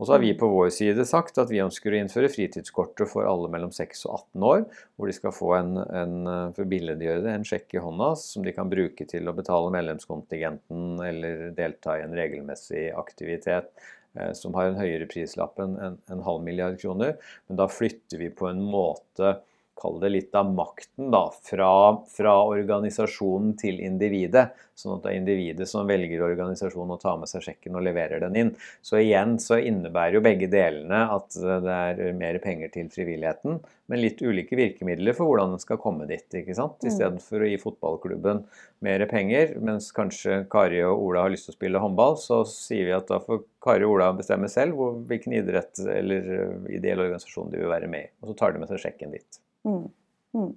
Og 0.00 0.06
så 0.08 0.14
har 0.14 0.22
vi 0.22 0.32
på 0.32 0.48
vår 0.48 0.70
side 0.72 1.04
sagt 1.04 1.36
at 1.42 1.50
vi 1.52 1.60
ønsker 1.60 1.92
å 1.92 1.98
innføre 1.98 2.30
fritidskortet 2.32 3.10
for 3.10 3.28
alle 3.28 3.50
mellom 3.52 3.72
6 3.74 4.06
og 4.06 4.14
18 4.14 4.46
år, 4.48 4.62
hvor 4.96 5.10
de 5.10 5.16
skal 5.16 5.34
få 5.36 5.50
en, 5.58 5.74
en 5.76 6.14
for 6.56 6.64
å 6.64 6.70
det, 6.96 7.34
en 7.34 7.44
sjekk 7.44 7.76
i 7.76 7.82
hånda 7.84 8.14
som 8.16 8.46
de 8.46 8.54
kan 8.56 8.72
bruke 8.72 9.04
til 9.10 9.28
å 9.28 9.36
betale 9.36 9.74
medlemskontingenten 9.76 11.04
eller 11.04 11.50
delta 11.56 11.98
i 11.98 12.06
en 12.06 12.16
regelmessig 12.16 12.86
aktivitet 12.96 13.68
eh, 14.16 14.32
som 14.32 14.56
har 14.56 14.70
en 14.70 14.80
høyere 14.80 15.10
prislapp 15.10 15.60
enn 15.60 15.76
en, 15.76 16.00
en 16.08 16.24
halv 16.24 16.48
milliard 16.48 16.80
kroner. 16.80 17.18
Men 17.50 17.60
da 17.60 17.68
flytter 17.68 18.24
vi 18.24 18.32
på 18.32 18.48
en 18.48 18.64
måte 18.64 19.36
kall 19.80 19.98
det 20.02 20.12
litt 20.12 20.34
av 20.36 20.50
makten 20.54 21.10
da, 21.12 21.22
fra, 21.44 21.72
fra, 22.12 22.34
organisasjonen 22.52 23.54
til 23.60 23.80
individet. 23.82 24.50
Sånn 24.78 24.96
at 24.96 25.04
det 25.04 25.10
er 25.10 25.18
individet 25.20 25.68
som 25.68 25.88
velger 25.88 26.22
organisasjonen 26.24 26.94
og 26.94 27.02
tar 27.02 27.18
med 27.20 27.28
seg 27.28 27.44
sjekken 27.44 27.76
og 27.76 27.84
leverer 27.84 28.22
den 28.22 28.38
inn. 28.40 28.52
Så 28.84 29.00
igjen 29.00 29.36
så 29.42 29.58
innebærer 29.60 30.16
jo 30.16 30.24
begge 30.24 30.48
delene 30.52 31.02
at 31.12 31.36
det 31.36 31.74
er 31.74 32.16
mer 32.16 32.38
penger 32.40 32.72
til 32.72 32.88
frivilligheten, 32.92 33.58
men 33.90 34.00
litt 34.00 34.22
ulike 34.22 34.56
virkemidler 34.56 35.16
for 35.16 35.28
hvordan 35.28 35.56
den 35.56 35.62
skal 35.62 35.80
komme 35.82 36.06
dit. 36.08 36.24
ikke 36.30 36.56
sant? 36.56 36.78
Mm. 36.80 36.88
Istedenfor 36.92 37.44
å 37.44 37.50
gi 37.50 37.60
fotballklubben 37.60 38.44
mer 38.86 39.04
penger, 39.10 39.56
mens 39.60 39.90
kanskje 39.96 40.44
Kari 40.52 40.80
og 40.86 41.04
Ola 41.10 41.26
har 41.26 41.34
lyst 41.34 41.50
til 41.50 41.56
å 41.56 41.58
spille 41.58 41.82
håndball, 41.82 42.16
så 42.20 42.42
sier 42.48 42.88
vi 42.88 42.96
at 42.96 43.10
da 43.10 43.20
får 43.24 43.44
Kari 43.60 43.84
og 43.84 43.98
Ola 43.98 44.12
bestemme 44.16 44.48
selv 44.48 44.80
hvilken 45.10 45.36
idrett 45.36 45.82
eller 45.84 46.32
ideell 46.72 47.04
organisasjon 47.04 47.52
de 47.52 47.60
vil 47.60 47.72
være 47.72 47.90
med 47.90 48.08
i. 48.08 48.12
Og 48.22 48.32
så 48.32 48.40
tar 48.40 48.54
de 48.54 48.62
med 48.62 48.72
seg 48.72 48.84
sjekken 48.86 49.18
dit. 49.18 49.42
Mm. 49.64 49.88
Mm. 50.32 50.52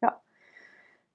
Ja. 0.00 0.20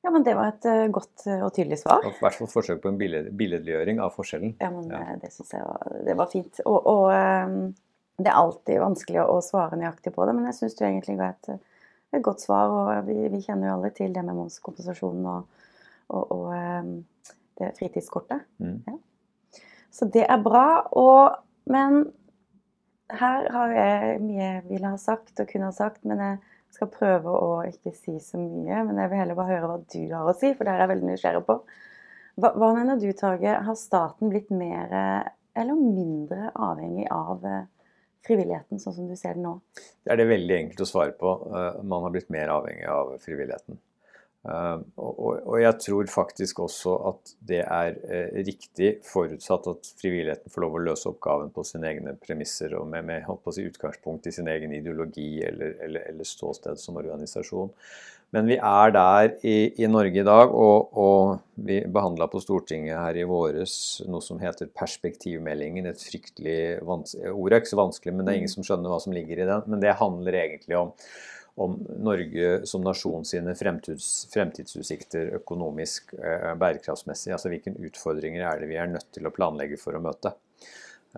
ja. 0.02 0.12
men 0.12 0.24
det 0.24 0.36
var 0.36 0.52
et 0.52 0.66
uh, 0.66 0.86
godt 0.94 1.26
uh, 1.28 1.46
og 1.46 1.54
tydelig 1.56 1.80
svar. 1.82 2.06
I 2.06 2.14
hvert 2.20 2.38
fall 2.40 2.52
forsøk 2.52 2.82
på 2.84 2.92
en 2.92 3.00
billedliggjøring 3.00 4.02
av 4.04 4.16
forskjellen. 4.16 4.56
Ja, 4.62 4.72
men 4.74 4.90
ja. 4.92 5.02
Eh, 5.06 5.20
det 5.22 5.32
syns 5.36 5.54
jeg 5.56 5.66
var, 5.68 6.00
det 6.08 6.18
var, 6.20 6.32
fint. 6.32 6.64
Og, 6.66 6.80
og 6.92 7.06
um, 7.12 7.60
det 8.22 8.32
er 8.32 8.40
alltid 8.40 8.82
vanskelig 8.84 9.22
å, 9.26 9.38
svare 9.46 9.80
nøyaktig 9.80 10.14
på 10.16 10.28
det, 10.28 10.36
men 10.38 10.50
jeg 10.50 10.60
syns 10.60 10.78
du 10.80 10.84
egentlig 10.88 11.18
ga 11.22 11.32
et, 11.36 11.54
et, 12.12 12.24
godt 12.26 12.44
svar. 12.44 12.74
Og 12.74 13.08
vi, 13.10 13.18
vi, 13.34 13.44
kjenner 13.46 13.72
jo 13.72 13.78
alle 13.78 13.94
til 13.98 14.14
det 14.16 14.26
med 14.26 14.38
momskompensasjonen 14.38 15.30
og, 15.36 15.70
og, 16.12 16.36
og 16.36 16.52
um, 16.52 16.98
det 17.62 17.74
fritidskortet. 17.78 18.44
Mm. 18.64 18.82
Ja. 18.88 18.98
Så 19.92 20.08
det 20.08 20.26
er 20.28 20.42
bra. 20.44 20.88
Og, 20.98 21.38
men 21.70 22.06
her 23.12 23.48
har 23.52 23.76
jeg 23.76 24.20
mye 24.24 24.42
jeg 24.42 24.64
ville 24.70 24.94
ha 24.94 25.00
sagt 25.00 25.40
og 25.40 25.50
kunne 25.50 25.70
ha 25.70 25.76
sagt, 25.76 26.04
men 26.08 26.22
jeg 26.24 26.40
skal 26.72 26.90
prøve 26.94 27.34
å 27.36 27.52
ikke 27.68 27.94
si 27.96 28.16
så 28.24 28.40
mye, 28.40 28.82
men 28.88 29.00
jeg 29.02 29.12
vil 29.12 29.22
heller 29.22 29.38
bare 29.38 29.54
høre 29.56 29.70
hva 29.70 29.78
du 29.84 30.02
har 30.14 30.28
å 30.28 30.36
si, 30.38 30.54
for 30.56 30.66
det 30.66 30.74
her 30.74 30.82
er 30.82 30.88
jeg 30.88 30.94
veldig 30.96 31.10
nysgjerrig 31.12 31.44
på. 31.48 31.58
Hva, 32.42 32.54
hva 32.56 32.72
mener 32.78 33.00
du, 33.00 33.10
Tage, 33.18 33.54
har 33.68 33.78
staten 33.78 34.32
blitt 34.32 34.50
mer 34.56 34.96
eller 35.54 35.76
mindre 35.76 36.52
avhengig 36.56 37.08
av 37.12 37.46
eh, 37.46 37.64
frivilligheten, 38.26 38.80
sånn 38.80 38.96
som 38.96 39.08
du 39.10 39.16
ser 39.20 39.38
det 39.38 39.44
nå? 39.44 39.58
Det 39.76 40.14
er 40.14 40.22
det 40.22 40.30
veldig 40.30 40.58
enkelt 40.58 40.84
å 40.86 40.90
svare 40.90 41.16
på. 41.18 41.34
Eh, 41.52 41.82
man 41.84 42.06
har 42.06 42.14
blitt 42.14 42.32
mer 42.34 42.54
avhengig 42.54 42.88
av 42.92 43.16
frivilligheten. 43.24 43.80
Uh, 44.42 44.80
og, 44.98 45.60
jeg 45.62 45.76
tror 45.84 46.08
faktisk 46.10 46.64
også 46.64 46.96
at 47.12 47.34
det 47.46 47.60
er 47.62 47.98
uh, 48.02 48.40
riktig, 48.42 48.96
forutsatt 49.06 49.68
at 49.70 49.90
frivilligheten 50.00 50.50
får 50.50 50.64
lov 50.64 50.78
å 50.80 50.82
løse 50.88 51.10
oppgaven 51.12 51.52
på 51.54 51.66
sine 51.68 51.92
egne 51.92 52.16
premisser 52.18 52.74
og 52.80 52.88
med, 52.90 53.06
med 53.06 53.28
si, 53.54 53.68
utgangspunkt 53.70 54.26
i 54.26 54.34
sin 54.34 54.50
egen 54.50 54.74
ideologi 54.74 55.44
eller, 55.46 55.76
eller, 55.86 56.08
eller, 56.10 56.26
ståsted 56.26 56.82
som 56.82 56.98
organisasjon. 56.98 57.70
Men 58.34 58.48
vi 58.48 58.58
er 58.58 58.94
der 58.96 59.34
i, 59.46 59.56
i 59.84 59.90
Norge 59.92 60.24
i 60.24 60.26
dag, 60.26 60.54
og, 60.56 60.94
og 60.98 61.66
vi 61.68 61.82
behandla 61.84 62.30
på 62.32 62.42
Stortinget 62.42 62.96
her 62.98 63.20
i 63.20 63.26
våres 63.28 63.74
noe 64.08 64.24
som 64.26 64.40
heter 64.42 64.72
perspektivmeldingen. 64.72 65.90
Et 65.92 66.06
fryktelig 66.08 66.80
ord 66.88 67.52
er 67.52 67.60
ikke 67.60 67.74
så 67.74 67.82
vanskelig, 67.82 68.16
men 68.16 68.24
det 68.26 68.34
er 68.34 68.40
ingen 68.40 68.50
mm. 68.50 68.56
som 68.56 68.66
skjønner 68.66 68.94
hva 68.94 69.02
som 69.04 69.14
ligger 69.14 69.44
i 69.44 69.50
den. 69.52 69.68
Men 69.68 69.84
det 69.84 70.00
handler 70.00 70.40
egentlig 70.46 70.80
om 70.80 70.96
om 71.62 71.78
Norge 72.04 72.52
som 72.70 72.84
nasjon 72.86 73.26
sine 73.28 73.56
fremtids, 73.58 74.10
fremtidsutsikter 74.34 75.36
økonomisk 75.40 76.16
eh, 76.18 76.54
bærekraftsmessig. 76.60 77.34
Altså 77.36 77.52
hvilke 77.52 77.76
utfordringer 77.78 78.46
er 78.48 78.62
det 78.62 78.72
vi 78.72 78.80
er 78.82 78.90
nødt 78.92 79.12
til 79.14 79.28
å 79.28 79.34
planlegge 79.36 79.80
for 79.82 79.98
å 79.98 80.04
møte. 80.04 80.34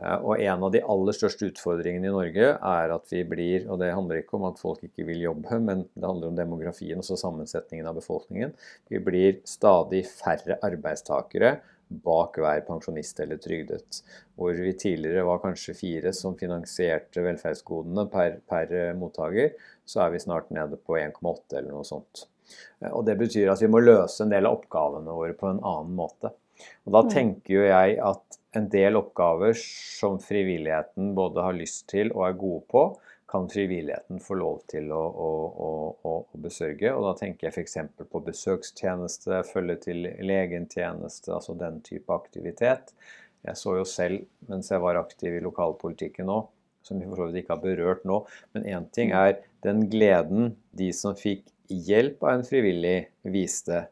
Eh, 0.02 0.16
og 0.18 0.42
En 0.42 0.66
av 0.66 0.72
de 0.74 0.82
aller 0.96 1.18
største 1.18 1.50
utfordringene 1.52 2.10
i 2.10 2.16
Norge 2.16 2.54
er 2.56 2.96
at 2.96 3.12
vi 3.14 3.24
blir 3.28 3.68
Og 3.70 3.80
det 3.82 3.92
handler 3.94 4.22
ikke 4.22 4.40
om 4.40 4.48
at 4.50 4.62
folk 4.62 4.84
ikke 4.88 5.06
vil 5.10 5.22
jobbe, 5.28 5.60
men 5.60 5.86
det 5.94 6.08
handler 6.08 6.32
om 6.32 6.40
demografien, 6.40 7.04
og 7.04 7.22
sammensetningen 7.26 7.90
av 7.90 8.00
befolkningen. 8.00 8.56
Vi 8.90 9.02
blir 9.04 9.40
stadig 9.48 10.06
færre 10.10 10.60
arbeidstakere 10.66 11.60
bak 12.04 12.38
hver 12.42 12.64
pensjonist 12.68 13.20
eller 13.24 13.40
trygdet. 13.42 14.02
Hvor 14.40 14.54
vi 14.58 14.74
tidligere 14.80 15.26
var 15.28 15.42
kanskje 15.44 15.76
fire 15.78 16.14
som 16.16 16.38
finansierte 16.40 17.24
velferdsgodene 17.26 18.08
per, 18.12 18.40
per 18.50 18.76
eh, 18.78 18.94
mottaker, 18.98 19.54
så 19.86 20.06
er 20.06 20.14
vi 20.14 20.24
snart 20.24 20.54
nede 20.56 20.80
på 20.80 20.98
1,8 21.00 21.60
eller 21.60 21.72
noe 21.72 21.88
sånt. 21.88 22.26
Eh, 22.82 22.92
og 22.92 23.06
Det 23.08 23.18
betyr 23.20 23.54
at 23.54 23.64
vi 23.64 23.72
må 23.72 23.84
løse 23.84 24.24
en 24.24 24.34
del 24.34 24.50
av 24.50 24.60
oppgavene 24.60 25.18
våre 25.20 25.38
på 25.38 25.52
en 25.52 25.62
annen 25.62 25.94
måte. 25.98 26.34
Og 26.86 26.96
Da 26.96 27.04
mm. 27.06 27.12
tenker 27.14 27.58
jo 27.58 27.66
jeg 27.68 28.00
at 28.04 28.40
en 28.58 28.70
del 28.70 29.00
oppgaver 29.00 29.56
som 29.58 30.20
frivilligheten 30.22 31.14
både 31.18 31.46
har 31.46 31.58
lyst 31.58 31.88
til 31.92 32.12
og 32.14 32.28
er 32.28 32.38
gode 32.38 32.64
på, 32.70 32.84
kan 33.34 33.48
frivilligheten 33.50 34.20
få 34.22 34.36
lov 34.38 34.60
til 34.70 34.92
å, 34.94 35.02
å, 35.02 35.30
å, 35.66 35.70
å 36.06 36.42
besørge. 36.42 36.92
Og 36.94 37.08
da 37.08 37.14
tenker 37.18 37.48
jeg 37.48 37.56
f.eks. 37.56 37.78
på 38.12 38.20
besøkstjeneste, 38.28 39.40
følge 39.50 39.80
til 39.88 40.06
legentjeneste, 40.22 41.32
altså 41.34 41.56
den 41.58 41.80
type 41.82 42.14
aktivitet. 42.14 42.94
Jeg 43.42 43.58
så 43.58 43.74
jo 43.80 43.88
selv, 43.90 44.28
mens 44.52 44.70
jeg 44.70 44.84
var 44.86 45.02
aktiv 45.02 45.34
i 45.34 45.42
lokalpolitikken 45.42 46.30
òg, 46.30 46.46
som 46.86 47.02
vi 47.02 47.10
for 47.10 47.24
så 47.24 47.32
vidt 47.32 47.42
ikke 47.42 47.56
har 47.56 47.64
berørt 47.64 48.06
nå, 48.06 48.20
men 48.54 48.70
én 48.70 48.86
ting 48.94 49.10
mm. 49.10 49.18
er 49.18 49.42
den 49.66 49.82
gleden 49.90 50.54
de 50.78 50.92
som 50.94 51.18
fikk 51.18 51.48
hjelp 51.74 52.22
av 52.22 52.38
en 52.38 52.46
frivillig, 52.46 52.98
viste. 53.34 53.88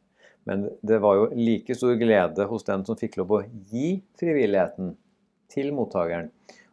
Men 0.45 0.69
det 0.85 1.01
var 1.01 1.17
jo 1.17 1.29
like 1.33 1.73
stor 1.81 1.97
glede 1.97 2.45
hos 2.51 2.69
den 2.69 2.85
som 2.85 2.99
fikk 2.99 3.17
lov 3.17 3.39
å 3.39 3.43
gi 3.73 3.95
frivilligheten 4.21 4.93
til 5.49 5.73
mottakeren. 5.73 6.29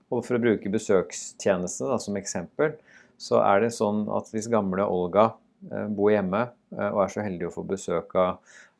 Og 0.08 0.24
for 0.24 0.38
å 0.38 0.42
bruke 0.42 0.72
besøkstjeneste 0.72 1.88
da, 1.88 1.98
som 2.00 2.16
eksempel, 2.20 2.76
så 3.20 3.42
er 3.42 3.64
det 3.64 3.74
sånn 3.76 4.06
at 4.14 4.30
hvis 4.32 4.48
gamle 4.50 4.86
Olga 4.88 5.32
eh, 5.68 5.88
bor 5.90 6.12
hjemme 6.12 6.46
eh, 6.76 6.88
og 6.88 7.02
er 7.04 7.12
så 7.12 7.24
heldig 7.26 7.48
å 7.48 7.54
få 7.54 7.66
besøk 7.68 8.14
av, 8.20 8.38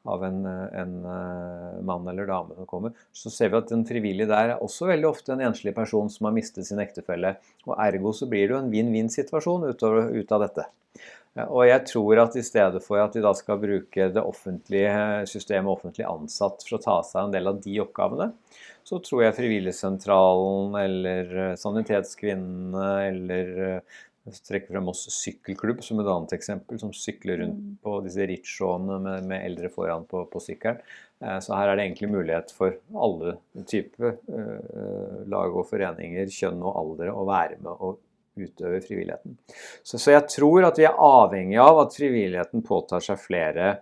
av 0.09 0.23
en, 0.25 0.39
en 0.47 0.93
uh, 1.05 1.81
mann 1.85 2.07
eller 2.09 2.29
dame 2.31 2.55
som 2.57 2.69
kommer, 2.71 2.95
så 3.13 3.29
ser 3.35 3.51
vi 3.53 3.59
at 3.59 3.69
den 3.69 3.83
frivillige 3.85 4.31
der 4.31 4.55
er 4.55 4.63
også 4.65 4.89
veldig 4.89 5.09
ofte 5.11 5.35
en 5.35 5.43
enslig 5.51 5.75
person 5.77 6.09
som 6.09 6.31
har 6.31 6.37
mistet 6.37 6.65
sin 6.65 6.81
ektefelle. 6.81 7.35
Og 7.67 7.75
ergo 7.77 8.15
så 8.17 8.31
blir 8.31 8.47
det 8.47 8.55
jo 8.55 8.61
en 8.63 8.73
vinn-vinn-situasjon 8.73 9.67
ut 9.69 10.33
av 10.33 10.47
dette. 10.47 10.65
Og 11.47 11.63
jeg 11.69 11.85
tror 11.87 12.23
at 12.25 12.37
i 12.39 12.43
stedet 12.43 12.81
for 12.83 12.99
at 13.03 13.15
de 13.15 13.23
da 13.23 13.31
skal 13.37 13.61
bruke 13.63 14.09
det 14.11 14.23
offentlige 14.23 15.27
systemet 15.31 15.71
offentlig 15.71 16.07
ansatt 16.09 16.65
for 16.67 16.79
å 16.79 16.83
ta 16.83 16.97
seg 17.07 17.27
en 17.29 17.35
del 17.37 17.51
av 17.51 17.61
de 17.63 17.77
oppgavene, 17.85 18.33
så 18.89 18.99
tror 19.05 19.27
jeg 19.27 19.37
Frivilligsentralen 19.37 20.77
eller 20.81 21.33
eh, 21.45 21.57
Sanitetskvinnene 21.61 22.87
eller 23.11 23.51
eh, 23.67 23.99
trekker 24.29 24.75
frem 24.75 24.89
oss 24.91 25.07
sykkelklubb 25.13 25.83
som 25.85 26.01
et 26.01 26.09
annet 26.09 26.35
eksempel, 26.37 26.81
som 26.81 26.91
sykler 26.97 27.43
rundt 27.43 27.61
mm. 27.61 27.77
på 27.85 27.95
disse 28.05 28.27
ritsjåene 28.29 28.99
med, 29.05 29.29
med, 29.29 29.45
eldre 29.45 29.71
foran 29.73 30.09
på, 30.09 30.25
på 30.33 30.43
sykkelen. 30.45 30.81
Eh, 31.21 31.39
så 31.45 31.55
her 31.57 31.71
er 31.71 31.79
det 31.79 31.87
egentlig 31.87 32.11
mulighet 32.17 32.53
for 32.57 32.77
alle 32.97 33.37
typer 33.69 34.19
lag 35.29 35.55
og 35.55 35.69
foreninger, 35.69 36.29
kjønn 36.33 36.61
og 36.65 36.83
alder, 36.83 37.13
å 37.13 37.29
være 37.29 37.61
med 37.61 37.73
og 37.77 38.01
utøve 38.39 38.81
frivilligheten. 38.85 39.37
Så, 39.83 39.99
så, 39.99 40.13
jeg 40.15 40.27
tror 40.33 40.69
at 40.69 40.79
vi 40.81 40.87
er 40.89 41.03
avhengig 41.03 41.59
av 41.63 41.83
at 41.85 41.97
frivilligheten 41.97 42.65
påtar 42.67 43.05
seg 43.05 43.21
flere 43.23 43.75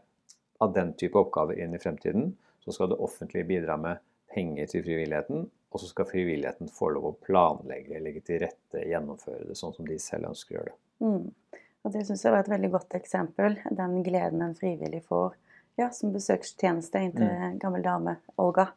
av 0.63 0.73
den 0.77 0.95
type 0.99 1.21
oppgaver 1.21 1.59
inn 1.61 1.77
i 1.77 1.83
fremtiden. 1.83 2.33
Så 2.65 2.75
skal 2.75 2.91
det 2.91 3.01
offentlige 3.03 3.49
bidra 3.49 3.77
med 3.81 4.03
penger 4.33 4.69
til 4.71 4.85
frivilligheten, 4.85 5.47
og 5.47 5.81
så 5.81 5.89
skal 5.91 6.09
frivilligheten 6.09 6.71
få 6.73 6.91
lov 6.95 7.11
å 7.11 7.17
planlegge, 7.27 8.01
legge 8.03 8.25
til 8.27 8.43
rette, 8.43 8.83
gjennomføre 8.89 9.47
det 9.49 9.57
sånn 9.59 9.75
som 9.77 9.87
de 9.89 9.99
selv 10.03 10.31
ønsker 10.33 10.57
å 10.57 10.59
gjøre 10.59 10.73
det. 10.73 10.81
Mm. 11.07 11.63
Og 11.87 11.93
Det 11.95 12.03
syns 12.09 12.25
jeg 12.25 12.35
var 12.35 12.43
et 12.43 12.51
veldig 12.51 12.71
godt 12.73 12.97
eksempel. 12.99 13.61
Den 13.71 14.01
gleden 14.03 14.43
en 14.43 14.57
frivillig 14.59 15.05
får 15.07 15.37
ja, 15.79 15.91
som 15.95 16.11
besøkstjeneste 16.15 17.03
inn 17.05 17.15
til 17.15 17.29
mm. 17.29 17.61
gammel 17.63 17.85
dame 17.85 18.17
Olga. 18.43 18.71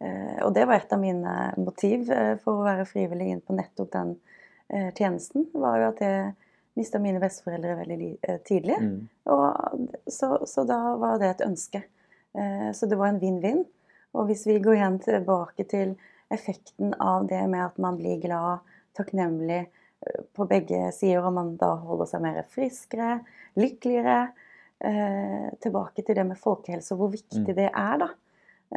Eh, 0.00 0.38
og 0.46 0.54
det 0.56 0.64
var 0.66 0.80
et 0.80 0.94
av 0.94 1.00
mine 1.02 1.34
motiv 1.58 2.10
eh, 2.14 2.34
for 2.42 2.60
å 2.60 2.66
være 2.66 2.88
frivillig 2.88 3.32
inn 3.34 3.44
på 3.44 3.56
nettopp 3.56 3.92
den 3.94 4.16
tjenesten. 4.68 5.46
var 5.56 5.78
jo 5.80 5.88
at 5.88 6.00
jeg 6.04 6.32
mista 6.78 7.00
mine 7.02 7.20
besteforeldre 7.22 7.76
veldig 7.80 8.10
eh, 8.22 8.38
tidlig. 8.46 8.76
Mm. 8.82 8.98
Og, 9.34 9.88
så, 10.06 10.30
så, 10.46 10.64
da 10.68 10.78
var 11.00 11.18
det 11.20 11.32
et 11.32 11.46
ønske. 11.46 11.82
Eh, 12.38 12.70
så 12.74 12.88
det 12.90 12.98
var 13.00 13.12
en 13.12 13.22
vinn-vinn. 13.22 13.64
Og 14.16 14.30
hvis 14.30 14.46
vi 14.48 14.58
går 14.62 14.78
igjen 14.78 15.00
tilbake 15.04 15.66
til 15.68 15.96
effekten 16.32 16.94
av 17.00 17.26
det 17.28 17.42
med 17.50 17.64
at 17.66 17.82
man 17.82 17.98
blir 17.98 18.20
glad, 18.22 18.64
takknemlig 18.98 19.60
eh, 19.64 20.22
på 20.36 20.46
begge 20.50 20.88
sider, 20.96 21.24
og 21.24 21.34
man 21.38 21.56
da 21.60 21.74
holder 21.82 22.12
seg 22.12 22.24
mer 22.24 22.40
friskere, 22.52 23.18
lykkeligere 23.58 24.20
eh, 24.78 25.50
Tilbake 25.58 26.04
til 26.06 26.14
det 26.14 26.24
med 26.28 26.38
folkehelse 26.38 26.94
og 26.94 27.00
hvor 27.02 27.14
viktig 27.16 27.42
mm. 27.42 27.54
det 27.56 27.70
er, 27.72 28.04
da. 28.04 28.12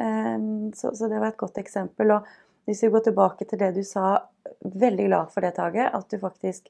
Eh, 0.02 0.38
så, 0.74 0.90
så, 0.90 1.06
det 1.06 1.20
var 1.20 1.30
et 1.30 1.42
godt 1.42 1.62
eksempel. 1.62 2.16
Og 2.16 2.32
hvis 2.68 2.82
vi 2.84 2.92
går 2.94 3.06
tilbake 3.08 3.46
til 3.48 3.60
det 3.60 3.72
du 3.76 3.82
sa, 3.86 4.18
veldig 4.62 5.08
glad 5.08 5.32
for 5.34 5.44
det, 5.44 5.54
Tage, 5.56 5.88
at 5.88 6.10
du 6.10 6.18
faktisk 6.22 6.68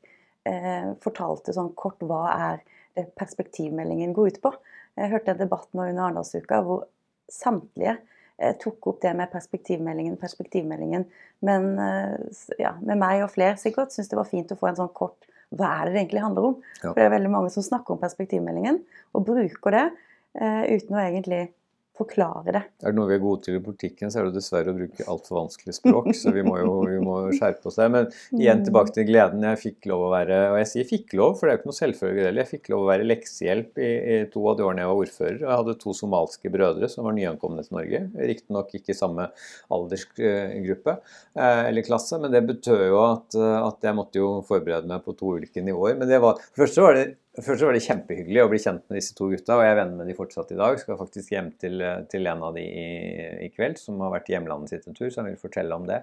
eh, 0.48 0.92
fortalte 1.04 1.54
sånn 1.56 1.72
kort 1.78 2.00
hva 2.04 2.22
er 2.32 2.62
det 2.96 3.08
perspektivmeldingen 3.16 4.12
går 4.16 4.34
ut 4.34 4.40
på. 4.44 4.54
Jeg 5.00 5.12
hørte 5.12 5.32
en 5.32 5.44
debatt 5.44 5.68
nå 5.72 5.86
under 5.88 6.06
Arendalsuka 6.06 6.60
hvor 6.66 6.86
samtlige 7.32 7.98
Eh, 8.42 8.54
tok 8.58 8.86
opp 8.86 9.02
det 9.02 9.12
med 9.14 9.30
perspektivmeldingen, 9.30 10.16
perspektivmeldingen. 10.18 11.04
Men 11.46 11.78
eh, 11.78 12.14
ja, 12.58 12.72
med 12.82 12.98
meg 12.98 13.22
og 13.22 13.30
flere 13.34 13.58
sikkert 13.60 13.94
syns 13.94 14.10
det 14.10 14.18
var 14.18 14.26
fint 14.26 14.50
å 14.50 14.58
få 14.58 14.70
en 14.70 14.78
sånn 14.80 14.94
kort 14.96 15.28
hva 15.52 15.68
er 15.76 15.86
det 15.86 15.92
det 15.94 16.00
egentlig 16.00 16.24
handler 16.24 16.48
om. 16.48 16.56
Ja. 16.80 16.88
For 16.88 16.98
det 16.98 17.06
er 17.06 17.14
veldig 17.14 17.30
mange 17.34 17.52
som 17.54 17.64
snakker 17.66 17.94
om 17.94 18.00
perspektivmeldingen 18.00 18.80
og 19.12 19.26
bruker 19.28 19.76
det 19.76 19.84
uh, 20.40 20.62
uten 20.64 20.96
å 20.96 21.02
egentlig 21.02 21.42
forklare 21.96 22.52
det. 22.54 22.62
Er 22.80 22.92
det 22.92 22.96
noe 22.96 23.08
vi 23.10 23.16
er 23.18 23.22
gode 23.22 23.44
til 23.44 23.58
i 23.58 23.62
politikken, 23.62 24.10
så 24.10 24.20
er 24.20 24.28
det 24.28 24.38
dessverre 24.38 24.72
å 24.72 24.76
bruke 24.76 25.06
altfor 25.12 25.38
vanskelig 25.42 25.74
språk. 25.76 26.08
Så 26.16 26.32
vi 26.32 26.44
må 26.46 26.56
jo 26.60 26.74
vi 26.88 27.00
må 27.04 27.16
skjerpe 27.36 27.68
oss 27.68 27.76
der. 27.80 27.90
Men 27.92 28.08
igjen 28.38 28.62
mm. 28.62 28.64
tilbake 28.68 28.94
til 28.96 29.06
gleden. 29.08 29.44
Jeg 29.44 29.60
fikk 29.60 29.88
lov 29.90 30.06
å 30.06 30.12
være 30.12 30.38
Og 30.52 30.58
jeg 30.62 30.70
sier 30.70 30.88
fikk 30.88 31.16
lov, 31.18 31.36
for 31.38 31.46
det 31.46 31.52
er 31.52 31.58
jo 31.58 31.60
ikke 31.60 31.70
noe 31.70 31.78
selvfølge 31.78 32.28
Jeg 32.30 32.50
fikk 32.50 32.70
lov 32.72 32.84
å 32.84 32.90
være 32.90 33.08
leksehjelp 33.08 33.82
i, 33.82 33.90
i, 33.90 34.18
to 34.32 34.44
av 34.48 34.58
de 34.58 34.66
årene 34.66 34.84
jeg 34.84 34.92
var 34.92 35.02
ordfører. 35.04 35.38
Og 35.40 35.46
Jeg 35.48 35.60
hadde 35.62 35.76
to 35.84 35.96
somalske 35.98 36.52
brødre 36.56 36.90
som 36.92 37.08
var 37.08 37.16
nyankomne 37.18 37.66
til 37.66 37.78
Norge. 37.78 38.02
Riktignok 38.32 38.76
ikke 38.78 38.94
i 38.94 38.98
samme 38.98 39.28
aldersgruppe 39.72 40.96
eh, 40.96 41.62
eller 41.68 41.86
klasse, 41.86 42.20
men 42.22 42.32
det 42.32 42.44
betød 42.48 42.86
jo 42.88 43.02
at, 43.04 43.36
at 43.36 43.84
jeg 43.84 43.98
måtte 43.98 44.22
jo 44.22 44.32
forberede 44.48 44.88
meg 44.88 45.04
på 45.04 45.16
to 45.18 45.36
ulike 45.36 45.64
nivåer. 45.64 45.98
Men 46.00 46.08
det 46.10 46.22
var, 46.24 46.40
først 46.56 46.78
så 46.78 46.88
var 46.88 46.98
det 46.98 47.10
Først 47.40 47.62
så 47.62 47.68
var 47.68 47.72
det 47.72 47.84
kjempehyggelig 47.86 48.42
å 48.42 48.48
bli 48.52 48.58
kjent 48.60 48.82
med 48.90 48.98
disse 48.98 49.14
to 49.16 49.30
gutta, 49.32 49.54
og 49.56 49.62
jeg 49.64 49.72
er 49.72 49.78
venner 49.78 49.96
med 50.02 50.10
de 50.10 50.16
fortsatt 50.18 50.50
i 50.52 50.58
dag. 50.58 50.76
Skal 50.76 50.98
faktisk 51.00 51.32
hjem 51.32 51.48
til, 51.62 51.80
til 52.12 52.28
en 52.28 52.42
av 52.44 52.58
de 52.58 52.64
i, 52.66 52.88
i, 53.46 53.48
kveld, 53.54 53.80
som 53.80 54.02
har 54.04 54.12
vært 54.12 54.28
i 54.28 54.34
hjemlandet 54.34 54.74
sitt 54.74 54.84
en 54.90 54.98
tur, 54.98 55.08
så 55.08 55.22
jeg 55.22 55.30
vil 55.30 55.40
fortelle 55.40 55.78
om 55.78 55.86
det. 55.88 56.02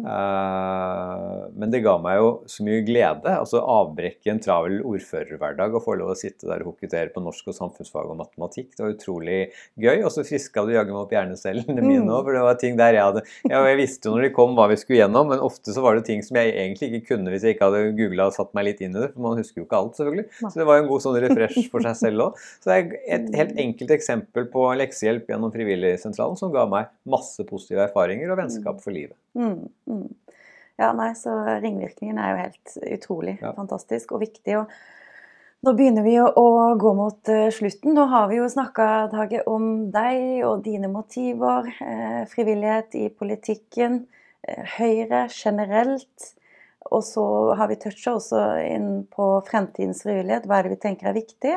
Uh, 0.00 1.52
men 1.52 1.68
det 1.68 1.82
ga 1.84 1.98
meg 2.00 2.16
jo 2.16 2.28
så 2.48 2.64
mye 2.64 2.80
glede. 2.86 3.28
altså 3.28 3.60
Avbrekke 3.60 4.32
en 4.32 4.40
travel 4.42 4.78
ordførerhverdag 4.88 5.76
og 5.76 5.84
få 5.84 5.96
lov 6.00 6.14
å 6.14 6.16
sitte 6.18 6.48
der 6.48 6.64
og 6.64 6.72
hokutere 6.72 7.12
på 7.12 7.20
norsk 7.22 7.50
og 7.52 7.56
samfunnsfag 7.58 8.08
og 8.08 8.18
matematikk. 8.22 8.70
Det 8.72 8.86
var 8.86 8.94
utrolig 8.94 9.40
gøy. 9.76 10.00
Og 10.00 10.10
så 10.14 10.24
friska 10.26 10.64
du 10.64 10.72
jaggu 10.74 10.94
meg 10.94 11.02
opp 11.04 11.12
hjernecellene 11.14 11.76
mine 11.84 12.08
òg, 12.08 12.22
mm. 12.22 12.24
for 12.24 12.38
det 12.38 12.44
var 12.46 12.60
ting 12.62 12.78
der 12.80 12.96
jeg 12.96 13.08
hadde 13.10 13.24
ja, 13.50 13.62
Jeg 13.68 13.80
visste 13.82 14.08
jo 14.08 14.16
når 14.16 14.26
de 14.26 14.32
kom 14.38 14.56
hva 14.56 14.68
vi 14.72 14.78
skulle 14.80 15.02
gjennom, 15.02 15.28
men 15.32 15.44
ofte 15.44 15.76
så 15.76 15.84
var 15.84 15.98
det 15.98 16.06
ting 16.08 16.24
som 16.24 16.40
jeg 16.40 16.54
egentlig 16.56 16.88
ikke 16.90 17.12
kunne 17.12 17.34
hvis 17.34 17.46
jeg 17.46 17.56
ikke 17.56 17.68
hadde 17.68 17.96
googla 17.98 18.30
og 18.30 18.36
satt 18.38 18.52
meg 18.56 18.70
litt 18.70 18.80
inn 18.80 18.96
i 18.96 19.02
det. 19.04 19.10
For 19.12 19.26
man 19.28 19.40
husker 19.40 19.62
jo 19.62 19.68
ikke 19.68 19.82
alt, 19.82 19.98
selvfølgelig. 20.00 20.28
Så 20.46 20.54
det 20.56 20.68
var 20.70 20.78
jo 20.78 20.86
en 20.86 20.92
god 20.94 21.04
sånn 21.04 21.20
refresh 21.26 21.68
for 21.72 21.84
seg 21.84 21.98
selv 22.00 22.30
òg. 22.30 22.46
Så 22.62 22.72
det 22.72 22.78
er 22.78 22.96
et 23.18 23.28
helt 23.42 23.60
enkelt 23.66 23.92
eksempel 23.98 24.48
på 24.52 24.64
leksehjelp 24.80 25.28
gjennom 25.28 25.52
Frivilligsentralen 25.52 26.40
som 26.40 26.54
ga 26.54 26.64
meg 26.70 26.88
masse 27.04 27.44
positive 27.44 27.84
erfaringer 27.90 28.32
og 28.32 28.40
vennskap 28.40 28.80
for 28.80 28.94
livet. 28.94 29.18
Mm. 29.38 29.68
Mm. 29.88 30.08
Ja, 30.80 30.90
nei, 30.96 31.12
så 31.18 31.34
ringvirkningen 31.62 32.18
er 32.18 32.32
jo 32.32 32.42
helt 32.46 32.74
utrolig 32.96 33.36
ja. 33.40 33.52
fantastisk 33.56 34.14
og 34.16 34.24
viktig. 34.24 34.58
og 34.58 34.72
nå 35.62 35.76
begynner 35.78 36.02
vi 36.02 36.16
å 36.18 36.46
gå 36.74 36.90
mot 36.98 37.28
eh, 37.30 37.46
slutten. 37.54 37.92
Nå 37.94 38.08
har 38.10 38.24
vi 38.32 38.40
jo 38.40 38.48
snakka 38.50 38.86
om 39.46 39.66
deg 39.94 40.40
og 40.42 40.64
dine 40.64 40.88
motiver, 40.90 41.68
eh, 41.86 42.24
frivillighet 42.26 42.96
i 42.98 43.04
politikken, 43.14 44.00
eh, 44.42 44.64
Høyre 44.74 45.28
generelt. 45.30 46.32
Og 46.90 47.04
så 47.06 47.24
har 47.54 47.70
vi 47.70 47.78
toucha 47.78 48.16
også 48.16 48.42
inn 48.64 48.88
på 49.06 49.28
fremtidens 49.46 50.02
frivillighet. 50.02 50.50
Hva 50.50 50.58
er 50.58 50.66
det 50.66 50.74
vi 50.74 50.82
tenker 50.82 51.12
er 51.12 51.20
viktig? 51.20 51.54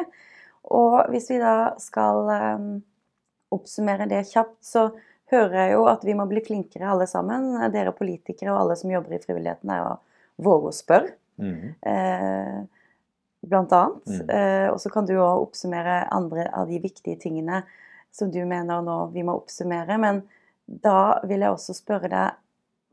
Og 0.70 1.10
hvis 1.10 1.32
vi 1.34 1.42
da 1.42 1.74
skal 1.82 2.30
oppsummere 3.58 4.06
det 4.10 4.22
kjapt, 4.30 4.62
så 4.62 4.92
hører 5.32 5.56
jeg 5.60 5.74
jo 5.74 5.86
at 5.90 6.06
vi 6.06 6.16
må 6.18 6.28
bli 6.30 6.44
flinkere 6.46 6.92
alle 6.92 7.08
sammen. 7.10 7.54
Dere 7.74 7.96
politikere 7.96 8.54
og 8.54 8.62
alle 8.64 8.78
som 8.80 8.94
jobber 8.94 9.18
i 9.18 9.22
frivilligheten, 9.24 9.72
er 9.74 9.86
å 9.88 9.96
våge 10.46 10.72
å 10.72 10.76
spørre. 10.76 11.16
Mm. 11.42 11.74
Eh, 11.82 12.60
blant 13.46 13.74
annet. 13.76 14.06
Mm. 14.08 14.30
Eh, 14.30 14.68
og 14.72 14.80
så 14.82 14.92
kan 14.94 15.08
du 15.08 15.16
òg 15.18 15.48
oppsummere 15.48 16.06
andre 16.14 16.48
av 16.54 16.70
de 16.72 16.80
viktige 16.84 17.20
tingene 17.22 17.64
som 18.16 18.32
du 18.32 18.42
mener 18.48 18.82
nå 18.86 19.00
vi 19.14 19.26
må 19.28 19.36
oppsummere. 19.40 19.98
Men 20.02 20.24
da 20.66 21.22
vil 21.28 21.46
jeg 21.46 21.54
også 21.54 21.78
spørre 21.78 22.12
deg 22.12 22.42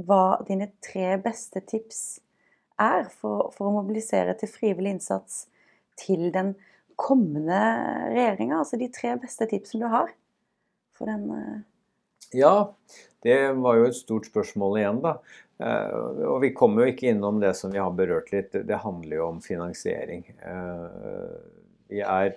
hva 0.02 0.40
dine 0.48 0.72
tre 0.82 1.14
beste 1.22 1.62
tips 1.68 2.20
er 2.80 3.06
for, 3.12 3.52
for 3.54 3.68
å 3.68 3.76
mobilisere 3.76 4.34
til 4.38 4.50
frivillig 4.50 4.96
innsats 4.96 5.46
til 6.00 6.30
den 6.34 6.54
kommende 6.98 7.60
regjeringa. 8.12 8.62
Altså 8.62 8.80
de 8.80 8.88
tre 8.92 9.14
beste 9.20 9.46
tipsene 9.50 9.86
du 9.86 9.92
har 9.92 10.10
for 10.96 11.08
den 11.08 11.28
eh, 11.36 11.60
ja, 12.36 12.72
det 13.22 13.38
var 13.62 13.78
jo 13.78 13.88
et 13.88 13.98
stort 13.98 14.28
spørsmål 14.30 14.78
igjen, 14.80 15.02
da. 15.04 15.16
Eh, 15.62 15.98
og 16.26 16.40
vi 16.42 16.52
kommer 16.56 16.84
jo 16.84 16.94
ikke 16.94 17.12
innom 17.12 17.40
det 17.42 17.54
som 17.58 17.74
vi 17.74 17.82
har 17.82 17.92
berørt 17.96 18.32
litt. 18.34 18.54
Det 18.54 18.80
handler 18.84 19.18
jo 19.18 19.28
om 19.28 19.42
finansiering. 19.44 20.24
Eh, 20.42 21.36
vi 21.92 22.00
er, 22.02 22.34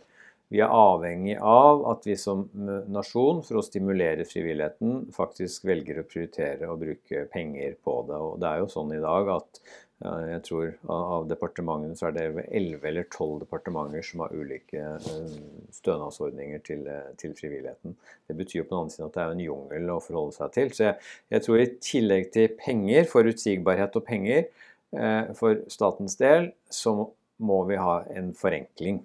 vi 0.54 0.62
er 0.62 0.76
avhengig 0.76 1.40
av 1.40 1.86
at 1.94 2.06
vi 2.06 2.18
som 2.20 2.46
nasjon, 2.92 3.42
for 3.48 3.62
å 3.62 3.66
stimulere 3.66 4.28
frivilligheten, 4.30 5.08
faktisk 5.16 5.66
velger 5.66 6.02
å 6.02 6.08
prioritere 6.10 6.70
å 6.70 6.78
bruke 6.80 7.26
penger 7.34 7.80
på 7.82 7.98
det. 8.10 8.20
Og 8.20 8.38
det 8.44 8.52
er 8.52 8.62
jo 8.62 8.72
sånn 8.76 8.94
i 8.94 9.02
dag 9.04 9.32
at 9.40 9.64
jeg 10.04 10.42
tror 10.44 10.74
Av 10.92 11.28
departementene 11.30 11.96
så 11.96 12.10
er 12.10 12.16
det 12.18 12.26
11 12.52 12.88
eller 12.90 13.06
12 13.08 13.46
departementer 13.46 14.04
som 14.04 14.26
har 14.26 14.34
ulike 14.36 14.82
eh, 14.82 15.38
stønadsordninger 15.72 16.60
til, 16.68 16.84
eh, 16.92 17.14
til, 17.18 17.36
frivilligheten. 17.38 17.96
Det 18.28 18.36
betyr 18.36 18.60
jo 18.60 18.66
på 18.66 18.76
den 18.76 18.82
annen 18.82 18.92
siden 18.92 19.08
at 19.08 19.16
det 19.16 19.24
er 19.24 19.36
en 19.38 19.46
jungel 19.46 19.94
å 19.94 20.02
forholde 20.04 20.36
seg 20.36 20.54
til. 20.58 20.74
Så 20.76 20.90
jeg, 20.90 21.00
jeg 21.32 21.46
tror 21.46 21.64
i 21.64 21.70
tillegg 21.88 22.30
til 22.36 22.60
penger, 22.60 23.08
forutsigbarhet 23.14 23.96
og 23.96 24.08
penger 24.10 24.42
eh, 24.44 25.32
for 25.40 25.64
statens 25.72 26.20
del, 26.20 26.52
så 26.68 26.98
må 27.40 27.64
vi 27.70 27.80
ha 27.80 28.02
en 28.12 28.34
forenkling. 28.36 29.00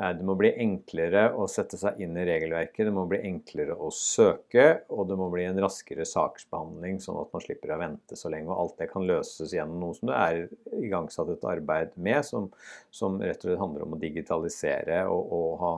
Eh, 0.00 0.10
det 0.18 0.24
må 0.26 0.34
bli 0.38 0.50
enklere 0.64 1.26
å 1.38 1.46
sette 1.50 1.78
seg 1.78 2.00
inn 2.02 2.16
i 2.18 2.24
regelverket, 2.26 2.86
det 2.88 2.94
må 2.94 3.04
bli 3.10 3.20
enklere 3.28 3.76
å 3.76 3.90
søke, 3.94 4.66
og 4.90 5.08
det 5.10 5.18
må 5.20 5.28
bli 5.32 5.44
en 5.48 5.60
raskere 5.62 6.06
saksbehandling, 6.08 6.98
sånn 7.02 7.20
at 7.20 7.34
man 7.34 7.44
slipper 7.44 7.74
å 7.74 7.80
vente 7.82 8.18
så 8.18 8.32
lenge. 8.32 8.50
Og 8.50 8.64
alt 8.64 8.82
det 8.82 8.88
kan 8.90 9.06
løses 9.06 9.54
gjennom 9.54 9.82
noe 9.84 9.98
som 9.98 10.10
det 10.10 10.18
er 10.18 10.40
igangsatt 10.80 11.30
et 11.34 11.46
arbeid 11.54 11.94
med, 11.94 12.22
som, 12.26 12.48
som 12.94 13.20
rett 13.22 13.44
og 13.44 13.50
slett 13.50 13.62
handler 13.62 13.86
om 13.86 13.94
å 13.94 14.00
digitalisere 14.02 15.04
og, 15.10 15.36
og 15.38 15.62
ha, 15.62 15.74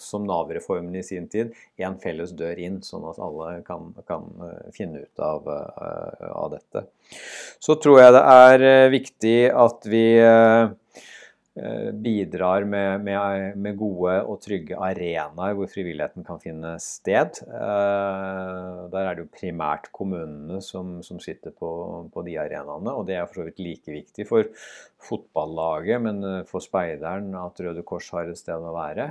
som 0.00 0.24
Nav-reformen 0.28 0.96
i 0.96 1.04
sin 1.06 1.28
tid, 1.32 1.52
en 1.80 1.98
felles 2.00 2.32
dør 2.36 2.60
inn, 2.60 2.80
sånn 2.84 3.06
at 3.10 3.20
alle 3.20 3.60
kan, 3.66 3.92
kan 4.08 4.28
eh, 4.46 4.70
finne 4.76 5.04
ut 5.04 5.24
av, 5.24 5.48
eh, 5.50 6.26
av, 6.30 6.48
dette. 6.54 6.86
Så 7.60 7.76
tror 7.80 8.00
jeg 8.00 8.14
det 8.14 8.22
er 8.22 8.92
viktig 8.92 9.38
at 9.52 9.86
vi 9.90 10.04
Eh, 10.20 10.70
bidrar 11.50 12.64
med, 12.64 13.02
med, 13.02 13.56
med, 13.58 13.76
gode 13.76 14.12
og 14.22 14.38
trygge 14.40 14.76
arenaer 14.78 15.56
hvor 15.58 15.66
frivilligheten 15.70 16.24
kan 16.24 16.38
finne 16.42 16.76
sted. 16.82 17.40
Eh, 17.42 18.76
der 18.92 19.08
er 19.08 19.16
det 19.18 19.24
jo 19.24 19.32
primært 19.34 19.90
kommunene 19.96 20.60
som, 20.62 21.00
som 21.02 21.18
sitter 21.22 21.50
på, 21.50 21.70
på, 22.14 22.24
de 22.26 22.38
arenaene. 22.38 22.94
Og 22.94 23.02
det 23.08 23.18
er 23.18 23.26
for 23.26 23.42
så 23.42 23.48
vidt 23.48 23.58
like 23.66 23.90
viktig 23.90 24.28
for 24.30 24.46
fotballaget, 25.02 26.00
men 26.06 26.22
eh, 26.22 26.40
for 26.48 26.62
speideren 26.62 27.34
at 27.42 27.60
Røde 27.66 27.82
Kors 27.82 28.12
har 28.14 28.30
et 28.30 28.38
sted 28.38 28.62
å 28.62 28.76
være. 28.76 29.10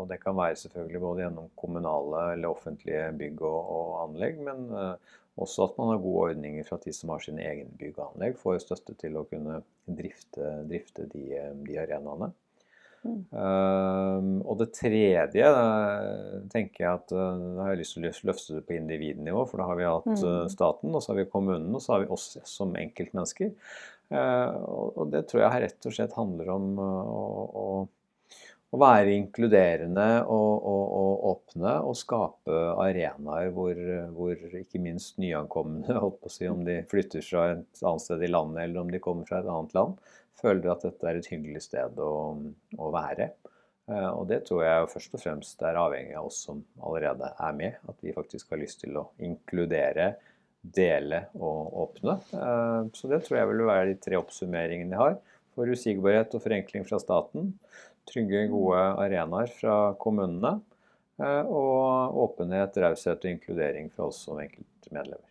Og 0.00 0.08
det 0.08 0.22
kan 0.22 0.38
være 0.38 0.58
selvfølgelig 0.64 1.04
både 1.04 1.26
gjennom 1.26 1.52
kommunale 1.60 2.30
eller 2.32 2.56
offentlige 2.56 3.10
bygg 3.20 3.44
og, 3.44 3.60
og 3.76 3.98
anlegg, 4.06 4.40
men 4.48 4.64
også 5.40 5.64
at 5.64 5.78
man 5.80 5.92
har 5.94 6.02
gode 6.02 6.28
ordninger 6.30 6.66
for 6.66 6.76
at 6.76 6.86
de 6.86 6.92
som 6.94 7.12
har 7.14 7.22
sine 7.24 7.44
egne 7.46 7.72
bygg 7.80 7.96
og 7.96 8.10
anlegg, 8.10 8.38
får 8.40 8.60
støtte 8.66 8.96
til 9.00 9.16
å 9.16 9.26
kunne 9.28 9.62
drifte, 9.88 10.48
drifte 10.68 11.06
de, 11.12 11.24
de, 11.64 11.76
arenaene. 11.80 12.32
Mm. 13.02 13.22
Um, 13.34 14.34
og 14.46 14.60
det 14.60 14.68
tredje 14.76 15.48
tenker 16.52 16.84
jeg 16.84 16.90
at 16.92 17.14
uh, 17.16 17.62
har 17.62 17.72
jeg 17.72 17.80
lyst 17.80 17.96
til 17.96 18.04
å 18.04 18.12
løfte 18.28 18.58
det 18.58 18.66
på 18.68 18.76
individnivå. 18.76 19.46
For 19.48 19.62
da 19.62 19.70
har 19.70 19.80
vi 19.80 19.88
hatt 19.88 20.12
uh, 20.22 20.44
staten, 20.52 20.92
og 20.92 21.02
så 21.02 21.14
har 21.14 21.22
vi 21.22 21.32
kommunen, 21.32 21.72
og 21.72 21.82
så 21.82 21.96
har 21.96 22.04
vi 22.04 22.12
oss 22.14 22.28
som 22.46 22.76
enkeltmennesker. 22.78 23.56
Uh, 24.12 24.52
og, 24.68 24.86
og, 24.92 25.02
det 25.14 25.24
tror 25.30 25.46
jeg 25.46 25.64
rett 25.64 25.88
og 25.88 25.96
slett 25.96 26.14
handler 26.20 26.52
om 26.52 26.70
å 26.78 27.66
å 28.72 28.80
være 28.80 29.12
inkluderende 29.18 30.06
og, 30.22 30.52
og, 30.64 30.84
og, 30.96 31.24
åpne 31.32 31.74
og 31.84 31.96
skape 31.98 32.60
arenaer 32.80 33.52
hvor, 33.52 33.76
hvor 34.16 34.56
ikke 34.62 34.80
minst 34.80 35.20
nyankomne, 35.20 35.84
holdt 36.04 36.22
på 36.22 36.30
å 36.30 36.32
si, 36.32 36.48
om 36.48 36.64
de 36.66 36.80
flytter 36.90 37.24
fra 37.26 37.50
et 37.52 37.84
annet 37.84 38.04
sted 38.06 38.24
i 38.24 38.32
landet 38.32 38.64
eller 38.64 38.84
om 38.84 38.92
de 38.92 39.02
kommer 39.04 39.28
fra 39.28 39.42
et 39.42 39.52
annet 39.52 39.76
land, 39.76 40.00
føler 40.40 40.72
at 40.72 40.86
dette 40.88 41.08
er 41.08 41.20
et 41.20 41.30
hyggelig 41.30 41.66
sted 41.68 42.00
å, 42.00 42.12
å 42.80 42.92
være. 42.94 43.32
Eh, 43.90 44.10
og 44.10 44.26
det 44.30 44.42
tror 44.46 44.64
jeg 44.64 44.90
først 44.94 45.16
og 45.16 45.22
fremst 45.22 45.64
er 45.66 45.78
avhengig 45.80 46.16
av 46.18 46.28
oss 46.30 46.42
som 46.46 46.62
allerede 46.82 47.32
er 47.34 47.56
med. 47.58 47.80
At 47.90 47.98
vi 48.04 48.14
faktisk 48.16 48.54
har 48.54 48.62
lyst 48.62 48.82
til 48.84 48.98
å 48.98 49.08
inkludere, 49.22 50.14
dele 50.62 51.24
og 51.34 51.74
åpne. 51.88 52.20
Eh, 52.38 52.80
så 52.94 53.10
det 53.10 53.24
tror 53.26 53.40
jeg 53.40 53.50
vil 53.50 53.64
være 53.66 53.88
de 53.90 54.00
tre 54.02 54.18
oppsummeringene 54.20 54.94
jeg 54.94 55.02
har. 55.02 55.16
Forutsigbarhet 55.52 56.36
og 56.38 56.44
forenkling 56.44 56.86
fra 56.88 57.00
staten 57.02 57.50
trygge, 58.10 58.46
gode 58.52 58.82
arenaer 59.02 59.52
fra 59.54 59.76
kommunene. 60.00 60.56
Eh, 61.22 61.44
og 61.46 62.16
åpenhet, 62.24 62.78
raushet 62.82 63.22
og 63.22 63.30
inkludering 63.34 63.92
fra 63.92 64.08
oss 64.08 64.24
som 64.26 64.40
enkeltmedlemmer. 64.42 65.28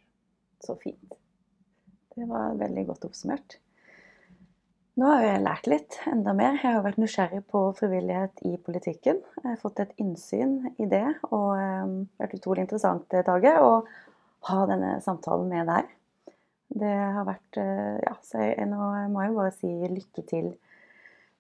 Så 0.62 0.78
fint. 0.80 1.18
Det 2.16 2.28
var 2.30 2.56
veldig 2.60 2.86
godt 2.92 3.08
oppsummert. 3.08 3.58
Nå 5.00 5.08
har 5.08 5.24
jeg 5.24 5.44
lært 5.46 5.68
litt, 5.72 5.98
enda 6.12 6.34
mer. 6.36 6.58
Jeg 6.60 6.76
har 6.76 6.84
vært 6.84 7.00
nysgjerrig 7.00 7.42
på 7.50 7.64
frivillighet 7.78 8.44
i 8.46 8.58
politikken. 8.62 9.22
Jeg 9.40 9.48
har 9.48 9.62
fått 9.62 9.80
et 9.82 9.94
innsyn 10.04 10.58
i 10.76 10.88
det, 10.92 11.06
og 11.32 11.56
det 11.56 11.64
eh, 11.64 11.80
har 11.80 12.26
vært 12.26 12.38
utrolig 12.38 12.66
interessant, 12.68 13.08
Tage, 13.10 13.56
å 13.64 13.72
ha 14.50 14.66
denne 14.70 14.98
samtalen 15.04 15.48
med 15.50 15.72
deg. 15.72 15.96
Det 16.82 16.92
har 17.16 17.26
vært 17.28 17.60
eh, 17.60 17.98
Ja, 18.04 18.18
så 18.24 18.44
jeg, 18.44 18.68
nå 18.70 18.92
må 19.12 19.24
jeg 19.26 19.38
bare 19.40 19.56
si 19.56 19.72
lykke 19.72 20.26
til 20.28 20.52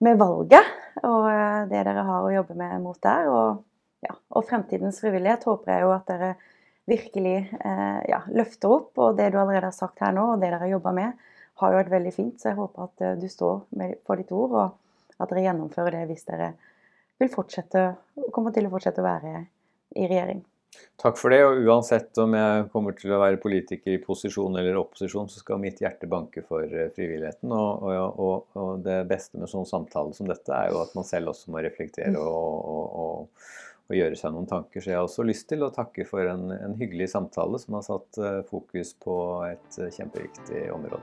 med 0.01 0.17
valget 0.19 0.77
og 0.99 1.27
eh, 1.31 1.67
det 1.71 1.83
dere 1.87 2.05
har 2.05 2.25
å 2.25 2.33
jobbe 2.33 2.55
med 2.57 2.81
mot 2.83 2.99
der. 3.03 3.29
Og, 3.31 3.61
ja, 4.05 4.15
og 4.35 4.47
fremtidens 4.49 4.99
frivillighet 5.03 5.45
håper 5.47 5.73
jeg 5.73 5.85
jo 5.85 5.93
at 5.95 6.09
dere 6.09 6.31
virkelig 6.89 7.37
eh, 7.39 7.99
ja, 8.11 8.21
løfter 8.33 8.75
opp. 8.75 8.91
Og 8.99 9.17
det 9.17 9.31
du 9.31 9.39
allerede 9.39 9.69
har 9.69 9.77
sagt 9.77 10.03
her 10.03 10.13
nå, 10.15 10.33
og 10.33 10.41
det 10.41 10.49
dere 10.49 10.61
har 10.65 10.73
jobba 10.75 10.93
med, 10.97 11.25
har 11.61 11.73
jo 11.73 11.81
vært 11.81 11.95
veldig 11.95 12.13
fint. 12.15 12.37
Så 12.41 12.51
jeg 12.51 12.59
håper 12.59 12.87
at 12.87 13.03
uh, 13.05 13.15
du 13.21 13.27
står 13.29 13.59
for 14.07 14.17
ditt 14.17 14.31
ord, 14.33 14.55
og 14.57 15.21
at 15.21 15.29
dere 15.29 15.45
gjennomfører 15.45 15.99
det 15.99 16.05
hvis 16.09 16.25
dere 16.25 16.53
vil 17.21 17.29
fortsette, 17.29 17.83
kommer 18.33 18.55
til 18.55 18.65
å 18.65 18.71
fortsette 18.73 19.03
å 19.03 19.05
være 19.05 19.43
i 19.93 20.07
regjering. 20.07 20.41
Takk 21.01 21.17
for 21.17 21.33
det. 21.33 21.41
Og 21.45 21.65
uansett 21.65 22.17
om 22.21 22.35
jeg 22.37 22.67
kommer 22.73 22.95
til 22.97 23.13
å 23.15 23.21
være 23.23 23.41
politiker 23.41 23.95
i 23.95 24.01
posisjon 24.03 24.59
eller 24.59 24.77
opposisjon, 24.79 25.29
så 25.31 25.41
skal 25.41 25.61
mitt 25.61 25.81
hjerte 25.81 26.09
banke 26.09 26.43
for 26.45 26.67
eh, 26.67 26.91
frivilligheten. 26.95 27.51
Og, 27.55 27.89
og, 27.89 28.45
og, 28.53 28.71
det 28.85 29.01
beste 29.09 29.41
med 29.41 29.51
sånn 29.51 29.67
samtale 29.69 30.13
som 30.17 30.29
dette 30.29 30.53
er 30.55 30.71
jo 30.71 30.81
at 30.83 30.93
man 30.97 31.07
selv 31.07 31.33
også 31.33 31.53
må 31.53 31.63
reflektere 31.65 32.13
mm. 32.13 32.21
og, 32.21 33.01
og 33.01 33.97
gjøre 33.97 34.19
seg 34.19 34.35
noen 34.35 34.49
tanker. 34.49 34.81
Så 34.81 34.93
jeg 34.93 34.99
har 34.99 35.07
også 35.07 35.25
lyst 35.27 35.49
til 35.51 35.65
å 35.65 35.71
takke 35.73 36.05
for 36.07 36.27
en, 36.29 36.51
en 36.55 36.77
hyggelig 36.79 37.11
samtale 37.15 37.59
som 37.61 37.79
har 37.79 37.87
satt 37.87 38.21
eh, 38.21 38.41
fokus 38.49 38.93
på 39.01 39.15
et 39.49 39.81
eh, 39.81 39.91
kjempeviktig 39.97 40.67
område. 40.75 41.01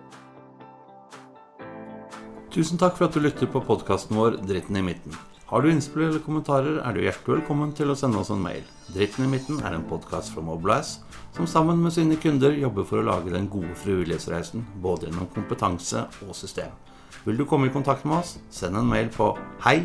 Tusen 2.55 2.81
takk 2.81 2.97
for 2.97 3.09
at 3.11 3.19
du 3.19 3.21
lytter 3.21 3.51
på 3.51 3.61
podkasten 3.67 4.17
vår 4.17 4.41
'Dritten 4.41 4.81
i 4.81 4.87
midten'. 4.93 5.38
Har 5.49 5.63
du 5.63 5.71
innspill 5.73 6.03
eller 6.05 6.21
kommentarer, 6.21 6.75
er 6.85 6.93
du 6.93 7.01
hjertelig 7.01 7.39
velkommen 7.39 7.71
til 7.73 7.89
å 7.89 7.95
sende 7.97 8.19
oss 8.21 8.29
en 8.35 8.43
mail. 8.45 8.67
Dritten 8.93 9.25
i 9.25 9.31
midten 9.33 9.63
er 9.65 9.79
en 9.79 9.87
podkast 9.89 10.35
fra 10.35 10.45
Mobilize, 10.45 11.01
som 11.33 11.49
sammen 11.49 11.81
med 11.81 11.95
sine 11.97 12.19
kunder 12.21 12.53
jobber 12.53 12.85
for 12.85 13.01
å 13.01 13.07
lage 13.09 13.33
den 13.33 13.49
gode 13.49 13.73
frivillighetsreisen, 13.81 14.67
både 14.85 15.09
gjennom 15.09 15.33
kompetanse 15.33 16.05
og 16.27 16.37
system. 16.37 16.77
Vil 17.25 17.41
du 17.41 17.49
komme 17.49 17.71
i 17.71 17.73
kontakt 17.73 18.05
med 18.05 18.21
oss, 18.21 18.37
send 18.53 18.77
en 18.77 18.93
mail 18.93 19.09
på 19.17 19.33
hei 19.65 19.79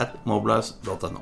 at 0.00 0.16
mobilize.no. 0.24 1.20